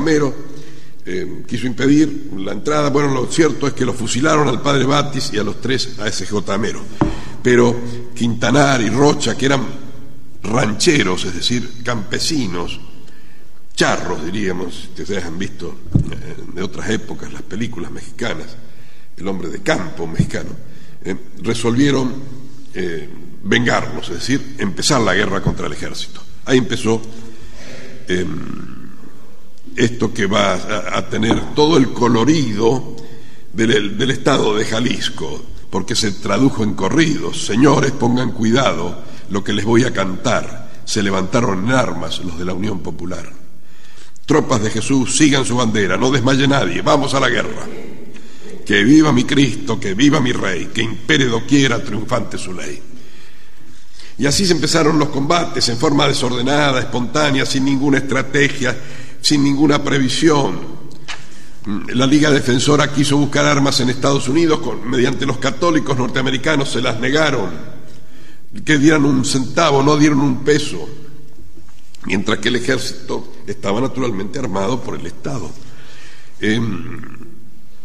eh, 1.03 1.43
quiso 1.47 1.65
impedir 1.65 2.29
la 2.37 2.51
entrada. 2.51 2.89
Bueno, 2.89 3.13
lo 3.13 3.25
cierto 3.25 3.67
es 3.67 3.73
que 3.73 3.85
lo 3.85 3.93
fusilaron 3.93 4.47
al 4.47 4.61
padre 4.61 4.85
Batis 4.85 5.31
y 5.33 5.39
a 5.39 5.43
los 5.43 5.59
tres 5.59 5.99
ASJ 5.99 6.33
Mero. 6.59 6.81
Pero 7.41 7.75
Quintanar 8.13 8.81
y 8.81 8.89
Rocha, 8.89 9.35
que 9.35 9.47
eran 9.47 9.65
rancheros, 10.43 11.25
es 11.25 11.33
decir, 11.33 11.81
campesinos, 11.83 12.79
charros, 13.73 14.23
diríamos, 14.23 14.89
si 14.95 15.01
ustedes 15.01 15.25
han 15.25 15.39
visto 15.39 15.75
eh, 15.95 16.35
de 16.53 16.61
otras 16.61 16.89
épocas 16.89 17.33
las 17.33 17.41
películas 17.41 17.89
mexicanas, 17.89 18.55
el 19.17 19.27
hombre 19.27 19.49
de 19.49 19.61
campo 19.61 20.05
mexicano, 20.05 20.49
eh, 21.03 21.15
resolvieron 21.41 22.41
vengarlos, 23.43 24.07
es 24.09 24.15
decir, 24.15 24.55
empezar 24.57 25.01
la 25.01 25.13
guerra 25.13 25.41
contra 25.41 25.67
el 25.67 25.73
ejército. 25.73 26.21
Ahí 26.45 26.57
empezó 26.57 27.01
esto 29.75 30.13
que 30.13 30.25
va 30.25 30.53
a, 30.53 31.09
tener 31.09 31.53
todo 31.55 31.77
el 31.77 31.91
colorido 31.93 32.95
del, 33.53 34.11
estado 34.11 34.55
de 34.55 34.65
Jalisco, 34.65 35.43
porque 35.69 35.95
se 35.95 36.11
tradujo 36.11 36.63
en 36.63 36.73
corridos. 36.73 37.45
Señores, 37.45 37.91
pongan 37.91 38.31
cuidado 38.31 39.03
lo 39.29 39.43
que 39.43 39.53
les 39.53 39.65
voy 39.65 39.83
a 39.83 39.93
cantar. 39.93 40.71
Se 40.85 41.01
levantaron 41.01 41.65
en 41.65 41.71
armas 41.71 42.19
los 42.19 42.37
de 42.37 42.45
la 42.45 42.53
Unión 42.53 42.79
Popular. 42.79 43.31
Tropas 44.25 44.61
de 44.61 44.69
Jesús, 44.69 45.15
sigan 45.15 45.45
su 45.45 45.55
bandera, 45.55 45.97
no 45.97 46.11
desmaye 46.11 46.47
nadie, 46.47 46.81
vamos 46.81 47.13
a 47.13 47.19
la 47.19 47.29
guerra. 47.29 47.67
Que 48.65 48.83
viva 48.83 49.11
mi 49.11 49.23
Cristo, 49.23 49.79
que 49.79 49.93
viva 49.93 50.19
mi 50.19 50.31
Rey, 50.31 50.69
que 50.73 50.81
impere 50.81 51.25
doquiera 51.25 51.83
triunfante 51.83 52.37
su 52.37 52.53
ley. 52.53 52.81
Y 54.17 54.25
así 54.27 54.45
se 54.45 54.53
empezaron 54.53 54.99
los 54.99 55.09
combates 55.09 55.67
en 55.69 55.77
forma 55.77 56.07
desordenada, 56.07 56.79
espontánea, 56.79 57.45
sin 57.45 57.65
ninguna 57.65 57.97
estrategia, 57.97 58.77
sin 59.21 59.43
ninguna 59.43 59.83
previsión. 59.83 60.81
La 61.93 62.07
Liga 62.07 62.31
Defensora 62.31 62.91
quiso 62.91 63.17
buscar 63.17 63.45
armas 63.45 63.79
en 63.79 63.89
Estados 63.89 64.27
Unidos 64.27 64.59
con, 64.59 64.89
mediante 64.89 65.25
los 65.25 65.37
católicos 65.37 65.95
norteamericanos, 65.95 66.71
se 66.71 66.81
las 66.81 66.99
negaron, 66.99 67.51
que 68.65 68.79
dieran 68.79 69.05
un 69.05 69.23
centavo, 69.23 69.83
no 69.83 69.95
dieron 69.95 70.21
un 70.21 70.43
peso, 70.43 70.89
mientras 72.05 72.39
que 72.39 72.49
el 72.49 72.55
ejército 72.55 73.33
estaba 73.45 73.79
naturalmente 73.79 74.39
armado 74.39 74.81
por 74.81 74.99
el 74.99 75.05
Estado. 75.05 75.51
Em, 76.39 76.99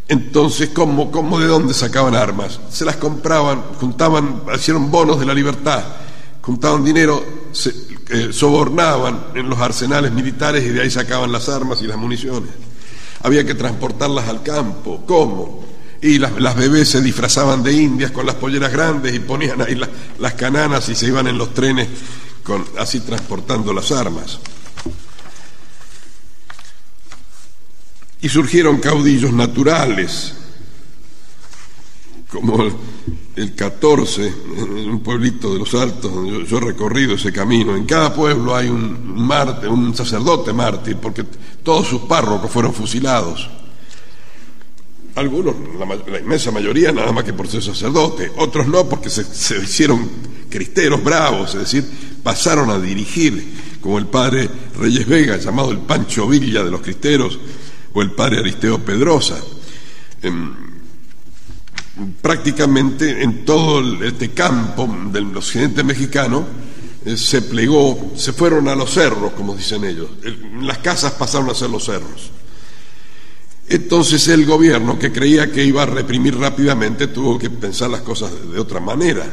entonces, 0.08 0.70
¿cómo, 0.70 1.10
¿cómo, 1.10 1.38
de 1.38 1.46
dónde 1.46 1.74
sacaban 1.74 2.14
armas? 2.14 2.60
Se 2.70 2.84
las 2.84 2.96
compraban, 2.96 3.60
juntaban, 3.78 4.42
hicieron 4.54 4.90
bonos 4.90 5.20
de 5.20 5.26
la 5.26 5.34
libertad, 5.34 5.84
juntaban 6.40 6.82
dinero, 6.82 7.22
sobornaban 8.32 9.26
en 9.34 9.48
los 9.48 9.58
arsenales 9.58 10.12
militares 10.12 10.64
y 10.64 10.68
de 10.68 10.82
ahí 10.82 10.90
sacaban 10.90 11.32
las 11.32 11.48
armas 11.48 11.82
y 11.82 11.86
las 11.86 11.96
municiones. 11.96 12.50
Había 13.22 13.44
que 13.44 13.54
transportarlas 13.54 14.28
al 14.28 14.42
campo. 14.42 15.02
¿Cómo? 15.06 15.64
Y 16.02 16.18
las, 16.18 16.56
bebés 16.56 16.88
se 16.88 17.00
disfrazaban 17.00 17.62
de 17.62 17.72
indias 17.72 18.12
con 18.12 18.26
las 18.26 18.36
polleras 18.36 18.70
grandes 18.70 19.14
y 19.14 19.18
ponían 19.18 19.60
ahí 19.62 19.80
las 20.18 20.34
cananas 20.34 20.88
y 20.88 20.94
se 20.94 21.06
iban 21.06 21.26
en 21.26 21.38
los 21.38 21.52
trenes 21.54 21.88
así 22.78 23.00
transportando 23.00 23.72
las 23.72 23.90
armas. 23.92 24.38
Y 28.20 28.28
surgieron 28.28 28.78
caudillos 28.78 29.32
naturales, 29.32 30.34
como 32.28 32.62
el 32.62 32.72
14, 33.54 34.26
en 34.56 34.90
un 34.90 35.00
pueblito 35.00 35.52
de 35.52 35.58
los 35.58 35.74
Altos, 35.74 36.12
donde 36.12 36.46
yo, 36.46 36.56
he 36.56 36.60
recorrido 36.60 37.14
ese 37.14 37.32
camino, 37.32 37.76
en 37.76 37.84
cada 37.84 38.14
pueblo 38.14 38.56
hay 38.56 38.68
un, 38.68 39.30
un 39.68 39.94
sacerdote 39.94 40.54
mártir, 40.54 40.96
porque 40.96 41.24
todos 41.62 41.86
sus 41.86 42.02
párrocos 42.02 42.50
fueron 42.50 42.72
fusilados. 42.72 43.50
Algunos, 45.16 45.54
la, 46.08 46.18
inmensa 46.18 46.50
mayoría, 46.50 46.92
nada 46.92 47.12
más 47.12 47.24
que 47.24 47.34
por 47.34 47.46
ser 47.46 47.62
sacerdote, 47.62 48.32
otros 48.38 48.66
no, 48.68 48.88
porque 48.88 49.10
se, 49.10 49.24
se 49.24 49.58
hicieron 49.58 50.08
cristeros 50.48 51.04
bravos, 51.04 51.54
es 51.54 51.60
decir, 51.60 51.84
pasaron 52.22 52.70
a 52.70 52.78
dirigir, 52.78 53.76
como 53.82 53.98
el 53.98 54.06
padre 54.06 54.48
Reyes 54.78 55.06
Vega, 55.06 55.36
llamado 55.36 55.72
el 55.72 55.78
Pancho 55.78 56.26
Villa 56.26 56.64
de 56.64 56.70
los 56.70 56.80
cristeros, 56.80 57.38
o 57.92 58.00
el 58.00 58.12
padre 58.12 58.38
Aristeo 58.38 58.78
Pedrosa. 58.78 59.38
Em, 60.22 60.65
prácticamente 62.20 63.22
en 63.22 63.44
todo 63.44 64.04
este 64.04 64.30
campo 64.30 64.88
del 65.10 65.36
occidente 65.36 65.82
mexicano 65.82 66.44
eh, 67.04 67.16
se 67.16 67.42
plegó, 67.42 68.12
se 68.16 68.32
fueron 68.32 68.68
a 68.68 68.74
los 68.74 68.90
cerros, 68.90 69.32
como 69.32 69.54
dicen 69.54 69.84
ellos. 69.84 70.10
las 70.60 70.78
casas 70.78 71.12
pasaron 71.12 71.48
a 71.50 71.54
ser 71.54 71.70
los 71.70 71.84
cerros. 71.84 72.30
Entonces 73.68 74.28
el 74.28 74.44
gobierno, 74.44 74.98
que 74.98 75.10
creía 75.10 75.50
que 75.50 75.64
iba 75.64 75.82
a 75.82 75.86
reprimir 75.86 76.38
rápidamente, 76.38 77.08
tuvo 77.08 77.38
que 77.38 77.50
pensar 77.50 77.90
las 77.90 78.02
cosas 78.02 78.30
de, 78.52 78.58
otra 78.58 78.80
manera. 78.80 79.24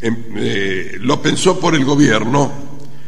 Em, 0.00 0.16
eh, 0.36 0.96
lo 1.00 1.22
pensó 1.22 1.58
por 1.58 1.74
el 1.74 1.84
gobierno 1.84 2.52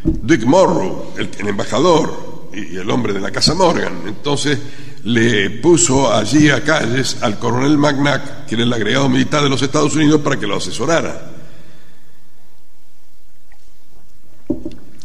Dick 0.05 0.45
Morrow, 0.45 1.15
el 1.17 1.49
embajador 1.49 2.51
y 2.53 2.77
el 2.77 2.91
hombre 2.91 3.13
de 3.13 3.21
la 3.21 3.31
Casa 3.31 3.55
Morgan. 3.55 4.03
Entonces 4.07 4.59
le 5.05 5.51
puso 5.51 6.13
allí 6.13 6.49
a 6.51 6.63
calles 6.63 7.17
al 7.21 7.39
coronel 7.39 7.77
Magnac, 7.77 8.47
que 8.47 8.55
era 8.55 8.65
el 8.65 8.73
agregado 8.73 9.09
militar 9.09 9.43
de 9.43 9.49
los 9.49 9.63
Estados 9.63 9.95
Unidos, 9.97 10.21
para 10.21 10.39
que 10.39 10.47
lo 10.47 10.57
asesorara. 10.57 11.31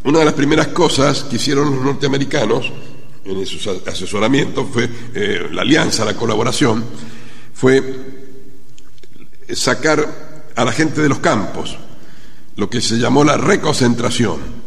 Una 0.03 0.19
de 0.19 0.25
las 0.25 0.33
primeras 0.35 0.67
cosas 0.67 1.23
que 1.23 1.35
hicieron 1.37 1.75
los 1.75 1.83
norteamericanos 1.83 2.71
en 3.25 3.45
su 3.45 3.81
asesoramiento 3.85 4.65
fue 4.65 4.89
eh, 5.13 5.49
la 5.51 5.63
alianza, 5.63 6.05
la 6.05 6.15
colaboración, 6.15 6.85
fue 7.53 7.83
sacar 9.53 10.51
a 10.55 10.63
la 10.63 10.71
gente 10.71 11.01
de 11.01 11.09
los 11.09 11.19
campos, 11.19 11.77
lo 12.55 12.69
que 12.69 12.81
se 12.81 12.97
llamó 12.97 13.23
la 13.23 13.37
reconcentración. 13.37 14.66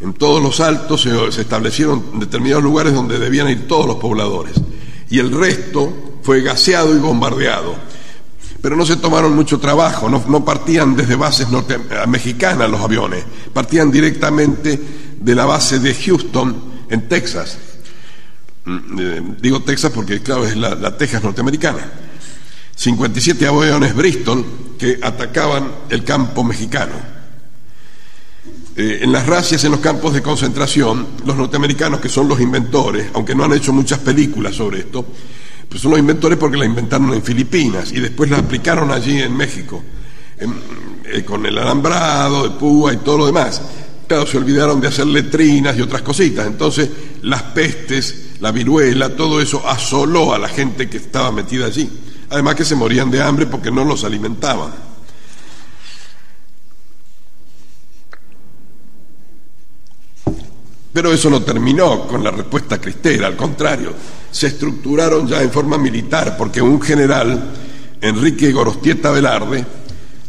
En 0.00 0.12
todos 0.14 0.42
los 0.42 0.60
altos 0.60 1.02
se, 1.02 1.40
establecieron 1.40 2.20
determinados 2.20 2.62
lugares 2.62 2.94
donde 2.94 3.18
debían 3.18 3.48
ir 3.48 3.66
todos 3.66 3.86
los 3.86 3.96
pobladores 3.96 4.54
y 5.10 5.18
el 5.18 5.32
resto 5.32 6.20
fue 6.22 6.42
gaseado 6.42 6.94
y 6.94 6.98
bombardeado. 6.98 7.74
Pero 8.60 8.76
no 8.76 8.84
se 8.84 8.96
tomaron 8.96 9.34
mucho 9.34 9.58
trabajo, 9.58 10.08
no, 10.08 10.44
partían 10.44 10.96
desde 10.96 11.14
bases 11.14 11.48
norte 11.48 11.78
mexicanas 12.08 12.68
los 12.68 12.80
aviones, 12.80 13.24
partían 13.52 13.90
directamente 13.90 14.80
de 15.20 15.34
la 15.34 15.46
base 15.46 15.78
de 15.78 15.94
Houston, 15.94 16.68
en 16.90 17.08
Texas. 17.08 17.58
Mm, 18.64 18.98
eh, 18.98 19.22
digo 19.40 19.62
Texas 19.62 19.92
porque, 19.94 20.20
claro, 20.20 20.44
es 20.44 20.56
la, 20.56 20.74
la 20.74 20.96
Texas 20.96 21.22
norteamericana. 21.22 21.92
57 22.74 23.46
aviones 23.46 23.94
Bristol 23.94 24.44
que 24.78 24.98
atacaban 25.02 25.70
el 25.90 26.04
campo 26.04 26.44
mexicano. 26.44 27.17
Eh, 28.80 29.00
en 29.02 29.10
las 29.10 29.26
racias 29.26 29.64
en 29.64 29.72
los 29.72 29.80
campos 29.80 30.14
de 30.14 30.22
concentración, 30.22 31.04
los 31.26 31.36
norteamericanos, 31.36 31.98
que 31.98 32.08
son 32.08 32.28
los 32.28 32.40
inventores, 32.40 33.08
aunque 33.12 33.34
no 33.34 33.42
han 33.42 33.52
hecho 33.52 33.72
muchas 33.72 33.98
películas 33.98 34.54
sobre 34.54 34.78
esto, 34.78 35.04
pues 35.68 35.82
son 35.82 35.90
los 35.90 35.98
inventores 35.98 36.38
porque 36.38 36.56
la 36.56 36.64
inventaron 36.64 37.12
en 37.12 37.20
Filipinas 37.20 37.90
y 37.90 37.98
después 37.98 38.30
la 38.30 38.38
aplicaron 38.38 38.92
allí 38.92 39.20
en 39.20 39.36
México, 39.36 39.82
eh, 40.38 41.24
con 41.24 41.44
el 41.44 41.58
alambrado, 41.58 42.44
de 42.44 42.50
púa 42.50 42.92
y 42.92 42.98
todo 42.98 43.18
lo 43.18 43.26
demás. 43.26 43.60
Claro, 44.06 44.28
se 44.28 44.38
olvidaron 44.38 44.80
de 44.80 44.86
hacer 44.86 45.08
letrinas 45.08 45.76
y 45.76 45.80
otras 45.80 46.02
cositas. 46.02 46.46
Entonces, 46.46 46.88
las 47.22 47.42
pestes, 47.42 48.36
la 48.38 48.52
viruela, 48.52 49.16
todo 49.16 49.40
eso 49.40 49.68
asoló 49.68 50.32
a 50.32 50.38
la 50.38 50.48
gente 50.48 50.88
que 50.88 50.98
estaba 50.98 51.32
metida 51.32 51.66
allí. 51.66 51.90
Además 52.30 52.54
que 52.54 52.64
se 52.64 52.76
morían 52.76 53.10
de 53.10 53.22
hambre 53.22 53.46
porque 53.46 53.72
no 53.72 53.84
los 53.84 54.04
alimentaban. 54.04 54.87
Pero 60.98 61.12
eso 61.12 61.30
no 61.30 61.40
terminó 61.42 62.08
con 62.08 62.24
la 62.24 62.32
respuesta 62.32 62.80
cristera, 62.80 63.28
al 63.28 63.36
contrario, 63.36 63.94
se 64.32 64.48
estructuraron 64.48 65.28
ya 65.28 65.40
en 65.40 65.52
forma 65.52 65.78
militar, 65.78 66.36
porque 66.36 66.60
un 66.60 66.80
general, 66.80 67.52
Enrique 68.00 68.50
Gorostieta 68.50 69.12
Velarde, 69.12 69.64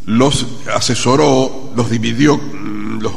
los 0.06 0.46
asesoró, 0.72 1.72
los 1.76 1.90
dividió, 1.90 2.38
mm, 2.38 3.00
los 3.02 3.14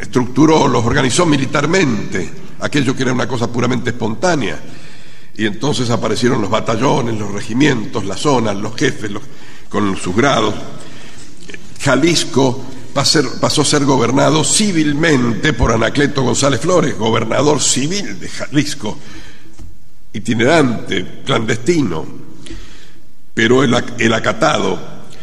estructuró, 0.00 0.66
los 0.66 0.82
organizó 0.82 1.26
militarmente, 1.26 2.30
aquello 2.60 2.96
que 2.96 3.02
era 3.02 3.12
una 3.12 3.28
cosa 3.28 3.52
puramente 3.52 3.90
espontánea. 3.90 4.58
Y 5.36 5.44
entonces 5.44 5.90
aparecieron 5.90 6.40
los 6.40 6.48
batallones, 6.48 7.18
los 7.18 7.32
regimientos, 7.32 8.06
las 8.06 8.20
zonas, 8.20 8.56
los 8.56 8.74
jefes 8.76 9.10
con 9.68 9.94
sus 9.98 10.16
grados. 10.16 10.54
Jalisco 11.82 12.64
pasó 12.94 13.62
a 13.62 13.64
ser 13.64 13.84
gobernado 13.84 14.44
civilmente 14.44 15.52
por 15.52 15.72
Anacleto 15.72 16.22
González 16.22 16.60
Flores, 16.60 16.96
gobernador 16.96 17.60
civil 17.60 18.18
de 18.20 18.28
Jalisco, 18.28 18.98
itinerante, 20.12 21.22
clandestino. 21.24 22.06
Pero 23.34 23.64
el, 23.64 24.14
acatado, 24.14 24.78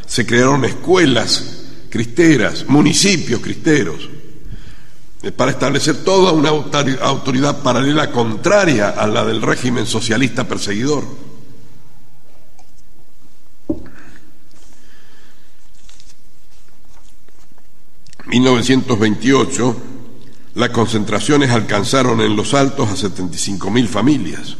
se 0.06 0.26
crearon 0.26 0.66
escuelas 0.66 1.64
cristeras, 1.90 2.66
municipios 2.68 3.40
cristeros, 3.40 4.10
eh, 5.24 5.32
para 5.32 5.52
establecer 5.52 6.04
toda 6.04 6.34
una 6.34 6.50
autoridad 6.50 7.64
paralela 7.64 8.12
contraria 8.12 8.90
a 8.90 9.08
la 9.08 9.24
del 9.24 9.42
régimen 9.42 9.86
socialista 9.86 10.46
perseguidor. 10.46 11.21
1928, 18.32 19.76
las 20.56 20.70
concentraciones 20.70 21.52
alcanzaron 21.52 22.22
en 22.22 22.34
los 22.34 22.54
altos 22.54 22.90
a 22.90 22.96
75.000 22.96 23.88
familias. 23.88 24.56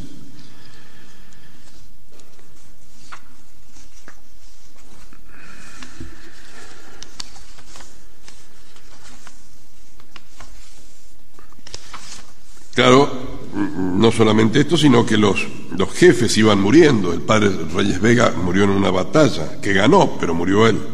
Claro, 12.74 13.10
no 13.54 14.12
solamente 14.12 14.60
esto, 14.60 14.76
sino 14.76 15.06
que 15.06 15.16
los, 15.16 15.46
los 15.78 15.90
jefes 15.92 16.36
iban 16.36 16.60
muriendo. 16.60 17.14
El 17.14 17.22
padre 17.22 17.50
Reyes 17.72 18.02
Vega 18.02 18.34
murió 18.36 18.64
en 18.64 18.70
una 18.70 18.90
batalla, 18.90 19.60
que 19.62 19.72
ganó, 19.72 20.18
pero 20.20 20.34
murió 20.34 20.66
él. 20.66 20.91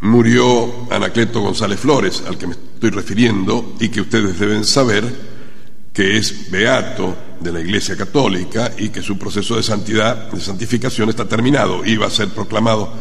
Murió 0.00 0.90
Anacleto 0.90 1.40
González 1.40 1.80
Flores, 1.80 2.22
al 2.26 2.38
que 2.38 2.46
me 2.46 2.54
estoy 2.54 2.90
refiriendo, 2.90 3.74
y 3.80 3.88
que 3.88 4.00
ustedes 4.00 4.38
deben 4.38 4.64
saber 4.64 5.04
que 5.92 6.16
es 6.16 6.50
beato 6.50 7.16
de 7.40 7.52
la 7.52 7.60
Iglesia 7.60 7.96
Católica 7.96 8.72
y 8.78 8.90
que 8.90 9.02
su 9.02 9.18
proceso 9.18 9.56
de 9.56 9.62
santidad, 9.62 10.30
de 10.30 10.40
santificación 10.40 11.08
está 11.08 11.26
terminado. 11.26 11.84
Iba 11.84 12.06
a 12.06 12.10
ser 12.10 12.28
proclamado 12.28 12.92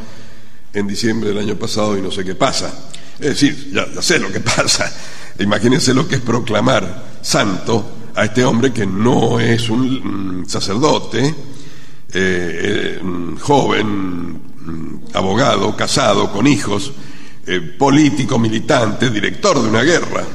en 0.73 0.87
diciembre 0.87 1.29
del 1.29 1.39
año 1.39 1.55
pasado 1.55 1.97
y 1.97 2.01
no 2.01 2.11
sé 2.11 2.23
qué 2.23 2.35
pasa. 2.35 2.89
Es 3.19 3.39
decir, 3.39 3.71
ya, 3.73 4.01
sé 4.01 4.19
lo 4.19 4.31
que 4.31 4.39
pasa. 4.39 4.91
Imagínense 5.39 5.93
lo 5.93 6.07
que 6.07 6.15
es 6.15 6.21
proclamar 6.21 7.19
santo 7.21 7.97
a 8.15 8.25
este 8.25 8.43
hombre 8.43 8.73
que 8.73 8.85
no 8.85 9.39
es 9.39 9.69
un 9.69 10.41
mm, 10.41 10.49
sacerdote, 10.49 11.25
eh, 11.27 11.35
eh, 12.13 13.01
joven, 13.39 14.41
abogado, 15.13 15.75
casado, 15.75 16.31
con 16.31 16.47
hijos, 16.47 16.91
eh, 17.45 17.59
político, 17.59 18.37
militante, 18.37 19.09
director 19.09 19.61
de 19.61 19.69
una 19.69 19.83
guerra. 19.83 20.25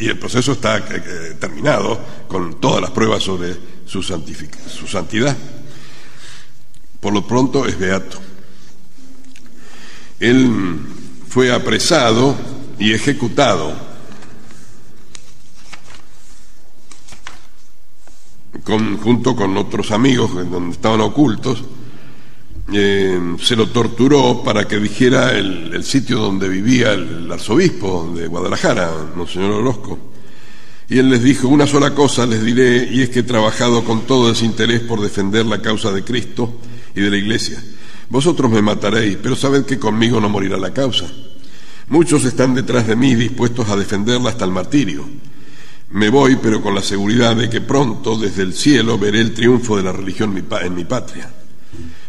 Y 0.00 0.08
el 0.08 0.18
proceso 0.18 0.52
está 0.52 0.78
eh, 0.78 0.82
eh, 0.88 1.36
terminado 1.38 2.00
con 2.28 2.60
todas 2.60 2.80
las 2.80 2.90
pruebas 2.90 3.22
sobre 3.22 3.56
su, 3.84 4.02
su 4.02 4.86
santidad. 4.86 5.36
Por 7.00 7.12
lo 7.12 7.26
pronto 7.26 7.66
es 7.66 7.78
beato. 7.78 8.18
Él 10.18 10.78
fue 11.28 11.52
apresado 11.52 12.36
y 12.78 12.92
ejecutado 12.92 13.90
junto 19.02 19.34
con 19.34 19.56
otros 19.56 19.90
amigos 19.90 20.32
donde 20.50 20.72
estaban 20.72 21.00
ocultos 21.00 21.64
eh, 22.72 23.36
se 23.40 23.56
lo 23.56 23.68
torturó 23.68 24.42
para 24.44 24.66
que 24.66 24.78
dijera 24.78 25.32
el, 25.36 25.82
sitio 25.84 26.18
donde 26.18 26.48
vivía 26.48 26.92
el, 26.92 27.30
arzobispo 27.30 28.12
de 28.14 28.26
Guadalajara, 28.26 28.90
Monseñor 29.16 29.52
Orozco. 29.52 29.98
Y 30.88 30.98
él 30.98 31.08
les 31.10 31.22
dijo, 31.22 31.48
una 31.48 31.66
sola 31.66 31.94
cosa 31.94 32.26
les 32.26 32.44
diré, 32.44 32.88
y 32.90 33.02
es 33.02 33.10
que 33.10 33.20
he 33.20 33.22
trabajado 33.22 33.84
con 33.84 34.02
todo 34.02 34.32
ese 34.32 34.44
interés 34.44 34.80
por 34.80 35.00
defender 35.00 35.46
la 35.46 35.62
causa 35.62 35.92
de 35.92 36.04
Cristo 36.04 36.58
y 36.94 37.00
de 37.00 37.10
la 37.10 37.16
Iglesia. 37.16 37.62
Vosotros 38.08 38.50
me 38.50 38.60
mataréis, 38.60 39.16
pero 39.22 39.36
sabed 39.36 39.64
que 39.64 39.78
conmigo 39.78 40.20
no 40.20 40.28
morirá 40.28 40.56
la 40.56 40.72
causa. 40.72 41.06
Muchos 41.88 42.24
están 42.24 42.54
detrás 42.54 42.86
de 42.86 42.96
mí 42.96 43.14
dispuestos 43.14 43.68
a 43.68 43.76
defenderla 43.76 44.30
hasta 44.30 44.44
el 44.44 44.50
martirio. 44.50 45.04
Me 45.90 46.08
voy, 46.08 46.36
pero 46.36 46.62
con 46.62 46.74
la 46.74 46.82
seguridad 46.82 47.34
de 47.34 47.50
que 47.50 47.60
pronto 47.60 48.16
desde 48.16 48.42
el 48.42 48.52
cielo 48.52 48.98
veré 48.98 49.20
el 49.20 49.34
triunfo 49.34 49.76
de 49.76 49.82
la 49.82 49.92
religión 49.92 50.36
en 50.62 50.74
mi 50.74 50.84
patria. 50.84 51.39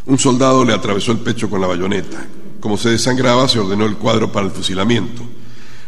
Un 0.06 0.18
soldado 0.18 0.66
le 0.66 0.74
atravesó 0.74 1.12
el 1.12 1.20
pecho 1.20 1.50
con 1.50 1.62
la 1.62 1.68
bayoneta. 1.68 2.26
Como 2.60 2.78
se 2.78 2.90
desangraba, 2.90 3.48
se 3.48 3.60
ordenó 3.60 3.86
el 3.86 3.98
cuadro 3.98 4.32
para 4.32 4.46
el 4.46 4.52
fusilamiento. 4.52 5.24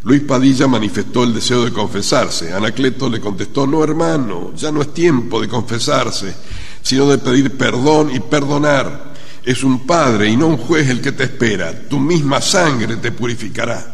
Luis 0.03 0.21
Padilla 0.21 0.67
manifestó 0.67 1.23
el 1.23 1.33
deseo 1.33 1.63
de 1.63 1.71
confesarse. 1.71 2.53
Anacleto 2.53 3.09
le 3.09 3.21
contestó, 3.21 3.65
no 3.65 3.83
hermano, 3.83 4.53
ya 4.55 4.71
no 4.71 4.81
es 4.81 4.93
tiempo 4.93 5.39
de 5.39 5.47
confesarse, 5.47 6.35
sino 6.81 7.07
de 7.07 7.17
pedir 7.17 7.57
perdón 7.57 8.11
y 8.13 8.19
perdonar. 8.19 9.13
Es 9.45 9.63
un 9.63 9.85
padre 9.85 10.29
y 10.29 10.37
no 10.37 10.47
un 10.47 10.57
juez 10.57 10.89
el 10.89 11.01
que 11.01 11.13
te 11.13 11.23
espera. 11.23 11.87
Tu 11.87 11.99
misma 11.99 12.41
sangre 12.41 12.97
te 12.97 13.11
purificará. 13.11 13.93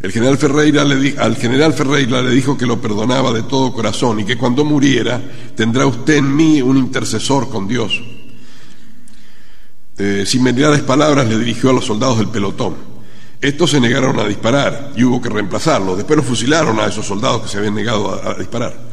El 0.00 0.10
general 0.10 0.36
Ferreira 0.36 0.84
le 0.84 1.16
al 1.16 1.36
general 1.36 1.72
Ferreira 1.74 2.20
le 2.20 2.30
dijo 2.30 2.58
que 2.58 2.66
lo 2.66 2.80
perdonaba 2.80 3.32
de 3.32 3.44
todo 3.44 3.72
corazón 3.72 4.20
y 4.20 4.24
que 4.24 4.36
cuando 4.36 4.64
muriera 4.64 5.22
tendrá 5.54 5.86
usted 5.86 6.16
en 6.16 6.34
mí 6.34 6.60
un 6.60 6.76
intercesor 6.76 7.48
con 7.48 7.68
Dios. 7.68 8.02
Eh, 9.98 10.24
sin 10.26 10.42
mediadas 10.42 10.80
palabras 10.82 11.28
le 11.28 11.38
dirigió 11.38 11.70
a 11.70 11.72
los 11.72 11.84
soldados 11.84 12.18
del 12.18 12.28
pelotón. 12.28 12.76
Estos 13.40 13.70
se 13.70 13.80
negaron 13.80 14.18
a 14.18 14.24
disparar 14.24 14.92
y 14.96 15.04
hubo 15.04 15.20
que 15.20 15.28
reemplazarlos. 15.28 15.96
Después 15.96 16.16
los 16.16 16.26
fusilaron 16.26 16.78
a 16.80 16.86
esos 16.86 17.06
soldados 17.06 17.42
que 17.42 17.48
se 17.48 17.58
habían 17.58 17.74
negado 17.74 18.14
a, 18.14 18.30
a 18.30 18.34
disparar. 18.34 18.92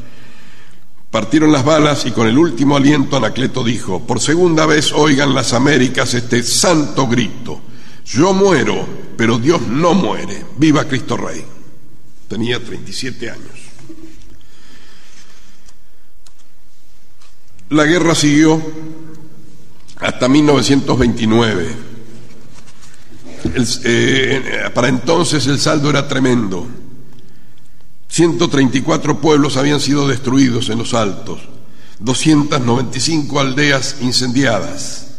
Partieron 1.12 1.52
las 1.52 1.66
balas 1.66 2.06
y 2.06 2.12
con 2.12 2.28
el 2.28 2.38
último 2.38 2.78
aliento 2.78 3.18
Anacleto 3.18 3.64
dijo, 3.64 4.06
por 4.06 4.20
segunda 4.20 4.66
vez 4.66 4.92
oigan 4.92 5.34
las 5.34 5.54
Américas 5.54 6.14
este 6.14 6.44
santo 6.44 7.08
grito, 7.08 7.62
yo 8.06 8.34
muero, 8.34 8.88
pero 9.18 9.40
Dios 9.40 9.62
no 9.68 9.94
muere, 9.94 10.46
viva 10.58 10.88
Cristo 10.88 11.18
Rey. 11.18 11.44
Tenía 12.28 12.64
37 12.64 13.30
años. 13.32 13.70
La 17.70 17.86
guerra 17.86 18.14
siguió 18.16 18.62
hasta 20.00 20.28
1929. 20.28 21.90
Eh, 23.84 24.70
para 24.74 24.88
entonces 24.88 25.46
el 25.48 25.60
saldo 25.60 25.90
era 25.90 26.08
tremendo. 26.08 26.68
134 28.08 29.22
pueblos 29.22 29.56
habían 29.58 29.80
sido 29.80 30.08
destruidos 30.08 30.70
en 30.70 30.80
los 30.80 30.94
altos, 30.94 31.42
295 32.00 33.40
aldeas 33.40 33.98
incendiadas, 34.02 35.12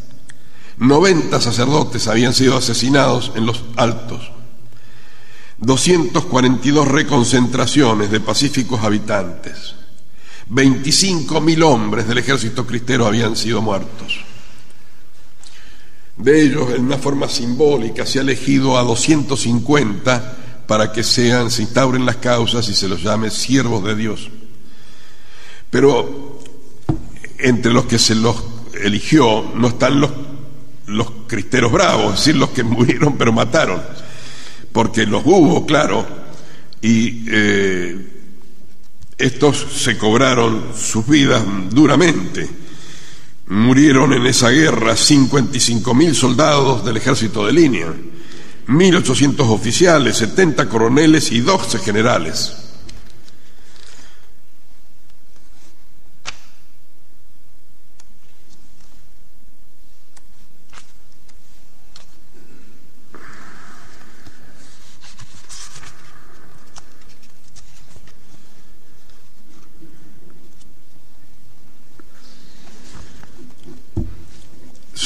90 0.76 1.40
sacerdotes 1.40 2.08
habían 2.08 2.34
sido 2.34 2.56
asesinados 2.56 3.30
en 3.36 3.46
los 3.46 3.62
altos, 3.76 4.32
242 5.58 6.88
reconcentraciones 6.88 8.10
de 8.10 8.18
pacíficos 8.18 8.82
habitantes, 8.82 9.76
25.000 10.50 11.62
hombres 11.62 12.08
del 12.08 12.18
ejército 12.18 12.66
cristero 12.66 13.06
habían 13.06 13.36
sido 13.36 13.62
muertos 13.62 14.29
de 16.22 16.42
ellos, 16.42 16.72
en 16.74 16.84
una 16.84 16.98
forma 16.98 17.28
simbólica, 17.28 18.04
se 18.04 18.18
ha 18.18 18.22
elegido 18.22 18.78
a 18.78 18.82
250 18.82 20.36
para 20.66 20.92
que 20.92 21.02
sean, 21.02 21.50
se 21.50 21.62
instauren 21.62 22.04
las 22.04 22.16
causas 22.16 22.68
y 22.68 22.74
se 22.74 22.88
los 22.88 23.02
llame 23.02 23.30
siervos 23.30 23.82
de 23.84 23.94
Dios. 23.96 24.28
Pero 25.70 26.38
entre 27.38 27.72
los 27.72 27.86
que 27.86 27.98
se 27.98 28.14
los 28.14 28.36
eligió 28.82 29.52
no 29.54 29.68
están 29.68 30.00
los, 30.00 30.10
los 30.86 31.10
cristeros 31.26 31.72
bravos, 31.72 32.14
es 32.14 32.20
decir, 32.20 32.36
los 32.36 32.50
que 32.50 32.62
murieron 32.64 33.16
pero 33.16 33.32
mataron, 33.32 33.82
porque 34.72 35.06
los 35.06 35.22
hubo, 35.24 35.64
claro, 35.66 36.06
y 36.82 37.24
eh, 37.30 38.06
estos 39.18 39.66
se 39.74 39.98
cobraron 39.98 40.72
sus 40.76 41.06
vidas 41.06 41.42
duramente 41.70 42.48
Murieron 43.50 44.12
en 44.12 44.26
esa 44.26 44.50
guerra 44.50 44.96
55 44.96 45.92
mil 45.92 46.14
soldados 46.14 46.84
del 46.84 46.98
ejército 46.98 47.44
de 47.44 47.52
línea, 47.52 47.88
1.800 48.68 49.40
oficiales, 49.50 50.18
70 50.18 50.68
coroneles 50.68 51.32
y 51.32 51.40
12 51.40 51.80
generales. 51.80 52.59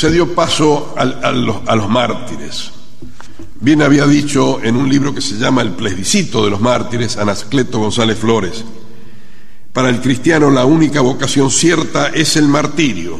Se 0.05 0.11
dio 0.11 0.35
paso 0.35 0.95
a, 0.99 1.33
los, 1.33 1.89
mártires. 1.89 2.73
Bien 3.59 3.81
había 3.81 4.07
dicho 4.07 4.63
en 4.63 4.77
un 4.77 4.87
libro 4.87 5.15
que 5.15 5.23
se 5.23 5.37
llama 5.37 5.63
El 5.63 5.71
plebiscito 5.71 6.45
de 6.45 6.51
los 6.51 6.61
mártires, 6.61 7.17
Anascleto 7.17 7.79
González 7.79 8.19
Flores, 8.19 8.67
para 9.73 9.89
el 9.89 10.03
cristiano 10.03 10.51
la 10.51 10.67
única 10.67 11.01
vocación 11.01 11.51
cierta 11.51 12.09
es 12.09 12.37
el 12.37 12.49
martirio. 12.49 13.19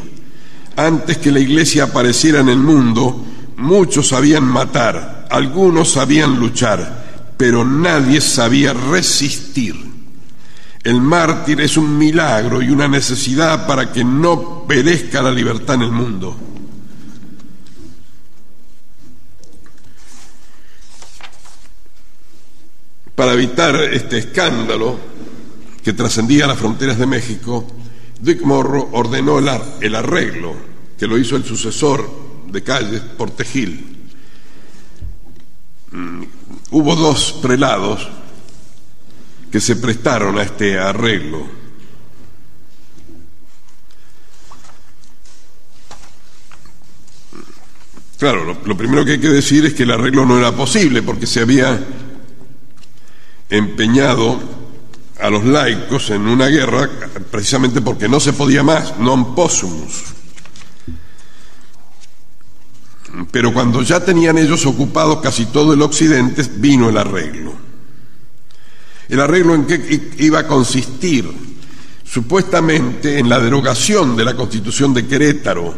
Antes 0.77 1.17
que 1.17 1.33
la 1.33 1.41
iglesia 1.41 1.85
apareciera 1.85 2.41
en 2.41 2.51
el 2.51 2.59
mundo, 2.59 3.25
muchos 3.57 4.09
sabían 4.09 4.45
matar, 4.45 5.27
algunos 5.31 5.93
sabían 5.93 6.39
luchar, 6.39 7.33
pero 7.39 7.65
nadie 7.65 8.21
sabía 8.21 8.75
resistir. 8.75 9.75
El 10.83 11.01
mártir 11.01 11.63
es 11.63 11.79
un 11.79 11.97
milagro 11.97 12.61
y 12.61 12.69
una 12.69 12.89
necesidad 12.89 13.67
para 13.67 13.91
que 13.91 14.05
no 14.05 14.67
perezca 14.69 15.23
la 15.23 15.33
libertad 15.33 15.77
en 15.77 15.83
el 15.83 15.93
mundo. 15.93 16.51
Para 23.15 23.33
evitar 23.33 23.77
este 23.77 24.19
escándalo 24.19 24.99
que 25.83 25.93
trascendía 25.93 26.47
las 26.47 26.59
fronteras 26.59 26.99
de 26.99 27.07
México, 27.07 27.67
Dick 28.21 28.43
Morro 28.43 28.89
ordenó 28.93 29.39
el 29.39 29.95
arreglo, 29.95 30.55
que 30.99 31.07
lo 31.07 31.17
hizo 31.19 31.37
el 31.37 31.45
sucesor 31.45 32.09
de 32.49 32.63
Calles, 32.63 33.01
Portegil. 33.01 34.09
Mm, 35.93 36.23
hubo 36.71 36.97
dos 36.97 37.39
prelados 37.41 38.09
que 39.53 39.61
se 39.61 39.77
prestaron 39.77 40.39
a 40.39 40.43
este 40.43 40.79
arreglo. 40.79 41.47
Claro, 48.19 48.45
lo, 48.45 48.59
lo, 48.65 48.77
primero 48.77 49.05
que 49.05 49.13
hay 49.13 49.21
que 49.21 49.29
decir 49.29 49.67
es 49.67 49.75
que 49.75 49.83
el 49.83 49.91
arreglo 49.91 50.25
no 50.25 50.39
era 50.39 50.51
posible 50.53 51.03
porque 51.03 51.27
se 51.27 51.41
había 51.41 51.79
empeñado 53.57 54.39
a 55.21 55.31
los 55.31 55.45
laicos 55.45 56.11
en 56.11 56.27
una 56.27 56.49
guerra 56.49 56.89
precisamente 57.31 57.81
porque 57.81 58.09
no 58.09 58.21
se 58.21 58.33
podía 58.33 58.63
más, 58.63 58.99
non 58.99 59.35
possumus. 59.35 60.15
Pero 63.31 63.55
cuando 63.55 63.83
ya 63.83 64.05
tenían 64.05 64.39
ellos 64.39 64.67
ocupado 64.67 65.21
casi 65.21 65.47
todo 65.47 65.73
el 65.73 65.83
occidente, 65.83 66.43
vino 66.57 66.89
el 66.89 66.99
arreglo. 66.99 67.55
El 69.09 69.21
arreglo 69.21 69.55
en 69.55 69.67
qué 69.67 70.11
iba 70.19 70.41
a 70.41 70.47
consistir, 70.49 71.31
supuestamente 72.03 73.19
en 73.19 73.29
la 73.29 73.39
derogación 73.39 74.17
de 74.17 74.25
la 74.25 74.35
constitución 74.35 74.93
de 74.95 75.07
Querétaro, 75.07 75.75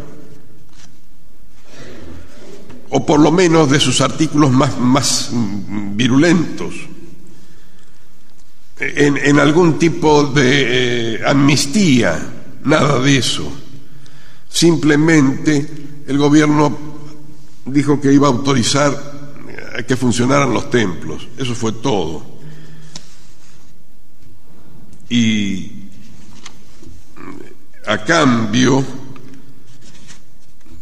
o 2.88 3.04
por 3.04 3.20
lo 3.20 3.32
menos 3.32 3.70
de 3.70 3.80
sus 3.80 4.00
artículos 4.00 4.50
más, 4.50 4.78
más 4.78 5.30
virulentos, 5.92 6.72
en, 8.78 9.38
algún 9.38 9.78
tipo 9.78 10.24
de 10.24 11.14
eh, 11.14 11.20
amnistía, 11.26 12.18
nada 12.64 13.00
de 13.00 13.18
eso. 13.18 13.50
Simplemente 14.48 15.66
el 16.06 16.18
gobierno 16.18 16.76
dijo 17.64 18.00
que 18.00 18.12
iba 18.12 18.28
a 18.28 18.30
autorizar 18.30 18.92
eh, 19.48 19.84
que 19.84 19.96
funcionaran 19.96 20.52
los 20.52 20.70
templos. 20.70 21.26
Eso 21.38 21.54
fue 21.54 21.72
todo. 21.72 22.36
Y 25.08 25.72
a 27.86 28.04
cambio 28.04 28.84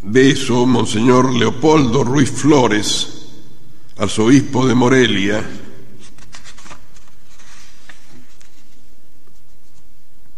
de 0.03 0.31
eso, 0.31 0.67
Monseñor 0.67 1.33
Leopoldo 1.33 2.03
Ruiz 2.03 2.31
Flores, 2.31 3.09
arzobispo 3.99 4.67
de 4.67 4.75
Morelia, 4.75 5.45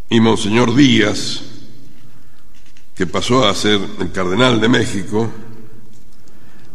y 0.08 0.20
Monseñor 0.20 0.74
Díaz, 0.74 1.42
que 2.94 3.06
pasó 3.06 3.46
a 3.46 3.54
ser 3.54 3.80
el 4.00 4.12
cardenal 4.12 4.60
de 4.60 4.68
México, 4.68 5.30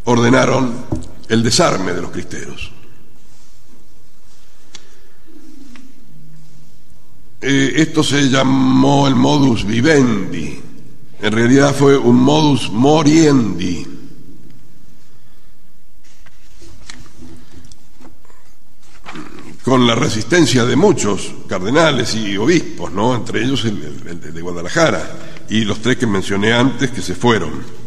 ordenaron 0.06 0.86
el 1.30 1.44
desarme 1.44 1.94
de 1.94 2.02
los 2.02 2.12
cristeros. 2.12 2.72
Eh, 7.42 7.74
esto 7.78 8.04
se 8.04 8.30
llamó 8.30 9.08
el 9.08 9.16
modus 9.16 9.66
vivendi, 9.66 10.62
en 11.22 11.32
realidad 11.32 11.74
fue 11.74 11.98
un 11.98 12.18
modus 12.18 12.72
moriendi. 12.72 13.91
Con 19.64 19.86
la 19.86 19.96
resistencia 19.96 20.66
de 20.66 20.76
muchos 20.76 21.32
cardenales 21.48 22.16
y 22.16 22.36
obispos, 22.38 22.92
¿no? 22.92 23.16
entre 23.16 23.44
ellos 23.44 23.66
el, 23.66 24.34
de 24.34 24.42
Guadalajara 24.42 25.46
y 25.50 25.66
los 25.66 25.82
tres 25.82 25.98
que 25.98 26.08
mencioné 26.08 26.54
antes 26.54 26.92
que 26.92 27.02
se 27.02 27.14
fueron. 27.14 27.81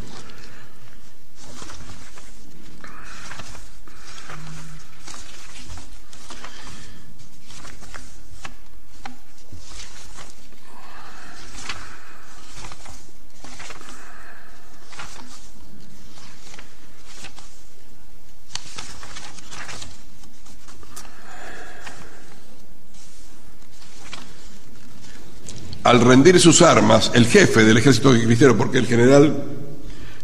Al 25.95 26.01
rendir 26.01 26.41
sus 26.41 26.61
armas, 26.61 27.13
el 27.15 27.27
jefe 27.27 27.65
del 27.65 27.77
ejército 27.77 28.11
cristiano, 28.11 28.57
porque 28.57 28.79
el 28.79 28.87
general 28.87 29.45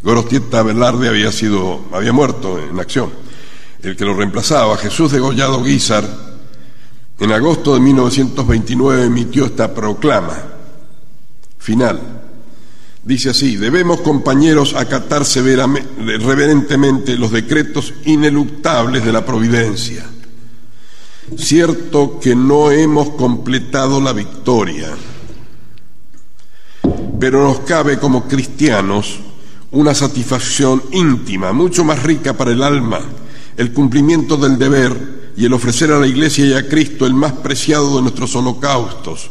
Gorostieta 0.02 0.62
Velarde 0.64 1.08
había 1.08 1.30
sido, 1.30 1.84
había 1.92 2.12
muerto 2.12 2.58
en 2.58 2.78
acción, 2.80 3.10
el 3.82 3.96
que 3.96 4.04
lo 4.04 4.14
reemplazaba, 4.14 4.76
Jesús 4.76 5.12
de 5.12 5.20
Gollado 5.20 5.62
Guizar, 5.62 6.04
en 7.20 7.32
agosto 7.32 7.74
de 7.74 7.80
1929 7.80 9.04
emitió 9.04 9.46
esta 9.46 9.72
proclama 9.72 10.42
final. 11.58 12.00
Dice 13.04 13.30
así, 13.30 13.56
debemos 13.56 14.00
compañeros 14.00 14.74
acatar 14.74 15.22
reverentemente 15.24 17.16
los 17.16 17.30
decretos 17.30 17.94
ineluctables 18.06 19.04
de 19.04 19.12
la 19.12 19.24
providencia. 19.24 20.04
Cierto 21.36 22.18
que 22.18 22.34
no 22.34 22.72
hemos 22.72 23.10
completado 23.10 24.00
la 24.00 24.12
victoria 24.12 24.88
pero 27.20 27.44
nos 27.44 27.60
cabe 27.60 27.98
como 27.98 28.26
cristianos 28.26 29.20
una 29.72 29.94
satisfacción 29.94 30.82
íntima, 30.90 31.52
mucho 31.52 31.84
más 31.84 32.02
rica 32.02 32.32
para 32.32 32.50
el 32.50 32.62
alma, 32.62 32.98
el 33.58 33.72
cumplimiento 33.72 34.38
del 34.38 34.58
deber 34.58 35.32
y 35.36 35.44
el 35.44 35.52
ofrecer 35.52 35.92
a 35.92 35.98
la 35.98 36.06
Iglesia 36.06 36.46
y 36.46 36.54
a 36.54 36.66
Cristo 36.66 37.06
el 37.06 37.12
más 37.12 37.32
preciado 37.34 37.96
de 37.96 38.02
nuestros 38.02 38.34
holocaustos, 38.34 39.30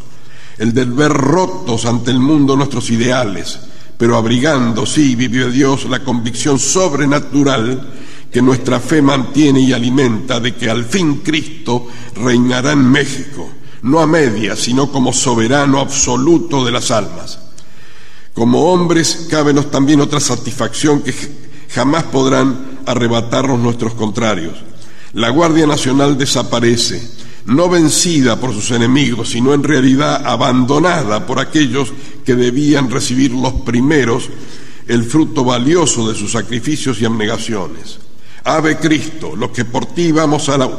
el 0.60 0.72
del 0.72 0.92
ver 0.92 1.12
rotos 1.12 1.86
ante 1.86 2.12
el 2.12 2.20
mundo 2.20 2.56
nuestros 2.56 2.92
ideales, 2.92 3.60
pero 3.98 4.16
abrigando, 4.16 4.86
sí, 4.86 5.16
vive 5.16 5.50
Dios, 5.52 5.86
la 5.90 6.04
convicción 6.04 6.60
sobrenatural 6.60 7.92
que 8.32 8.42
nuestra 8.42 8.80
fe 8.80 9.02
mantiene 9.02 9.62
y 9.62 9.74
alimenta 9.74 10.40
de 10.40 10.56
que 10.56 10.70
al 10.70 10.86
fin 10.86 11.22
Cristo 11.24 11.88
reinará 12.16 12.74
en 12.74 12.90
México, 12.90 13.50
no 13.82 14.00
a 14.00 14.06
medias, 14.06 14.60
sino 14.60 14.92
como 14.92 15.12
soberano 15.12 15.80
absoluto 15.80 16.64
de 16.64 16.72
las 16.72 16.92
almas. 16.92 17.49
Como 18.34 18.72
hombres, 18.72 19.28
cábenos 19.30 19.70
también 19.72 20.02
otra 20.02 20.20
satisfacción 20.20 21.02
que 21.02 21.14
jamás 21.70 22.04
podrán 22.06 22.80
arrebatarnos 22.86 23.60
nuestros 23.60 23.94
contrarios. 23.94 24.56
La 25.14 25.30
Guardia 25.30 25.66
Nacional 25.66 26.18
desaparece, 26.18 27.02
no 27.46 27.70
vencida 27.70 28.40
por 28.40 28.54
sus 28.54 28.72
enemigos, 28.72 29.30
sino 29.30 29.54
en 29.54 29.64
realidad 29.64 30.26
abandonada 30.26 31.26
por 31.26 31.40
aquellos 31.40 31.92
que 32.24 32.36
debían 32.36 32.90
recibir 32.90 33.32
los 33.32 33.54
primeros 33.54 34.30
el 34.88 35.04
fruto 35.04 35.44
valioso 35.44 36.10
de 36.10 36.16
sus 36.16 36.32
sacrificios 36.32 37.00
y 37.00 37.06
abnegaciones. 37.06 38.00
Ave 38.44 38.78
Cristo, 38.78 39.36
los 39.36 39.52
que 39.52 39.66
por 39.66 39.86
ti 39.88 40.12
vamos 40.12 40.50
a 40.50 40.58
la, 40.58 40.70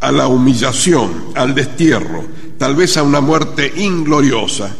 a 0.00 0.12
la 0.12 0.26
humillación, 0.26 1.32
al 1.34 1.54
destierro, 1.54 2.24
tal 2.58 2.76
vez 2.76 2.98
a 2.98 3.02
una 3.02 3.20
muerte 3.20 3.72
ingloriosa, 3.76 4.74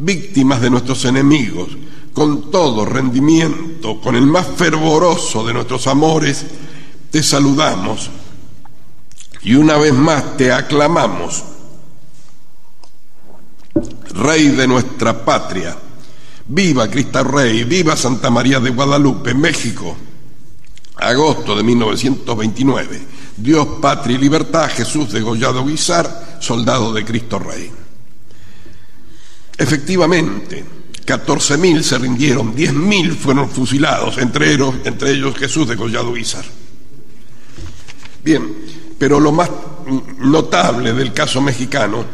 víctimas 0.00 0.60
de 0.60 0.70
nuestros 0.70 1.04
enemigos, 1.04 1.68
con 2.12 2.50
todo 2.50 2.84
rendimiento, 2.84 4.00
con 4.00 4.16
el 4.16 4.26
más 4.26 4.46
fervoroso 4.56 5.46
de 5.46 5.54
nuestros 5.54 5.86
amores, 5.86 6.44
te 7.10 7.22
saludamos 7.22 8.10
y 9.42 9.54
una 9.54 9.76
vez 9.76 9.94
más 9.94 10.36
te 10.36 10.52
aclamamos, 10.52 11.44
Rey 14.12 14.48
de 14.48 14.66
nuestra 14.66 15.24
patria. 15.24 15.76
Viva 16.48 16.90
Cristo 16.90 17.22
Rey, 17.22 17.62
viva 17.64 17.96
Santa 17.96 18.28
María 18.28 18.58
de 18.58 18.70
Guadalupe, 18.70 19.34
México. 19.34 19.96
Agosto 20.96 21.54
de 21.54 21.62
1929. 21.62 23.02
Dios, 23.36 23.68
patria 23.80 24.16
y 24.16 24.20
libertad, 24.20 24.68
Jesús 24.68 25.12
degollado 25.12 25.64
Guizar, 25.64 26.38
soldado 26.40 26.92
de 26.92 27.04
Cristo 27.04 27.38
Rey. 27.38 27.70
Efectivamente, 29.60 30.64
14.000 31.04 31.82
se 31.82 31.98
rindieron, 31.98 32.56
10.000 32.56 33.14
fueron 33.14 33.50
fusilados, 33.50 34.16
entre 34.16 34.54
ellos, 34.54 34.74
entre 34.84 35.10
ellos 35.10 35.36
Jesús 35.36 35.68
degollado 35.68 36.14
Guizar. 36.14 36.46
Bien, 38.24 38.42
pero 38.98 39.20
lo 39.20 39.32
más 39.32 39.50
notable 40.18 40.94
del 40.94 41.12
caso 41.12 41.42
mexicano, 41.42 42.06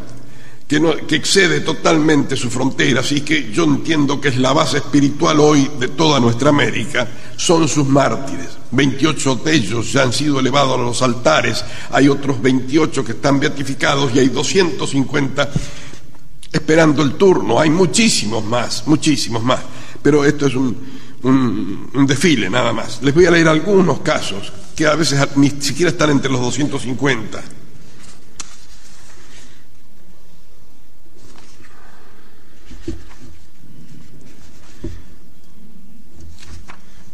que, 0.66 0.82
que 1.06 1.14
excede 1.14 1.60
totalmente 1.60 2.36
sus 2.36 2.52
fronteras 2.52 3.12
y 3.12 3.20
que 3.20 3.52
yo 3.52 3.62
entiendo 3.62 4.20
que 4.20 4.30
es 4.30 4.38
la 4.38 4.52
base 4.52 4.78
espiritual 4.78 5.38
hoy 5.38 5.70
de 5.78 5.86
toda 5.86 6.18
nuestra 6.18 6.48
América, 6.48 7.06
son 7.36 7.68
sus 7.68 7.86
mártires. 7.86 8.58
28 8.72 9.36
de 9.36 9.54
ellos 9.54 9.92
ya 9.92 10.02
han 10.02 10.12
sido 10.12 10.40
elevados 10.40 10.80
a 10.80 10.82
los 10.82 11.00
altares, 11.00 11.64
hay 11.92 12.08
otros 12.08 12.42
28 12.42 13.04
que 13.04 13.12
están 13.12 13.38
beatificados 13.38 14.12
y 14.16 14.18
hay 14.18 14.30
250 14.30 15.48
esperando 16.52 17.02
el 17.02 17.14
turno, 17.14 17.60
hay 17.60 17.70
muchísimos 17.70 18.44
más, 18.44 18.86
muchísimos 18.86 19.42
más, 19.42 19.60
pero 20.02 20.24
esto 20.24 20.46
es 20.46 20.54
un, 20.54 20.76
un 21.22 22.06
desfile 22.06 22.48
nada 22.48 22.72
más. 22.72 23.02
Les 23.02 23.14
voy 23.14 23.26
a 23.26 23.30
leer 23.30 23.48
algunos 23.48 24.00
casos 24.00 24.52
que 24.76 24.86
a 24.86 24.94
veces 24.94 25.18
ni 25.36 25.50
siquiera 25.50 25.90
están 25.90 26.10
entre 26.10 26.30
los 26.30 26.40
250. 26.40 27.42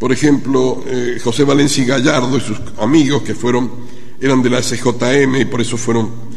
Por 0.02 0.10
ejemplo, 0.10 0.82
eh, 0.88 1.20
José 1.22 1.44
Valencia 1.44 1.84
Gallardo 1.84 2.36
y 2.36 2.40
sus 2.40 2.58
amigos 2.80 3.22
que 3.22 3.36
fueron, 3.36 3.70
eran 4.20 4.42
de 4.42 4.50
la 4.50 4.60
SJM 4.60 5.36
y 5.36 5.44
por 5.44 5.60
eso 5.60 5.76
fueron 5.76 6.31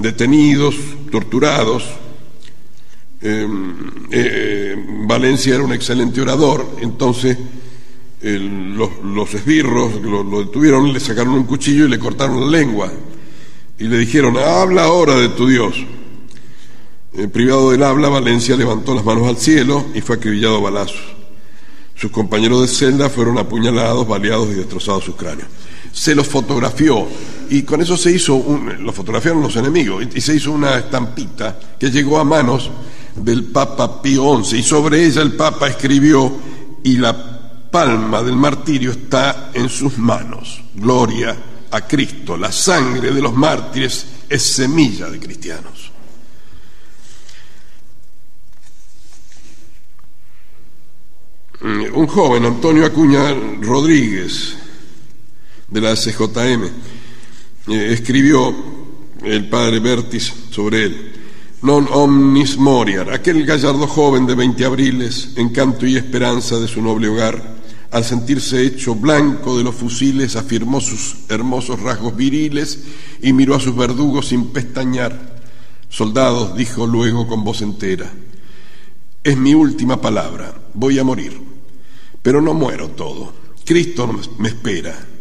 detenidos, 0.00 0.74
torturados. 1.10 1.84
Em, 3.20 3.74
eh, 4.10 4.76
Valencia 5.06 5.54
era 5.54 5.64
un 5.64 5.72
excelente 5.72 6.20
orador, 6.20 6.66
entonces 6.80 7.38
los, 8.22 9.34
esbirros 9.34 10.00
lo, 10.00 10.44
detuvieron, 10.44 10.92
le 10.92 11.00
sacaron 11.00 11.34
un 11.34 11.44
cuchillo 11.44 11.86
y 11.86 11.88
le 11.88 11.98
cortaron 11.98 12.40
la 12.40 12.58
lengua. 12.58 12.92
Y 13.78 13.84
le 13.84 13.98
dijeron, 13.98 14.36
habla 14.36 14.84
ahora 14.84 15.16
de 15.16 15.28
tu 15.30 15.48
Dios. 15.48 15.74
Privado 17.32 17.72
del 17.72 17.82
habla, 17.82 18.08
Valencia 18.08 18.56
levantó 18.56 18.94
las 18.94 19.04
manos 19.04 19.26
al 19.26 19.36
cielo 19.36 19.84
y 19.94 20.00
fue 20.00 20.16
acribillado 20.16 20.56
a 20.56 20.60
balazos. 20.60 21.02
Sus 21.94 22.10
compañeros 22.10 22.62
de 22.62 22.68
celda 22.68 23.10
fueron 23.10 23.38
apuñalados, 23.38 24.08
baleados 24.08 24.48
y 24.50 24.54
destrozados 24.54 25.04
sus 25.04 25.14
cráneos. 25.14 25.48
Se 25.92 26.14
los 26.14 26.26
fotografió 26.26 27.06
y 27.50 27.62
con 27.62 27.82
eso 27.82 27.96
se 27.96 28.10
hizo, 28.10 28.34
un, 28.36 28.82
lo 28.82 28.92
fotografiaron 28.92 29.42
los 29.42 29.56
enemigos 29.56 30.06
y 30.14 30.20
se 30.20 30.34
hizo 30.34 30.52
una 30.52 30.78
estampita 30.78 31.58
que 31.78 31.90
llegó 31.90 32.18
a 32.18 32.24
manos 32.24 32.70
del 33.16 33.44
Papa 33.44 34.00
Pío 34.00 34.42
XI 34.42 34.58
y 34.58 34.62
sobre 34.62 35.04
ella 35.04 35.22
el 35.22 35.34
Papa 35.34 35.68
escribió 35.68 36.32
y 36.82 36.96
la 36.96 37.70
palma 37.70 38.22
del 38.22 38.36
martirio 38.36 38.92
está 38.92 39.50
en 39.54 39.68
sus 39.68 39.98
manos. 39.98 40.62
Gloria 40.74 41.36
a 41.70 41.80
Cristo. 41.86 42.36
La 42.36 42.52
sangre 42.52 43.10
de 43.10 43.20
los 43.20 43.34
mártires 43.34 44.06
es 44.28 44.42
semilla 44.42 45.08
de 45.08 45.18
cristianos. 45.18 45.90
Mm, 51.60 51.94
un 51.94 52.06
joven, 52.06 52.44
Antonio 52.44 52.84
Acuña 52.84 53.34
Rodríguez, 53.60 54.56
de 55.72 55.80
la 55.80 55.94
CJM, 55.96 56.64
eh, 57.68 57.92
escribió 57.92 58.54
el 59.24 59.48
padre 59.48 59.80
Bertis 59.80 60.32
sobre 60.50 60.84
él. 60.84 61.12
Non 61.62 61.86
omnis 61.94 62.58
moriar, 62.58 63.14
aquel 63.14 63.46
gallardo 63.46 63.86
joven 63.86 64.26
de 64.26 64.34
veinte 64.34 64.66
abriles, 64.66 65.38
encanto 65.38 65.86
y 65.86 65.94
esperanza 65.94 66.58
de 66.58 66.66
su 66.66 66.82
noble 66.82 67.06
hogar, 67.06 67.38
al 67.92 68.04
sentirse 68.04 68.66
hecho 68.66 68.96
blanco 68.96 69.56
de 69.56 69.62
los 69.62 69.76
fusiles, 69.76 70.34
afirmó 70.34 70.80
sus 70.80 71.18
hermosos 71.28 71.78
rasgos 71.78 72.16
viriles 72.16 72.80
y 73.22 73.32
miró 73.32 73.54
a 73.54 73.60
sus 73.60 73.76
verdugos 73.76 74.26
sin 74.28 74.46
pestañear. 74.46 75.38
Soldados, 75.88 76.56
dijo 76.56 76.84
luego 76.84 77.28
con 77.28 77.44
voz 77.44 77.62
entera, 77.62 78.10
es 79.22 79.36
mi 79.36 79.54
última 79.54 80.00
palabra, 80.00 80.52
voy 80.74 80.98
a 80.98 81.04
morir, 81.04 81.40
pero 82.22 82.42
no 82.42 82.54
muero 82.54 82.88
todo. 82.88 83.32
Cristo 83.64 84.10
me 84.38 84.48
espera. 84.48 85.11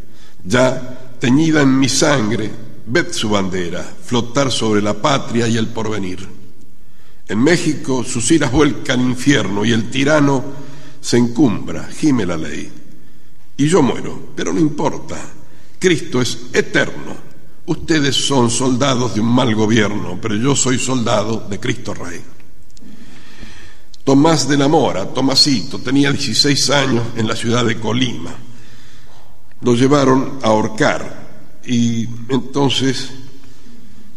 Ya, 0.43 1.15
teñida 1.19 1.61
en 1.61 1.77
mi 1.77 1.89
sangre, 1.89 2.49
ved 2.85 3.11
su 3.11 3.29
bandera, 3.29 3.83
flotar 4.03 4.51
sobre 4.51 4.81
la 4.81 4.93
patria 4.93 5.47
y 5.47 5.57
el 5.57 5.67
porvenir. 5.67 6.27
En 7.27 7.39
México 7.39 8.03
sus 8.03 8.29
iras 8.31 8.51
vuelcan 8.51 9.01
infierno 9.01 9.63
y 9.63 9.71
el 9.71 9.89
tirano 9.89 10.43
se 10.99 11.17
encumbra, 11.17 11.87
gime 11.87 12.25
la 12.25 12.37
ley. 12.37 12.71
Y 13.57 13.67
yo 13.67 13.81
muero, 13.81 14.33
pero 14.35 14.51
no 14.51 14.59
importa. 14.59 15.17
Cristo 15.79 16.21
es 16.21 16.37
eterno. 16.53 17.15
Ustedes 17.65 18.15
son 18.15 18.49
soldados 18.49 19.13
de 19.13 19.21
un 19.21 19.33
mal 19.33 19.53
gobierno, 19.55 20.19
pero 20.21 20.35
yo 20.35 20.55
soy 20.55 20.77
soldado 20.77 21.47
de 21.49 21.59
Cristo 21.59 21.93
Rey. 21.93 22.21
Tomás 24.03 24.47
de 24.47 24.57
la 24.57 24.67
Mora, 24.67 25.05
Tomasito, 25.07 25.79
tenía 25.79 26.11
16 26.11 26.69
años 26.71 27.03
en 27.15 27.27
la 27.27 27.35
ciudad 27.35 27.63
de 27.63 27.79
Colima. 27.79 28.35
Lo 29.61 29.75
llevaron 29.75 30.39
a 30.41 30.47
ahorcar 30.47 31.21
y 31.65 32.07
entonces 32.29 33.11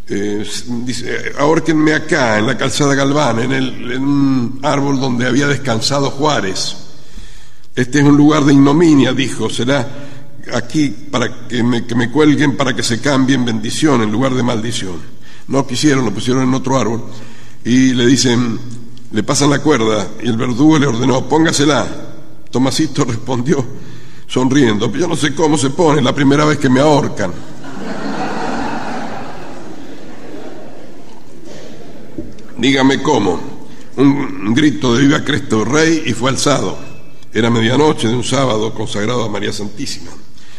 eh, 0.09 0.47
dice, 0.85 1.33
ahorquenme 1.39 1.95
acá, 1.95 2.39
en 2.39 2.47
la 2.47 2.57
calzada 2.57 2.95
Galván, 2.95 3.41
en, 3.41 3.53
el, 3.53 3.93
en 3.93 4.03
un 4.03 4.61
árbol 4.63 5.01
donde 5.01 5.27
había 5.27 5.47
descansado 5.47 6.11
Juárez. 6.11 6.77
Este 7.75 8.01
es 8.01 8.05
un 8.05 8.17
lugar 8.17 8.45
de 8.45 8.53
ignominia, 8.53 9.13
dijo, 9.13 9.49
será 9.49 9.89
aquí 10.53 10.91
para 10.91 11.49
que 11.49 11.63
me, 11.63 11.87
que 11.87 11.95
me 11.95 12.11
cuelguen 12.11 12.57
para 12.57 12.75
que 12.75 12.83
se 12.83 13.01
cambie 13.01 13.35
en 13.35 13.45
bendición 13.45 14.03
en 14.03 14.13
lugar 14.13 14.35
de 14.35 14.43
maldición. 14.43 14.97
No 15.49 15.67
quisieron, 15.67 16.05
lo 16.05 16.13
pusieron 16.13 16.43
en 16.43 16.55
otro 16.55 16.79
árbol 16.79 17.05
y 17.65 17.95
le 17.95 18.07
dicen, 18.07 18.59
le 19.11 19.23
pasan 19.23 19.51
la 19.51 19.61
cuerda 19.61 20.09
y 20.23 20.29
el 20.29 20.37
verdugo 20.37 20.79
le 20.79 20.87
ordenó, 20.87 21.29
póngasela. 21.29 21.87
Tomasito 22.51 23.05
respondió 23.07 23.65
sonriendo, 24.27 24.93
yo 24.93 25.07
no 25.07 25.16
sé 25.16 25.35
cómo 25.35 25.57
se 25.57 25.70
pone, 25.70 26.03
la 26.03 26.14
primera 26.14 26.45
vez 26.45 26.59
que 26.59 26.68
me 26.68 26.81
ahorcan. 26.81 27.33
Dígame 32.57 33.03
cómo. 33.03 33.55
Un 33.97 34.55
grito 34.55 34.95
de 34.95 35.03
viva 35.03 35.22
Cristo 35.22 35.64
Rey 35.64 36.03
y 36.07 36.12
fue 36.12 36.31
alzado. 36.31 36.79
Era 37.33 37.51
medianoche 37.51 38.09
de 38.09 38.14
un 38.14 38.25
sábado 38.25 38.72
consagrado 38.72 39.25
a 39.25 39.29
María 39.29 39.53
Santísima. 39.53 40.11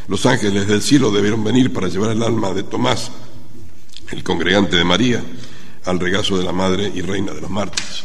Los 0.08 0.26
ángeles 0.26 0.68
del 0.68 0.82
cielo 0.82 1.10
debieron 1.12 1.44
venir 1.44 1.74
para 1.74 1.88
llevar 1.88 2.12
el 2.12 2.22
alma 2.22 2.54
de 2.54 2.64
Tomás, 2.64 3.12
el 4.12 4.24
congregante 4.24 4.76
de 4.76 4.84
María, 4.84 5.24
al 5.86 6.00
regazo 6.00 6.38
de 6.38 6.44
la 6.44 6.52
Madre 6.52 6.92
y 6.94 7.02
Reina 7.02 7.34
de 7.34 7.42
los 7.42 7.50
Mártires. 7.50 8.04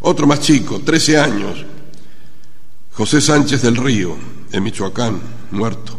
Otro 0.00 0.26
más 0.26 0.40
chico, 0.40 0.80
13 0.80 1.18
años, 1.18 1.64
José 2.92 3.20
Sánchez 3.20 3.62
del 3.62 3.76
Río, 3.76 4.16
en 4.52 4.62
Michoacán, 4.62 5.20
muerto. 5.50 5.98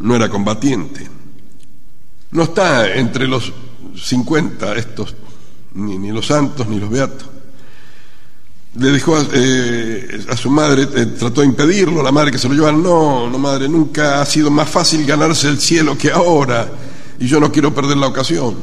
No 0.00 0.16
era 0.16 0.28
combatiente. 0.28 1.08
No 2.30 2.42
está 2.42 2.94
entre 2.94 3.28
los 3.28 3.52
50 3.96 4.74
estos, 4.76 5.14
ni, 5.74 6.10
los 6.10 6.26
santos 6.26 6.66
ni 6.66 6.80
los 6.80 6.90
beatos. 6.90 7.28
Le 8.76 8.90
dijo 8.90 9.16
a, 9.16 9.24
eh, 9.32 10.26
su 10.36 10.50
madre, 10.50 10.82
eh, 10.82 11.06
trató 11.06 11.42
de 11.42 11.46
impedirlo, 11.46 12.02
la 12.02 12.10
madre 12.10 12.32
que 12.32 12.38
se 12.38 12.48
lo 12.48 12.54
lleva, 12.54 12.72
no, 12.72 13.30
no 13.30 13.38
madre, 13.38 13.68
nunca 13.68 14.20
ha 14.20 14.26
sido 14.26 14.50
más 14.50 14.68
fácil 14.68 15.06
ganarse 15.06 15.48
el 15.48 15.60
cielo 15.60 15.96
que 15.96 16.10
ahora, 16.10 16.68
y 17.20 17.28
yo 17.28 17.38
no 17.38 17.52
quiero 17.52 17.72
perder 17.72 17.98
la 17.98 18.08
ocasión. 18.08 18.56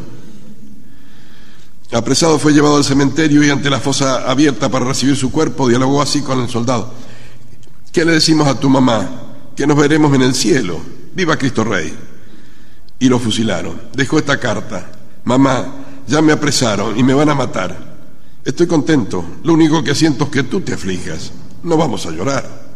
Apresado 1.93 2.39
fue 2.39 2.53
llevado 2.53 2.77
al 2.77 2.83
cementerio 2.83 3.43
y 3.43 3.49
ante 3.49 3.69
la 3.69 3.79
fosa 3.79 4.29
abierta 4.29 4.69
para 4.69 4.85
recibir 4.85 5.15
su 5.15 5.31
cuerpo, 5.31 5.69
dialogó 5.69 6.01
así 6.01 6.21
con 6.21 6.39
el 6.41 6.49
soldado. 6.49 6.93
¿Qué 7.91 8.05
le 8.05 8.13
decimos 8.13 8.47
a 8.47 8.59
tu 8.59 8.69
mamá? 8.69 9.09
Que 9.55 9.67
nos 9.67 9.77
veremos 9.77 10.13
en 10.15 10.21
el 10.21 10.33
cielo. 10.33 10.79
Viva 11.13 11.37
Cristo 11.37 11.63
Rey. 11.63 11.93
Y 12.99 13.09
lo 13.09 13.19
fusilaron. 13.19 13.81
Dejó 13.93 14.19
esta 14.19 14.39
carta. 14.39 14.91
Mamá, 15.25 15.65
ya 16.07 16.21
me 16.21 16.31
apresaron 16.31 16.97
y 16.97 17.03
me 17.03 17.13
van 17.13 17.29
a 17.29 17.35
matar. 17.35 17.91
Estoy 18.45 18.67
contento. 18.67 19.23
Lo 19.43 19.53
único 19.53 19.83
que 19.83 19.93
siento 19.93 20.25
es 20.25 20.29
que 20.29 20.43
tú 20.43 20.61
te 20.61 20.73
aflijas. 20.73 21.31
No 21.63 21.77
vamos 21.77 22.05
a 22.05 22.11
llorar. 22.11 22.71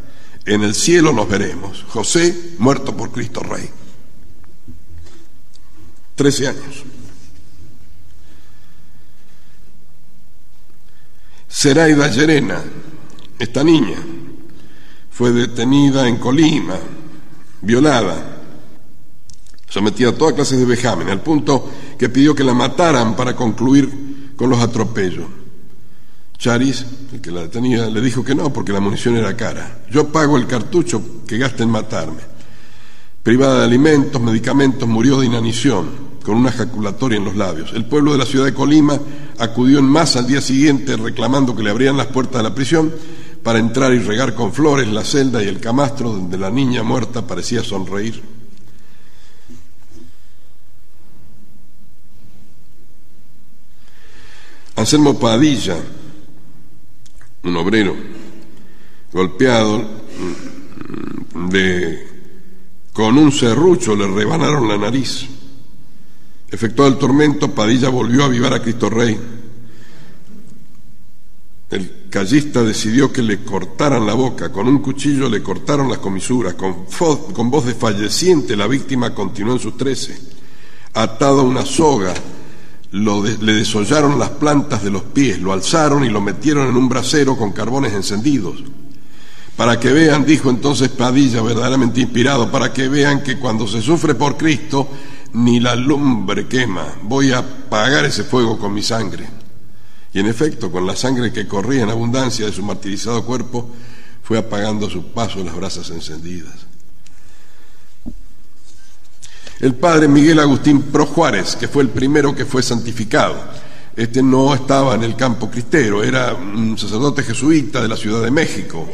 En 0.46 0.64
el 0.64 0.76
cielo 0.76 1.14
nos 1.14 1.30
veremos. 1.30 1.84
José, 1.90 2.56
muerto 2.60 2.96
por 2.96 3.12
Cristo 3.12 3.42
Rey. 3.42 3.70
Trece 6.16 6.48
años. 6.48 6.84
Seraida 11.48 12.10
Llerena, 12.10 12.62
esta 13.40 13.64
niña, 13.64 13.98
fue 15.16 15.32
detenida 15.32 16.10
en 16.10 16.18
Colima, 16.18 16.76
violada, 17.62 18.42
sometida 19.70 20.10
a 20.10 20.12
toda 20.12 20.36
clase 20.36 20.58
de 20.58 20.66
vejamen, 20.66 21.08
al 21.08 21.22
punto 21.22 21.72
que 21.98 22.10
pidió 22.10 22.36
que 22.36 22.44
la 22.44 22.54
mataran 22.54 23.16
para 23.16 23.34
concluir 23.34 24.34
con 24.36 24.50
los 24.50 24.60
atropellos. 24.60 25.26
Charis, 26.38 26.86
el 27.14 27.22
que 27.22 27.32
la 27.32 27.44
detenía, 27.44 27.90
le 27.90 28.02
dijo 28.02 28.26
que 28.26 28.36
no, 28.36 28.52
porque 28.52 28.74
la 28.74 28.82
munición 28.82 29.16
era 29.16 29.38
cara. 29.38 29.86
Yo 29.90 30.10
pago 30.10 30.36
el 30.36 30.48
cartucho 30.48 31.02
que 31.26 31.38
gasta 31.38 31.64
en 31.64 31.70
matarme. 31.70 32.22
Privada 33.24 33.60
de 33.60 33.66
alimentos, 33.68 34.22
medicamentos, 34.22 34.86
murió 34.86 35.22
de 35.22 35.28
inanición, 35.28 35.92
con 36.26 36.36
una 36.36 36.50
ejaculatoria 36.50 37.20
en 37.20 37.24
los 37.24 37.38
labios. 37.38 37.72
El 37.74 37.86
pueblo 37.86 38.12
de 38.12 38.18
la 38.18 38.26
ciudad 38.26 38.44
de 38.44 38.54
Colima 38.54 39.00
acudió 39.40 39.80
en 39.80 39.86
masa 39.86 40.20
al 40.20 40.28
día 40.28 40.42
siguiente 40.42 40.98
reclamando 40.98 41.56
que 41.56 41.64
le 41.64 41.70
abrían 41.70 41.96
las 41.96 42.08
puertas 42.08 42.44
de 42.44 42.50
la 42.50 42.54
prisión 42.54 42.92
para 43.46 43.60
entrar 43.60 43.94
y 43.94 44.00
regar 44.00 44.34
con 44.34 44.52
flores 44.52 44.88
la 44.88 45.04
celda 45.04 45.44
y 45.44 45.48
el 45.48 45.60
camastro 45.60 46.12
donde 46.12 46.36
la 46.36 46.50
niña 46.50 46.82
muerta 46.82 47.28
parecía 47.28 47.64
sonreír. 47.64 48.20
Anselmo 54.76 55.20
Padilla, 55.20 55.78
un 57.44 57.56
obrero 57.56 57.96
golpeado 59.14 59.78
mm, 59.78 61.48
de, 61.48 62.08
con 62.94 63.16
un 63.16 63.32
serrucho 63.32 63.96
le 63.96 64.08
rebanaron 64.08 64.68
la 64.68 64.80
nariz. 64.80 65.28
Efectuado 66.50 66.92
el 66.92 66.98
tormento, 66.98 67.54
Padilla 67.54 67.90
volvió 67.90 68.24
a 68.24 68.26
avivar 68.26 68.56
a 68.56 68.62
Cristo 68.64 68.90
Rey. 68.90 69.20
El 71.70 72.05
callista 72.16 72.64
decidió 72.64 73.12
que 73.12 73.22
le 73.22 73.44
cortaran 73.44 74.08
la 74.08 74.14
boca, 74.14 74.50
con 74.50 74.70
un 74.70 74.80
cuchillo 74.80 75.28
le 75.28 75.44
cortaron 75.44 75.90
las 75.90 75.98
comisuras, 75.98 76.54
con, 76.54 76.86
con 77.34 77.52
voz 77.52 77.66
desfalleciente 77.66 78.56
la 78.56 78.68
víctima 78.68 79.14
continuó 79.14 79.52
en 79.52 79.60
sus 79.60 79.76
trece, 79.76 80.18
atado 80.94 81.42
a 81.42 81.44
una 81.44 81.66
soga 81.66 82.14
le 82.94 83.54
desollaron 83.54 84.18
las 84.18 84.30
plantas 84.30 84.82
de 84.82 84.92
los 84.92 85.04
pies, 85.04 85.42
lo 85.42 85.52
alzaron 85.52 86.06
y 86.06 86.10
lo 86.10 86.22
metieron 86.22 86.70
en 86.70 86.78
un 86.78 86.88
brasero 86.88 87.36
con 87.36 87.52
carbones 87.52 87.92
encendidos. 87.92 88.64
Para 89.58 89.78
que 89.78 89.92
vean, 89.92 90.26
dijo 90.26 90.50
entonces 90.50 90.88
Padilla, 90.88 91.42
verdaderamente 91.42 92.00
inspirado, 92.00 92.50
para 92.50 92.72
que 92.72 92.88
vean 92.88 93.24
que 93.24 93.38
cuando 93.38 93.68
se 93.68 93.82
sufre 93.82 94.16
por 94.16 94.38
Cristo, 94.38 94.88
ni 95.34 95.60
la 95.60 95.76
lumbre 95.76 96.48
quema, 96.48 96.94
voy 97.02 97.34
a 97.34 97.40
apagar 97.40 98.06
ese 98.06 98.24
fuego 98.24 98.58
con 98.58 98.74
mi 98.74 98.82
sangre. 98.82 99.28
Y 100.16 100.20
en 100.20 100.26
efecto, 100.26 100.72
con 100.72 100.88
la 100.88 100.96
sangre 100.96 101.32
que 101.32 101.48
corría 101.48 101.84
en 101.84 101.92
abundancia 101.92 102.48
de 102.48 102.52
su 102.52 102.64
martirizado 102.64 103.24
cuerpo, 103.24 103.70
fue 104.24 104.40
apagando 104.40 104.88
a 104.88 104.90
su 104.90 105.12
paso 105.12 105.44
las 105.44 105.56
brasas 105.56 105.92
encendidas 105.92 106.66
el 109.60 109.74
padre 109.76 110.08
Miguel 110.08 110.40
Agustín 110.40 110.82
Pro 110.84 111.06
Juárez, 111.06 111.56
que 111.56 111.68
fue 111.68 111.84
el 111.84 111.90
primero 111.90 112.36
que 112.36 112.46
fue 112.46 112.62
santificado. 112.62 113.36
Este 113.96 114.22
no 114.22 114.54
estaba 114.54 114.96
en 114.96 115.04
el 115.04 115.16
campo 115.16 115.50
cristero, 115.50 116.04
era 116.04 116.34
un 116.34 116.78
sacerdote 116.78 117.24
jesuita 117.24 117.82
de 117.82 117.88
la 117.88 117.96
Ciudad 117.96 118.22
de 118.22 118.32
México. 118.32 118.86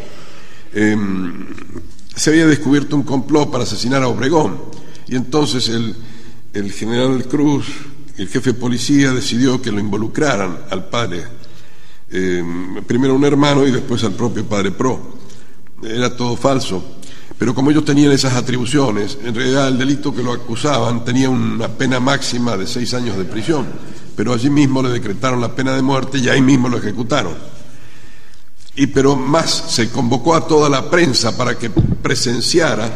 Em, 0.73 1.47
se 2.15 2.29
había 2.29 2.45
descubierto 2.45 2.95
un 2.95 3.03
complot 3.03 3.51
para 3.51 3.63
asesinar 3.63 4.03
a 4.03 4.07
Obregón 4.07 4.61
y 5.07 5.15
entonces 5.15 5.67
el, 5.69 5.95
el 6.53 6.71
general 6.71 7.25
Cruz, 7.25 7.65
el 8.21 8.27
jefe 8.27 8.53
de 8.53 8.59
policía, 8.59 9.11
decidió 9.11 9.59
que 9.59 9.71
lo 9.71 9.79
involucraran 9.79 10.65
al 10.69 10.85
padre, 10.89 11.25
em, 12.11 12.83
primero 12.85 13.13
a 13.13 13.15
un 13.15 13.25
hermano 13.25 13.65
y 13.65 13.71
después 13.71 14.03
al 14.03 14.13
propio 14.13 14.45
padre 14.45 14.69
Pro. 14.69 15.17
Era 15.81 16.15
todo 16.15 16.37
falso. 16.37 16.97
Pero 17.35 17.55
como 17.55 17.71
ellos 17.71 17.83
tenían 17.83 18.11
esas 18.11 18.35
atribuciones, 18.35 19.17
en 19.23 19.33
realidad 19.33 19.69
el 19.69 19.79
delito 19.79 20.13
que 20.13 20.21
lo 20.21 20.33
acusaban 20.33 21.03
tenía 21.03 21.31
una 21.31 21.67
pena 21.67 21.99
máxima 21.99 22.55
de 22.55 22.67
seis 22.67 22.93
años 22.93 23.17
de 23.17 23.25
prisión, 23.25 23.65
pero 24.15 24.33
allí 24.33 24.51
mismo 24.51 24.83
le 24.83 24.89
decretaron 24.89 25.41
la 25.41 25.55
pena 25.55 25.75
de 25.75 25.81
muerte 25.81 26.19
y 26.19 26.29
ahí 26.29 26.43
mismo 26.43 26.69
lo 26.69 26.77
ejecutaron. 26.77 27.33
Y 28.75 28.85
pero 28.85 29.15
más 29.15 29.49
se 29.69 29.89
convocó 29.89 30.35
a 30.35 30.45
toda 30.45 30.69
la 30.69 30.91
prensa 30.91 31.35
para 31.35 31.57
que 31.57 31.71
presenciara 31.71 32.87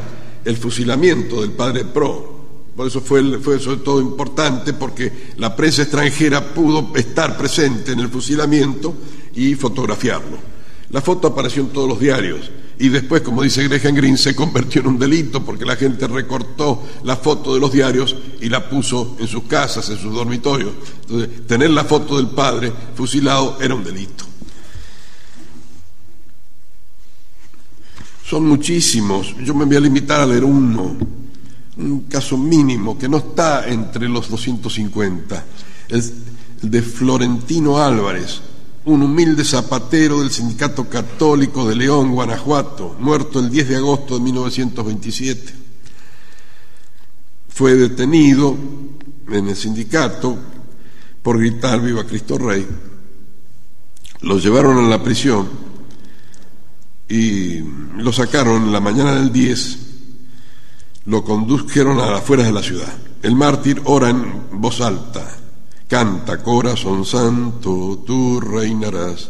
el 0.45 0.55
fusilamiento 0.55 1.41
del 1.41 1.53
padre 1.53 1.83
Pro. 1.83 2.34
Por 2.75 2.87
eso 2.87 2.99
fue, 2.99 3.39
fue 3.39 3.59
sobre 3.59 3.77
todo 3.77 4.01
importante 4.01 4.73
porque 4.73 5.33
la 5.37 5.55
prensa 5.55 5.83
extranjera 5.83 6.53
pudo 6.53 6.91
estar 6.95 7.37
presente 7.37 7.93
en 7.93 7.99
el 7.99 8.09
fusilamiento 8.09 8.93
y 9.33 9.55
fotografiarlo. 9.55 10.37
La 10.89 11.01
foto 11.01 11.27
apareció 11.27 11.63
en 11.63 11.69
todos 11.69 11.87
los 11.87 11.99
diarios 11.99 12.51
y 12.77 12.89
después, 12.89 13.21
como 13.21 13.41
dice 13.41 13.67
Graham 13.67 13.95
Greene, 13.95 14.17
se 14.17 14.35
convirtió 14.35 14.81
en 14.81 14.87
un 14.87 14.99
delito 14.99 15.43
porque 15.43 15.65
la 15.65 15.77
gente 15.77 16.07
recortó 16.07 16.83
la 17.03 17.15
foto 17.15 17.53
de 17.53 17.61
los 17.61 17.71
diarios 17.71 18.15
y 18.41 18.49
la 18.49 18.69
puso 18.69 19.15
en 19.19 19.27
sus 19.27 19.43
casas, 19.43 19.89
en 19.89 19.97
sus 19.97 20.13
dormitorios. 20.13 20.73
Entonces, 21.01 21.47
tener 21.47 21.69
la 21.69 21.85
foto 21.85 22.17
del 22.17 22.27
padre 22.27 22.73
fusilado 22.93 23.57
era 23.61 23.73
un 23.73 23.83
delito. 23.83 24.25
Son 28.27 28.45
muchísimos, 28.45 29.35
yo 29.37 29.53
me 29.53 29.65
voy 29.65 29.75
a 29.75 29.79
limitar 29.79 30.19
a 30.19 30.25
leer 30.25 30.43
uno, 30.43 30.97
un 31.77 32.01
caso 32.01 32.37
mínimo 32.37 32.97
que 32.97 33.09
no 33.09 33.17
está 33.17 33.67
entre 33.67 34.07
los 34.07 34.29
250, 34.29 35.45
el 35.89 36.03
de 36.61 36.81
Florentino 36.81 37.77
Álvarez, 37.77 38.41
un 38.85 39.01
humilde 39.01 39.43
zapatero 39.43 40.21
del 40.21 40.31
Sindicato 40.31 40.87
Católico 40.87 41.67
de 41.67 41.75
León, 41.75 42.11
Guanajuato, 42.11 42.95
muerto 42.99 43.39
el 43.39 43.49
10 43.49 43.69
de 43.69 43.75
agosto 43.75 44.15
de 44.15 44.21
1927. 44.21 45.53
Fue 47.49 47.75
detenido 47.75 48.55
en 49.29 49.47
el 49.47 49.55
sindicato 49.55 50.37
por 51.21 51.39
gritar 51.39 51.81
Viva 51.81 52.03
Cristo 52.05 52.37
Rey. 52.37 52.67
Lo 54.21 54.37
llevaron 54.37 54.85
a 54.85 54.87
la 54.87 55.01
prisión 55.01 55.47
y 57.07 57.59
lo 57.97 58.11
sacaron 58.11 58.71
la 58.71 58.79
mañana 58.79 59.15
del 59.15 59.31
10, 59.31 59.79
lo 61.05 61.23
condujeron 61.23 61.99
a 61.99 62.07
las 62.07 62.21
afueras 62.21 62.47
de 62.47 62.53
la 62.53 62.63
ciudad. 62.63 62.93
El 63.21 63.35
mártir 63.35 63.81
ora 63.85 64.09
en 64.09 64.43
voz 64.51 64.81
alta 64.81 65.25
Canta, 65.87 66.41
corazón 66.41 67.05
santo, 67.05 68.03
tú 68.05 68.41
reinarás. 68.41 69.29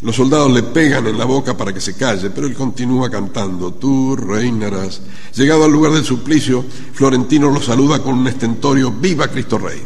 Los 0.00 0.16
soldados 0.16 0.50
le 0.50 0.64
pegan 0.64 1.06
en 1.06 1.16
la 1.16 1.24
boca 1.24 1.56
para 1.56 1.72
que 1.72 1.80
se 1.80 1.96
calle, 1.96 2.30
pero 2.30 2.48
él 2.48 2.54
continúa 2.54 3.08
cantando, 3.08 3.74
tú 3.74 4.16
reinarás. 4.16 5.02
Llegado 5.36 5.64
al 5.64 5.70
lugar 5.70 5.92
del 5.92 6.04
suplicio, 6.04 6.64
Florentino 6.92 7.48
lo 7.48 7.62
saluda 7.62 8.02
con 8.02 8.18
un 8.18 8.26
estentorio, 8.26 8.90
viva 8.90 9.28
Cristo 9.28 9.56
Rey. 9.56 9.80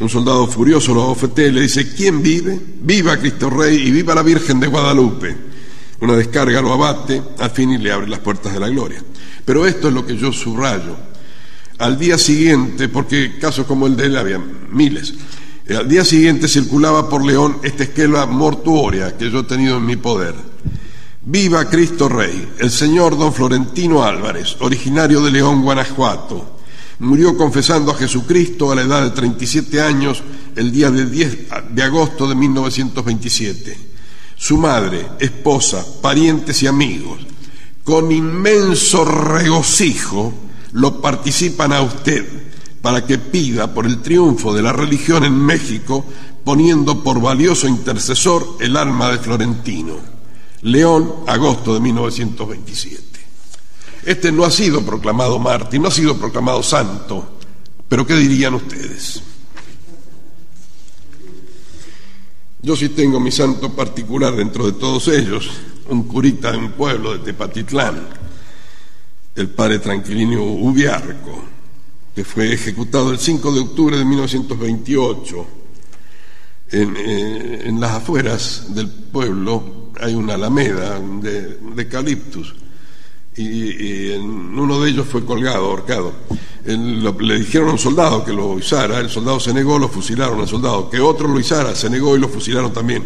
Un 0.00 0.08
soldado 0.10 0.46
furioso 0.46 0.92
lo 0.92 1.08
ofete 1.08 1.48
y 1.48 1.52
le 1.52 1.62
dice, 1.62 1.94
¿quién 1.94 2.22
vive? 2.22 2.60
Viva 2.82 3.16
Cristo 3.16 3.48
Rey 3.48 3.76
y 3.76 3.90
viva 3.90 4.14
la 4.14 4.22
Virgen 4.22 4.60
de 4.60 4.66
Guadalupe. 4.66 5.49
Una 6.00 6.16
descarga 6.16 6.62
lo 6.62 6.72
abate, 6.72 7.22
al 7.38 7.50
fin 7.50 7.72
y 7.72 7.78
le 7.78 7.92
abre 7.92 8.08
las 8.08 8.20
puertas 8.20 8.52
de 8.52 8.60
la 8.60 8.68
gloria. 8.68 9.02
Pero 9.44 9.66
esto 9.66 9.88
es 9.88 9.94
lo 9.94 10.06
que 10.06 10.16
yo 10.16 10.32
subrayo 10.32 11.10
al 11.80 11.98
día 11.98 12.18
siguiente, 12.18 12.88
porque 12.88 13.38
casos 13.38 13.66
como 13.66 13.86
el 13.86 13.96
de 13.96 14.06
él 14.06 14.16
había 14.16 14.38
miles, 14.38 15.14
eh, 15.66 15.76
al 15.76 15.88
día 15.88 16.04
siguiente 16.04 16.46
circulaba 16.46 17.08
por 17.08 17.24
León 17.24 17.56
esta 17.62 17.84
esquela 17.84 18.26
mortuoria 18.26 19.16
que 19.16 19.30
yo 19.30 19.40
he 19.40 19.44
tenido 19.44 19.78
en 19.78 19.86
mi 19.86 19.96
poder. 19.96 20.34
Viva 21.22 21.68
Cristo 21.70 22.08
Rey, 22.08 22.48
el 22.58 22.70
señor 22.70 23.16
don 23.16 23.32
Florentino 23.32 24.04
Álvarez, 24.04 24.56
originario 24.60 25.22
de 25.22 25.30
León, 25.30 25.62
Guanajuato. 25.62 26.58
Murió 26.98 27.34
confesando 27.34 27.92
a 27.92 27.94
Jesucristo 27.94 28.70
a 28.70 28.74
la 28.74 28.82
edad 28.82 29.02
de 29.02 29.10
37 29.10 29.80
años 29.80 30.22
el 30.56 30.70
día 30.70 30.90
de 30.90 31.06
10 31.06 31.38
de 31.70 31.82
agosto 31.82 32.28
de 32.28 32.34
1927. 32.34 33.89
Su 34.40 34.56
madre, 34.56 35.06
esposa, 35.18 35.84
parientes 36.00 36.62
y 36.62 36.66
amigos, 36.66 37.18
con 37.84 38.10
inmenso 38.10 39.04
regocijo, 39.04 40.32
lo 40.72 40.98
participan 40.98 41.74
a 41.74 41.82
usted 41.82 42.26
para 42.80 43.04
que 43.04 43.18
pida 43.18 43.74
por 43.74 43.84
el 43.84 44.00
triunfo 44.00 44.54
de 44.54 44.62
la 44.62 44.72
religión 44.72 45.24
en 45.24 45.34
México, 45.34 46.06
poniendo 46.42 47.04
por 47.04 47.20
valioso 47.20 47.68
intercesor 47.68 48.56
el 48.60 48.78
alma 48.78 49.10
de 49.10 49.18
Florentino. 49.18 49.96
León, 50.62 51.16
agosto 51.26 51.74
de 51.74 51.80
1927. 51.80 53.20
Este 54.06 54.32
no 54.32 54.46
ha 54.46 54.50
sido 54.50 54.82
proclamado 54.86 55.38
mártir, 55.38 55.82
no 55.82 55.88
ha 55.88 55.92
sido 55.92 56.16
proclamado 56.16 56.62
santo, 56.62 57.36
pero 57.86 58.06
¿qué 58.06 58.14
dirían 58.14 58.54
ustedes? 58.54 59.22
Yo 62.62 62.76
sí 62.76 62.90
tengo 62.90 63.18
mi 63.18 63.30
santo 63.30 63.74
particular 63.74 64.36
dentro 64.36 64.66
de 64.66 64.72
todos 64.72 65.08
ellos, 65.08 65.50
un 65.88 66.02
curita 66.02 66.52
de 66.52 66.58
un 66.58 66.72
pueblo 66.72 67.14
de 67.14 67.20
Tepatitlán, 67.20 68.06
el 69.34 69.48
padre 69.48 69.78
Tranquilino 69.78 70.42
Ubiarco, 70.42 71.42
que 72.14 72.22
fue 72.22 72.52
ejecutado 72.52 73.12
el 73.12 73.18
5 73.18 73.52
de 73.52 73.60
octubre 73.60 73.96
de 73.96 74.04
1928. 74.04 75.46
Eh, 76.72 77.62
en, 77.64 77.80
las 77.80 77.92
afueras 77.92 78.66
del 78.74 78.88
pueblo 78.88 79.92
hay 79.98 80.14
una 80.14 80.34
alameda 80.34 81.00
de, 81.00 81.56
de 81.56 81.82
eucaliptus 81.82 82.54
y, 83.40 84.10
uno 84.16 84.80
de 84.80 84.90
ellos 84.90 85.06
fue 85.06 85.24
colgado, 85.24 85.66
ahorcado. 85.66 86.12
le 86.64 87.38
dijeron 87.38 87.70
a 87.70 87.72
un 87.72 87.78
soldado 87.78 88.24
que 88.24 88.32
lo 88.32 88.58
izara, 88.58 88.98
el 88.98 89.08
soldado 89.08 89.40
se 89.40 89.52
negó, 89.52 89.78
lo 89.78 89.88
fusilaron 89.88 90.40
al 90.40 90.48
soldado, 90.48 90.90
que 90.90 91.00
otro 91.00 91.28
lo 91.28 91.40
izara, 91.40 91.74
se 91.74 91.88
negó 91.88 92.16
y 92.16 92.20
lo 92.20 92.28
fusilaron 92.28 92.72
también. 92.72 93.02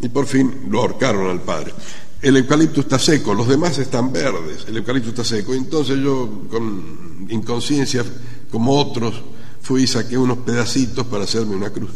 Y 0.00 0.08
por 0.08 0.26
fin 0.26 0.66
lo 0.68 0.80
ahorcaron 0.80 1.30
al 1.30 1.40
padre. 1.40 1.72
El 2.20 2.36
eucalipto 2.36 2.80
está 2.80 2.98
seco, 2.98 3.34
los 3.34 3.48
demás 3.48 3.78
están 3.78 4.12
verdes, 4.12 4.66
el 4.68 4.76
eucalipto 4.76 5.10
está 5.10 5.24
seco. 5.24 5.54
Entonces 5.54 5.98
yo, 5.98 6.44
con 6.48 7.26
inconsciencia, 7.28 8.04
como 8.50 8.78
otros, 8.78 9.14
fui 9.60 9.84
y 9.84 9.86
saqué 9.86 10.16
unos 10.16 10.38
pedacitos 10.38 11.06
para 11.06 11.24
hacerme 11.24 11.56
una 11.56 11.70
cruz. 11.70 11.90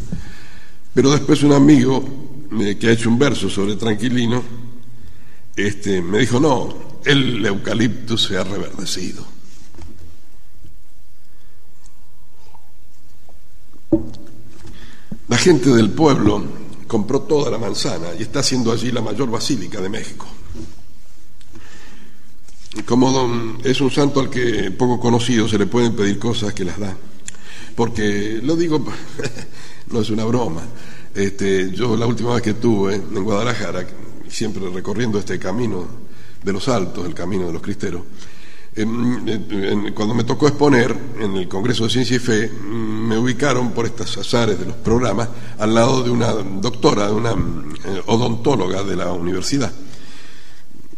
Pero 0.94 1.10
después 1.10 1.42
un 1.42 1.52
amigo 1.52 2.02
eh, 2.60 2.76
que 2.78 2.88
ha 2.88 2.92
hecho 2.92 3.08
un 3.08 3.18
verso 3.18 3.50
sobre 3.50 3.76
Tranquilino, 3.76 4.42
este, 5.54 6.02
me 6.02 6.18
dijo, 6.18 6.40
no, 6.40 6.74
el 7.06 7.46
eucalipto 7.46 8.18
se 8.18 8.36
ha 8.36 8.42
reverdecido. 8.42 9.24
La 15.28 15.38
gente 15.38 15.70
del 15.70 15.90
pueblo 15.90 16.44
compró 16.88 17.20
toda 17.22 17.48
la 17.50 17.58
manzana 17.58 18.08
y 18.18 18.22
está 18.22 18.40
haciendo 18.40 18.72
allí 18.72 18.90
la 18.90 19.02
mayor 19.02 19.30
basílica 19.30 19.80
de 19.80 19.88
México. 19.88 20.26
Como 22.84 23.56
es 23.62 23.80
un 23.80 23.90
santo 23.90 24.20
al 24.20 24.28
que 24.28 24.72
poco 24.72 24.98
conocido 24.98 25.48
se 25.48 25.58
le 25.58 25.66
pueden 25.66 25.94
pedir 25.94 26.18
cosas 26.18 26.52
que 26.54 26.64
las 26.64 26.78
da. 26.78 26.96
Porque, 27.76 28.40
lo 28.42 28.56
digo, 28.56 28.84
no 29.92 30.00
es 30.00 30.10
una 30.10 30.24
broma. 30.24 30.62
Este, 31.14 31.70
yo 31.70 31.96
la 31.96 32.06
última 32.06 32.34
vez 32.34 32.42
que 32.42 32.50
estuve 32.50 32.96
en 32.96 33.22
Guadalajara, 33.22 33.86
siempre 34.28 34.68
recorriendo 34.70 35.20
este 35.20 35.38
camino 35.38 36.05
de 36.46 36.52
los 36.52 36.68
Altos, 36.68 37.04
el 37.04 37.12
camino 37.12 37.48
de 37.48 37.52
los 37.52 37.60
cristeros. 37.60 38.02
cuando 39.94 40.14
me 40.14 40.22
tocó 40.22 40.46
exponer 40.46 40.94
en 41.18 41.36
el 41.36 41.48
Congreso 41.48 41.84
de 41.84 41.90
Ciencia 41.90 42.16
y 42.16 42.20
Fe, 42.20 42.48
mm, 42.48 43.08
me 43.08 43.18
ubicaron 43.18 43.72
por 43.72 43.84
estas 43.84 44.16
azares 44.16 44.58
de 44.58 44.66
los 44.66 44.76
programas 44.76 45.28
al 45.58 45.74
lado 45.74 46.04
de 46.04 46.10
una 46.10 46.32
doctora, 46.32 47.08
de 47.08 47.14
una 47.14 47.32
eh, 47.32 48.02
odontóloga 48.06 48.84
de 48.84 48.94
la 48.94 49.12
universidad. 49.12 49.72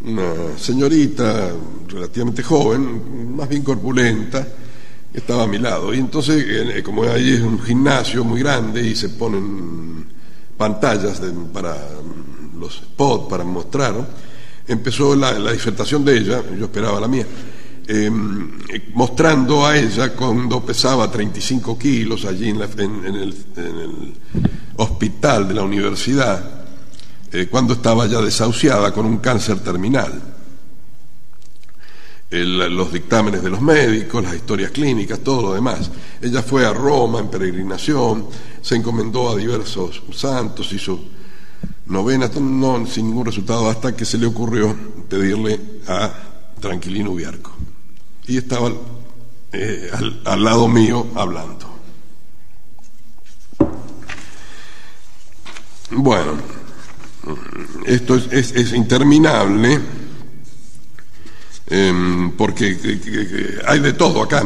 Una 0.05 0.59
señorita 0.59 1.51
relativamente 1.89 2.43
joven, 2.43 3.35
más 3.35 3.49
bien 3.49 3.63
corpulenta, 3.63 4.47
estaba 5.15 5.45
a 5.45 5.47
mi 5.47 5.59
lado. 5.59 5.95
Y 5.95 5.99
entonces, 5.99 6.45
eh, 6.47 6.83
como 6.83 7.05
ahí 7.05 7.33
es 7.33 7.41
un 7.41 7.59
gimnasio 7.59 8.23
muy 8.23 8.41
grande 8.41 8.87
y 8.87 8.95
se 8.95 9.09
ponen 9.09 10.05
pantallas 10.59 11.23
para 11.55 11.75
los 12.59 12.75
spots 12.75 13.31
para 13.31 13.45
mostrar, 13.45 14.28
empezó 14.69 15.17
la, 15.17 15.51
disertación 15.51 16.05
de 16.05 16.19
ella, 16.19 16.43
yo 16.57 16.67
esperaba 16.67 17.01
la 17.01 17.09
mía, 17.09 17.27
em, 17.87 18.51
mostrando 18.93 19.67
a 19.67 19.77
ella 19.77 20.13
cuando 20.15 20.65
pesaba 20.65 21.11
35 21.11 21.79
kilos 21.79 22.25
allí 22.27 22.51
en, 22.51 22.61
el, 22.61 24.15
hospital 24.77 25.49
de 25.49 25.55
la 25.55 25.63
universidad, 25.63 26.67
eh, 27.33 27.49
cuando 27.51 27.75
estaba 27.75 28.07
ya 28.07 28.21
desahuciada 28.21 28.93
con 28.93 29.07
un 29.07 29.19
cáncer 29.19 29.61
terminal. 29.61 30.35
los 32.31 32.93
dictámenes 32.93 33.43
de 33.43 33.49
los 33.49 33.63
médicos, 33.63 34.23
las 34.23 34.35
historias 34.35 34.71
clínicas, 34.71 35.21
todo 35.21 35.41
lo 35.41 35.55
demás. 35.55 35.91
Ella 36.21 36.43
fue 36.43 36.67
a 36.67 36.75
Roma 36.75 37.21
en 37.21 37.29
peregrinación, 37.29 38.27
se 38.61 38.77
encomendó 38.77 39.31
a 39.31 39.37
diversos 39.37 40.03
santos, 40.13 40.71
hizo 40.75 41.01
novena, 41.89 42.31
no 42.41 42.87
sin 42.87 43.07
ningún 43.07 43.27
resultado, 43.27 43.69
hasta 43.69 43.97
que 43.97 44.05
se 44.05 44.19
le 44.19 44.27
ocurrió 44.27 44.75
pedirle 45.09 45.61
a 45.87 46.13
Tranquilino 46.61 47.11
Ubiarco. 47.13 47.53
Y 48.27 48.37
estaba 48.37 48.71
eh, 49.53 49.91
al, 50.25 50.45
lado 50.45 50.69
mío 50.69 51.07
hablando. 51.15 51.67
Bueno, 55.91 56.33
esto 57.87 58.17
es, 58.17 58.73
interminable. 58.75 59.81
Em, 61.71 62.31
porque 62.33 62.79
hay 63.67 63.79
de 63.81 63.93
todo 63.93 64.23
acá, 64.23 64.43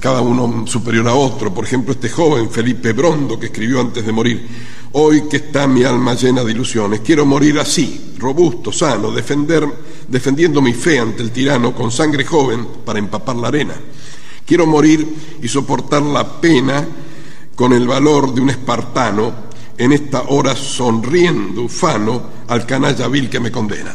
cada 0.00 0.20
uno 0.20 0.66
superior 0.66 1.06
a 1.08 1.14
otro. 1.14 1.52
Por 1.52 1.64
ejemplo, 1.64 1.92
este 1.92 2.08
joven 2.08 2.50
Felipe 2.50 2.92
Brondo, 2.92 3.38
que 3.38 3.46
escribió 3.46 3.80
antes 3.80 4.04
de 4.04 4.12
morir, 4.12 4.48
Hoy 4.96 5.22
que 5.28 5.38
está 5.38 5.66
mi 5.66 5.82
alma 5.82 6.14
llena 6.14 6.44
de 6.44 6.52
ilusiones, 6.52 7.00
quiero 7.00 7.26
morir 7.26 7.58
así, 7.58 8.14
robusto, 8.16 8.70
sano, 8.70 9.10
defender, 9.10 9.66
defendiendo 10.06 10.62
mi 10.62 10.72
fe 10.72 11.00
ante 11.00 11.20
el 11.20 11.32
tirano 11.32 11.74
con 11.74 11.90
sangre 11.90 12.24
joven 12.24 12.64
para 12.84 13.00
empapar 13.00 13.34
la 13.34 13.48
arena. 13.48 13.74
Quiero 14.46 14.66
morir 14.66 15.04
y 15.42 15.48
soportar 15.48 16.00
la 16.02 16.40
pena 16.40 16.86
con 17.56 17.72
el 17.72 17.88
valor 17.88 18.32
de 18.32 18.40
un 18.40 18.50
espartano 18.50 19.34
en 19.76 19.90
esta 19.90 20.26
hora 20.28 20.54
sonriendo, 20.54 21.62
ufano, 21.62 22.22
al 22.46 22.64
canalla 22.64 23.08
vil 23.08 23.28
que 23.28 23.40
me 23.40 23.50
condena. 23.50 23.92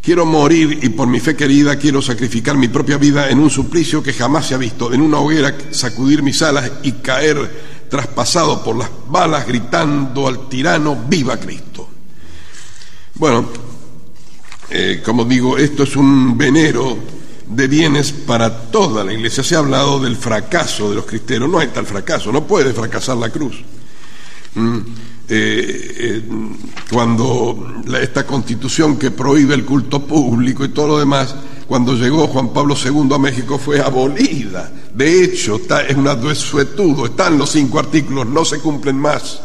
Quiero 0.00 0.24
morir 0.24 0.78
y 0.80 0.90
por 0.90 1.08
mi 1.08 1.18
fe 1.18 1.34
querida 1.34 1.76
quiero 1.76 2.00
sacrificar 2.00 2.56
mi 2.56 2.68
propia 2.68 2.98
vida 2.98 3.30
en 3.30 3.40
un 3.40 3.50
suplicio 3.50 4.00
que 4.00 4.12
jamás 4.12 4.46
se 4.46 4.54
ha 4.54 4.58
visto, 4.58 4.92
en 4.92 5.00
una 5.00 5.18
hoguera 5.18 5.56
sacudir 5.72 6.22
mis 6.22 6.40
alas 6.40 6.70
y 6.84 6.92
caer 6.92 7.73
traspasado 7.94 8.60
por 8.60 8.74
las 8.74 8.90
balas, 9.08 9.46
gritando 9.46 10.26
al 10.26 10.48
tirano, 10.48 11.04
viva 11.08 11.36
Cristo. 11.36 11.88
Bueno, 13.14 13.46
eh, 14.68 15.00
como 15.04 15.24
digo, 15.24 15.56
esto 15.56 15.84
es 15.84 15.94
un 15.94 16.36
venero 16.36 16.98
de 17.46 17.68
bienes 17.68 18.10
para 18.10 18.62
toda 18.72 19.04
la 19.04 19.12
iglesia. 19.12 19.44
Se 19.44 19.54
ha 19.54 19.60
hablado 19.60 20.00
del 20.00 20.16
fracaso 20.16 20.90
de 20.90 20.96
los 20.96 21.06
cristeros. 21.06 21.48
No 21.48 21.60
hay 21.60 21.68
tal 21.68 21.86
fracaso, 21.86 22.32
no 22.32 22.44
puede 22.48 22.72
fracasar 22.72 23.16
la 23.16 23.30
cruz. 23.30 23.62
Mm, 24.56 24.78
eh, 25.28 25.94
eh, 25.96 26.22
cuando 26.90 27.80
esta 28.02 28.26
constitución 28.26 28.96
que 28.96 29.12
prohíbe 29.12 29.54
el 29.54 29.64
culto 29.64 30.04
público 30.04 30.64
y 30.64 30.70
todo 30.70 30.88
lo 30.88 30.98
demás 30.98 31.32
cuando 31.68 31.94
llegó 31.94 32.26
Juan 32.26 32.52
Pablo 32.52 32.74
II 32.76 33.14
a 33.14 33.18
México 33.18 33.56
fue 33.56 33.80
abolida. 33.80 34.72
De 34.94 35.24
hecho, 35.24 35.56
está, 35.56 35.82
es 35.82 35.96
un 35.96 36.04
desuetudo, 36.04 37.06
están 37.06 37.36
los 37.36 37.50
cinco 37.50 37.78
artículos, 37.78 38.26
no 38.26 38.44
se 38.44 38.60
cumplen 38.60 38.96
más, 38.96 39.40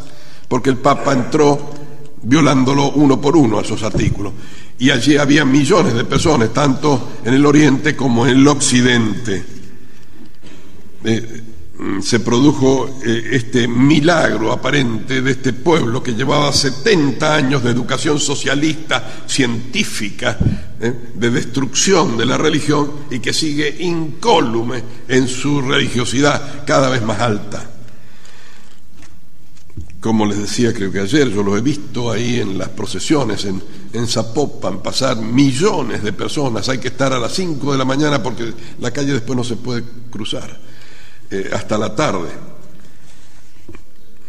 porque 0.47 0.69
el 0.69 0.77
Papa 0.77 1.13
entró 1.13 1.73
violándolo 2.21 2.91
uno 2.91 3.19
por 3.19 3.35
uno 3.35 3.59
a 3.59 3.61
esos 3.61 3.81
artículos. 3.83 4.33
Y 4.77 4.91
allí 4.91 5.17
había 5.17 5.43
millones 5.43 5.93
de 5.93 6.05
personas, 6.05 6.53
tanto 6.53 7.13
en 7.25 7.33
el 7.33 7.45
Oriente 7.45 7.95
como 7.95 8.25
en 8.25 8.37
el 8.37 8.47
Occidente. 8.47 9.43
Eh, 11.03 11.43
Mm, 11.79 12.01
se 12.01 12.19
produjo 12.19 12.99
eh, 13.05 13.29
este 13.31 13.65
milagro 13.65 14.51
aparente 14.51 15.21
de 15.21 15.31
este 15.31 15.53
pueblo 15.53 16.03
que 16.03 16.11
llevaba 16.11 16.51
70 16.51 17.33
años 17.33 17.63
de 17.63 17.71
educación 17.71 18.19
socialista, 18.19 19.23
científica, 19.25 20.37
eh, 20.81 21.11
de 21.13 21.29
destrucción 21.29 22.17
de 22.17 22.25
la 22.25 22.37
religión 22.37 22.91
y 23.11 23.19
que 23.19 23.33
sigue 23.33 23.83
incólume 23.83 24.83
en 25.07 25.27
su 25.27 25.61
religiosidad 25.61 26.63
cada 26.65 26.89
vez 26.89 27.01
más 27.01 27.19
alta. 27.19 27.69
Como 29.99 30.25
les 30.25 30.37
decía, 30.37 30.73
creo 30.73 30.91
que 30.91 31.01
ayer 31.01 31.29
yo 31.29 31.43
lo 31.43 31.57
he 31.57 31.61
visto 31.61 32.09
ahí 32.09 32.39
en 32.39 32.57
las 32.57 32.69
procesiones 32.69 33.43
en, 33.43 33.61
en 33.91 34.07
Zapopan, 34.07 34.81
pasar 34.81 35.17
millones 35.17 36.01
de 36.01 36.13
personas, 36.13 36.69
hay 36.69 36.77
que 36.77 36.87
estar 36.87 37.11
a 37.11 37.19
las 37.19 37.33
5 37.33 37.73
de 37.73 37.77
la 37.77 37.83
mañana 37.83 38.23
porque 38.23 38.53
la 38.79 38.91
calle 38.91 39.11
después 39.11 39.35
no 39.35 39.43
se 39.43 39.57
puede 39.57 39.83
cruzar 40.09 40.57
eh, 41.31 41.49
hasta 41.53 41.77
la 41.77 41.93
tarde. 41.93 42.29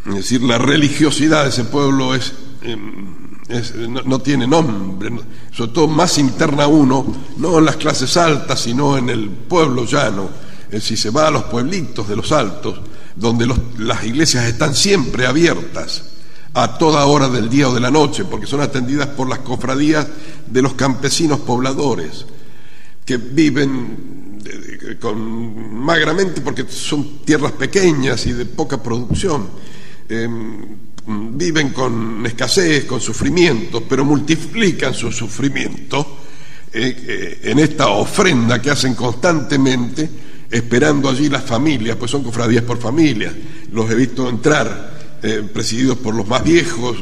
Es 0.07 0.15
decir, 0.15 0.43
la 0.43 0.59
religiosidad 0.59 1.45
de 1.45 1.51
ese 1.51 1.65
pueblo 1.65 2.15
es, 2.15 2.33
no, 3.89 4.19
tiene 4.21 4.47
nombre, 4.47 5.11
sobre 5.53 5.73
todo 5.73 5.89
más 5.89 6.19
interna 6.19 6.67
uno, 6.67 7.05
no 7.37 7.59
en 7.59 7.65
las 7.65 7.77
clases 7.77 8.17
altas, 8.17 8.61
sino 8.61 8.97
en 8.97 9.11
el 9.11 9.29
pueblo 9.29 9.85
llano. 9.85 10.29
Si 10.81 10.97
se 10.97 11.11
va 11.11 11.29
a 11.29 11.31
los 11.31 11.45
pueblitos 11.45 12.09
de 12.09 12.17
los 12.17 12.31
altos, 12.33 12.81
donde 13.17 13.53
las 13.79 14.05
iglesias 14.05 14.45
están 14.45 14.75
siempre 14.75 15.27
abiertas 15.27 16.05
a 16.55 16.79
toda 16.79 17.07
hora 17.07 17.29
del 17.29 17.49
día 17.49 17.69
o 17.69 17.75
de 17.75 17.81
la 17.81 17.91
noche, 17.91 18.25
porque 18.25 18.47
son 18.47 18.61
atendidas 18.61 19.09
por 19.09 19.29
las 19.29 19.41
cofradías 19.41 20.07
de 20.47 20.63
los 20.63 20.75
campesinos 20.75 21.41
pobladores, 21.41 22.27
que 23.05 23.17
viven 23.17 24.39
con, 25.01 25.75
magramente 25.75 26.41
porque 26.41 26.67
son 26.69 27.19
tierras 27.25 27.53
pequeñas 27.53 28.27
y 28.27 28.33
de 28.33 28.47
poca 28.47 28.83
producción. 28.83 29.49
Em, 30.09 30.90
viven 31.07 31.71
con 31.71 32.25
escasez, 32.27 32.85
con 32.85 33.01
sufrimiento, 33.01 33.83
pero 33.89 34.05
multiplican 34.05 34.95
su 34.95 35.11
sufrimiento 35.11 36.19
eh, 36.73 36.97
eh, 37.07 37.41
en 37.51 37.59
esta 37.59 37.89
ofrenda 37.89 38.63
que 38.63 38.71
hacen 38.71 38.95
constantemente, 38.95 40.09
esperando 40.51 41.09
allí 41.09 41.29
las 41.29 41.45
familias, 41.45 41.97
pues 41.97 42.11
son 42.11 42.23
cofradías 42.23 42.65
por 42.65 42.79
familias. 42.79 43.35
Los 43.73 43.91
he 43.91 43.95
visto 43.95 44.29
entrar, 44.29 45.19
eh, 45.23 45.43
presididos 45.53 45.99
por 45.99 46.15
los 46.15 46.29
más 46.29 46.45
viejos, 46.45 46.97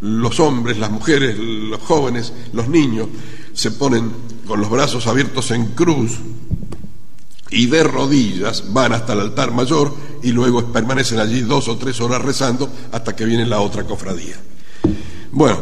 los 0.00 0.40
hombres, 0.40 0.78
las 0.78 0.90
mujeres, 0.90 1.38
los 1.38 1.80
jóvenes, 1.80 2.32
los 2.52 2.68
niños, 2.68 3.08
se 3.54 3.70
ponen 3.70 4.10
con 4.46 4.60
los 4.60 4.68
brazos 4.68 5.06
abiertos 5.06 5.50
en 5.52 5.66
cruz 5.68 6.18
y 7.50 7.66
de 7.66 7.84
rodillas 7.84 8.72
van 8.72 8.92
hasta 8.92 9.12
el 9.12 9.20
altar 9.20 9.52
mayor 9.52 9.94
y 10.22 10.32
luego 10.32 10.72
permanecen 10.72 11.18
allí 11.20 11.40
dos 11.42 11.68
o 11.68 11.76
tres 11.76 12.00
horas 12.00 12.22
rezando 12.22 12.70
hasta 12.90 13.14
que 13.14 13.24
viene 13.24 13.46
la 13.46 13.60
otra 13.60 13.84
cofradía. 13.84 14.36
Bueno, 15.30 15.58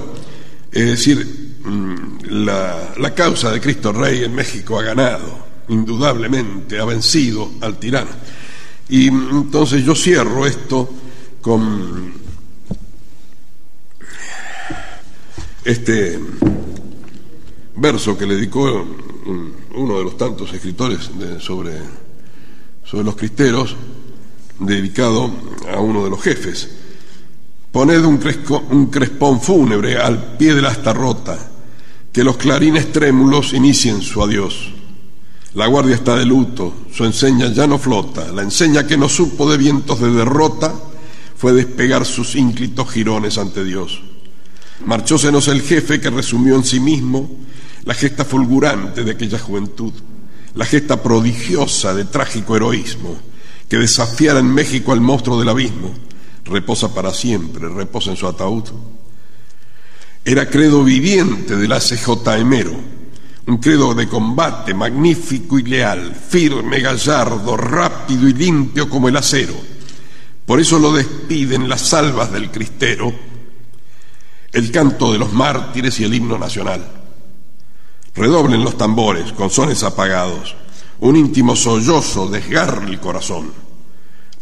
es 0.71 0.87
decir, 0.87 1.59
mm, 1.65 2.45
la, 2.45 2.95
la 2.99 3.15
causa 3.15 3.51
de 3.51 3.61
Cristo 3.61 3.93
Rey 3.93 4.25
en 4.25 4.35
México 4.35 4.79
ha 4.79 4.83
ganado, 4.83 5.47
indudablemente, 5.69 6.79
ha 6.79 6.85
vencido 6.85 7.53
al 7.61 7.79
tirano. 7.79 8.11
Y 8.89 9.11
mm, 9.11 9.31
entonces 9.31 9.85
yo 9.85 9.95
cierro 9.95 10.47
esto 10.47 10.89
con 11.41 12.13
este 15.65 16.19
verso 17.77 18.17
que 18.17 18.27
le 18.27 18.35
dedicó 18.37 18.85
uno 19.75 19.99
de 19.99 20.05
los 20.05 20.17
tantos 20.17 20.53
escritores 20.53 21.11
sobre, 21.41 21.73
sobre 22.85 23.05
los 23.05 23.17
cristeros, 23.17 23.77
dedicado 24.59 25.31
a 25.73 25.81
uno 25.81 26.05
de 26.05 26.11
los 26.11 26.21
jefes. 26.21 26.69
Poned 27.71 28.05
un, 28.05 28.21
un 28.71 28.87
crespón 28.87 29.41
fúnebre 29.41 29.97
al 29.97 30.37
pie 30.37 30.55
de 30.55 30.63
la 30.63 30.69
asta 30.69 30.93
rota, 30.93 31.39
que 32.13 32.23
los 32.23 32.37
clarines 32.37 32.93
trémulos 32.93 33.55
inicien 33.55 34.03
su 34.03 34.23
adiós. 34.23 34.71
La 35.55 35.67
guardia 35.67 35.97
está 35.97 36.17
de 36.17 36.27
luto, 36.27 36.75
su 36.93 37.05
enseña 37.05 37.53
ya 37.53 37.67
no 37.67 37.79
flota, 37.79 38.31
la 38.33 38.43
enseña 38.43 38.87
que 38.87 38.97
no 38.97 39.09
supo 39.09 39.51
de 39.51 39.59
vientos 39.59 40.01
de 40.01 40.11
derrota 40.11 40.75
fue 41.37 41.53
despegar 41.53 42.05
sus 42.05 42.37
ínclitos 42.37 42.91
jirones 42.91 43.39
ante 43.39 43.65
Dios. 43.65 44.01
Marchósenos 44.85 45.49
el 45.49 45.63
jefe 45.63 46.01
que 46.01 46.11
resumió 46.11 46.57
en 46.57 46.65
sí 46.65 46.81
mismo 46.81 47.31
la 47.85 47.95
gesta 47.95 48.25
fulgurante 48.25 49.05
de 49.05 49.13
aquella 49.13 49.39
juventud, 49.39 49.93
la 50.55 50.65
gesta 50.65 51.03
prodigiosa 51.03 51.95
de 51.95 52.05
trágico 52.05 52.57
heroísmo 52.57 53.17
que 53.69 53.79
desafiara 53.79 54.39
en 54.39 54.53
México 54.53 54.93
al 54.93 55.01
monstruo 55.01 55.39
del 55.39 55.49
abismo, 55.49 55.93
reposa 56.45 56.95
para 56.95 57.13
siempre, 57.13 57.69
reposa 57.69 58.11
en 58.11 58.17
su 58.17 58.27
ataúd. 58.27 58.65
Era 60.25 60.49
credo 60.49 60.85
viviente 60.85 61.57
del 61.57 61.73
ACJ 61.73 62.37
Emero, 62.39 62.75
un 63.47 63.57
credo 63.57 63.95
de 63.95 64.09
combate 64.09 64.75
magnífico 64.75 65.59
y 65.59 65.63
leal, 65.63 66.15
firme, 66.15 66.81
gallardo, 66.81 67.57
rápido 67.57 68.29
y 68.29 68.35
limpio 68.35 68.89
como 68.89 69.09
el 69.09 69.17
acero. 69.17 69.55
Por 70.47 70.61
eso 70.61 70.79
lo 70.79 70.93
despiden 70.93 71.69
las 71.69 71.81
salvas 71.81 72.31
del 72.31 72.51
cristero, 72.51 73.13
el 74.53 74.71
canto 74.71 75.13
de 75.13 75.19
los 75.19 75.33
mártires 75.33 75.99
y 75.99 76.05
el 76.05 76.15
himno 76.15 76.39
nacional. 76.39 77.02
Redoblen 78.15 78.63
los 78.63 78.77
tambores 78.77 79.33
con 79.33 79.51
sones 79.51 79.83
apagados. 79.83 80.55
Un 81.01 81.17
íntimo 81.17 81.57
sollozo 81.57 82.29
desgarra 82.29 82.87
el 82.87 83.01
corazón. 83.01 83.53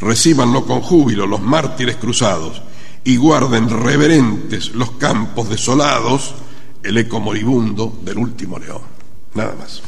Recíbanlo 0.01 0.67
con 0.67 0.81
júbilo 0.81 1.27
los 1.27 1.41
mártires 1.41 1.97
cruzados 1.97 2.63
y 3.05 3.17
guarden 3.17 3.69
reverentes 3.69 4.75
los 4.75 4.93
campos 4.93 5.49
desolados 5.49 6.35
el 6.83 6.97
eco 6.99 7.21
moribundo 7.21 8.01
del 8.03 8.19
último 8.19 8.59
león. 8.59 8.83
Nada 9.35 9.55
más. 9.59 9.83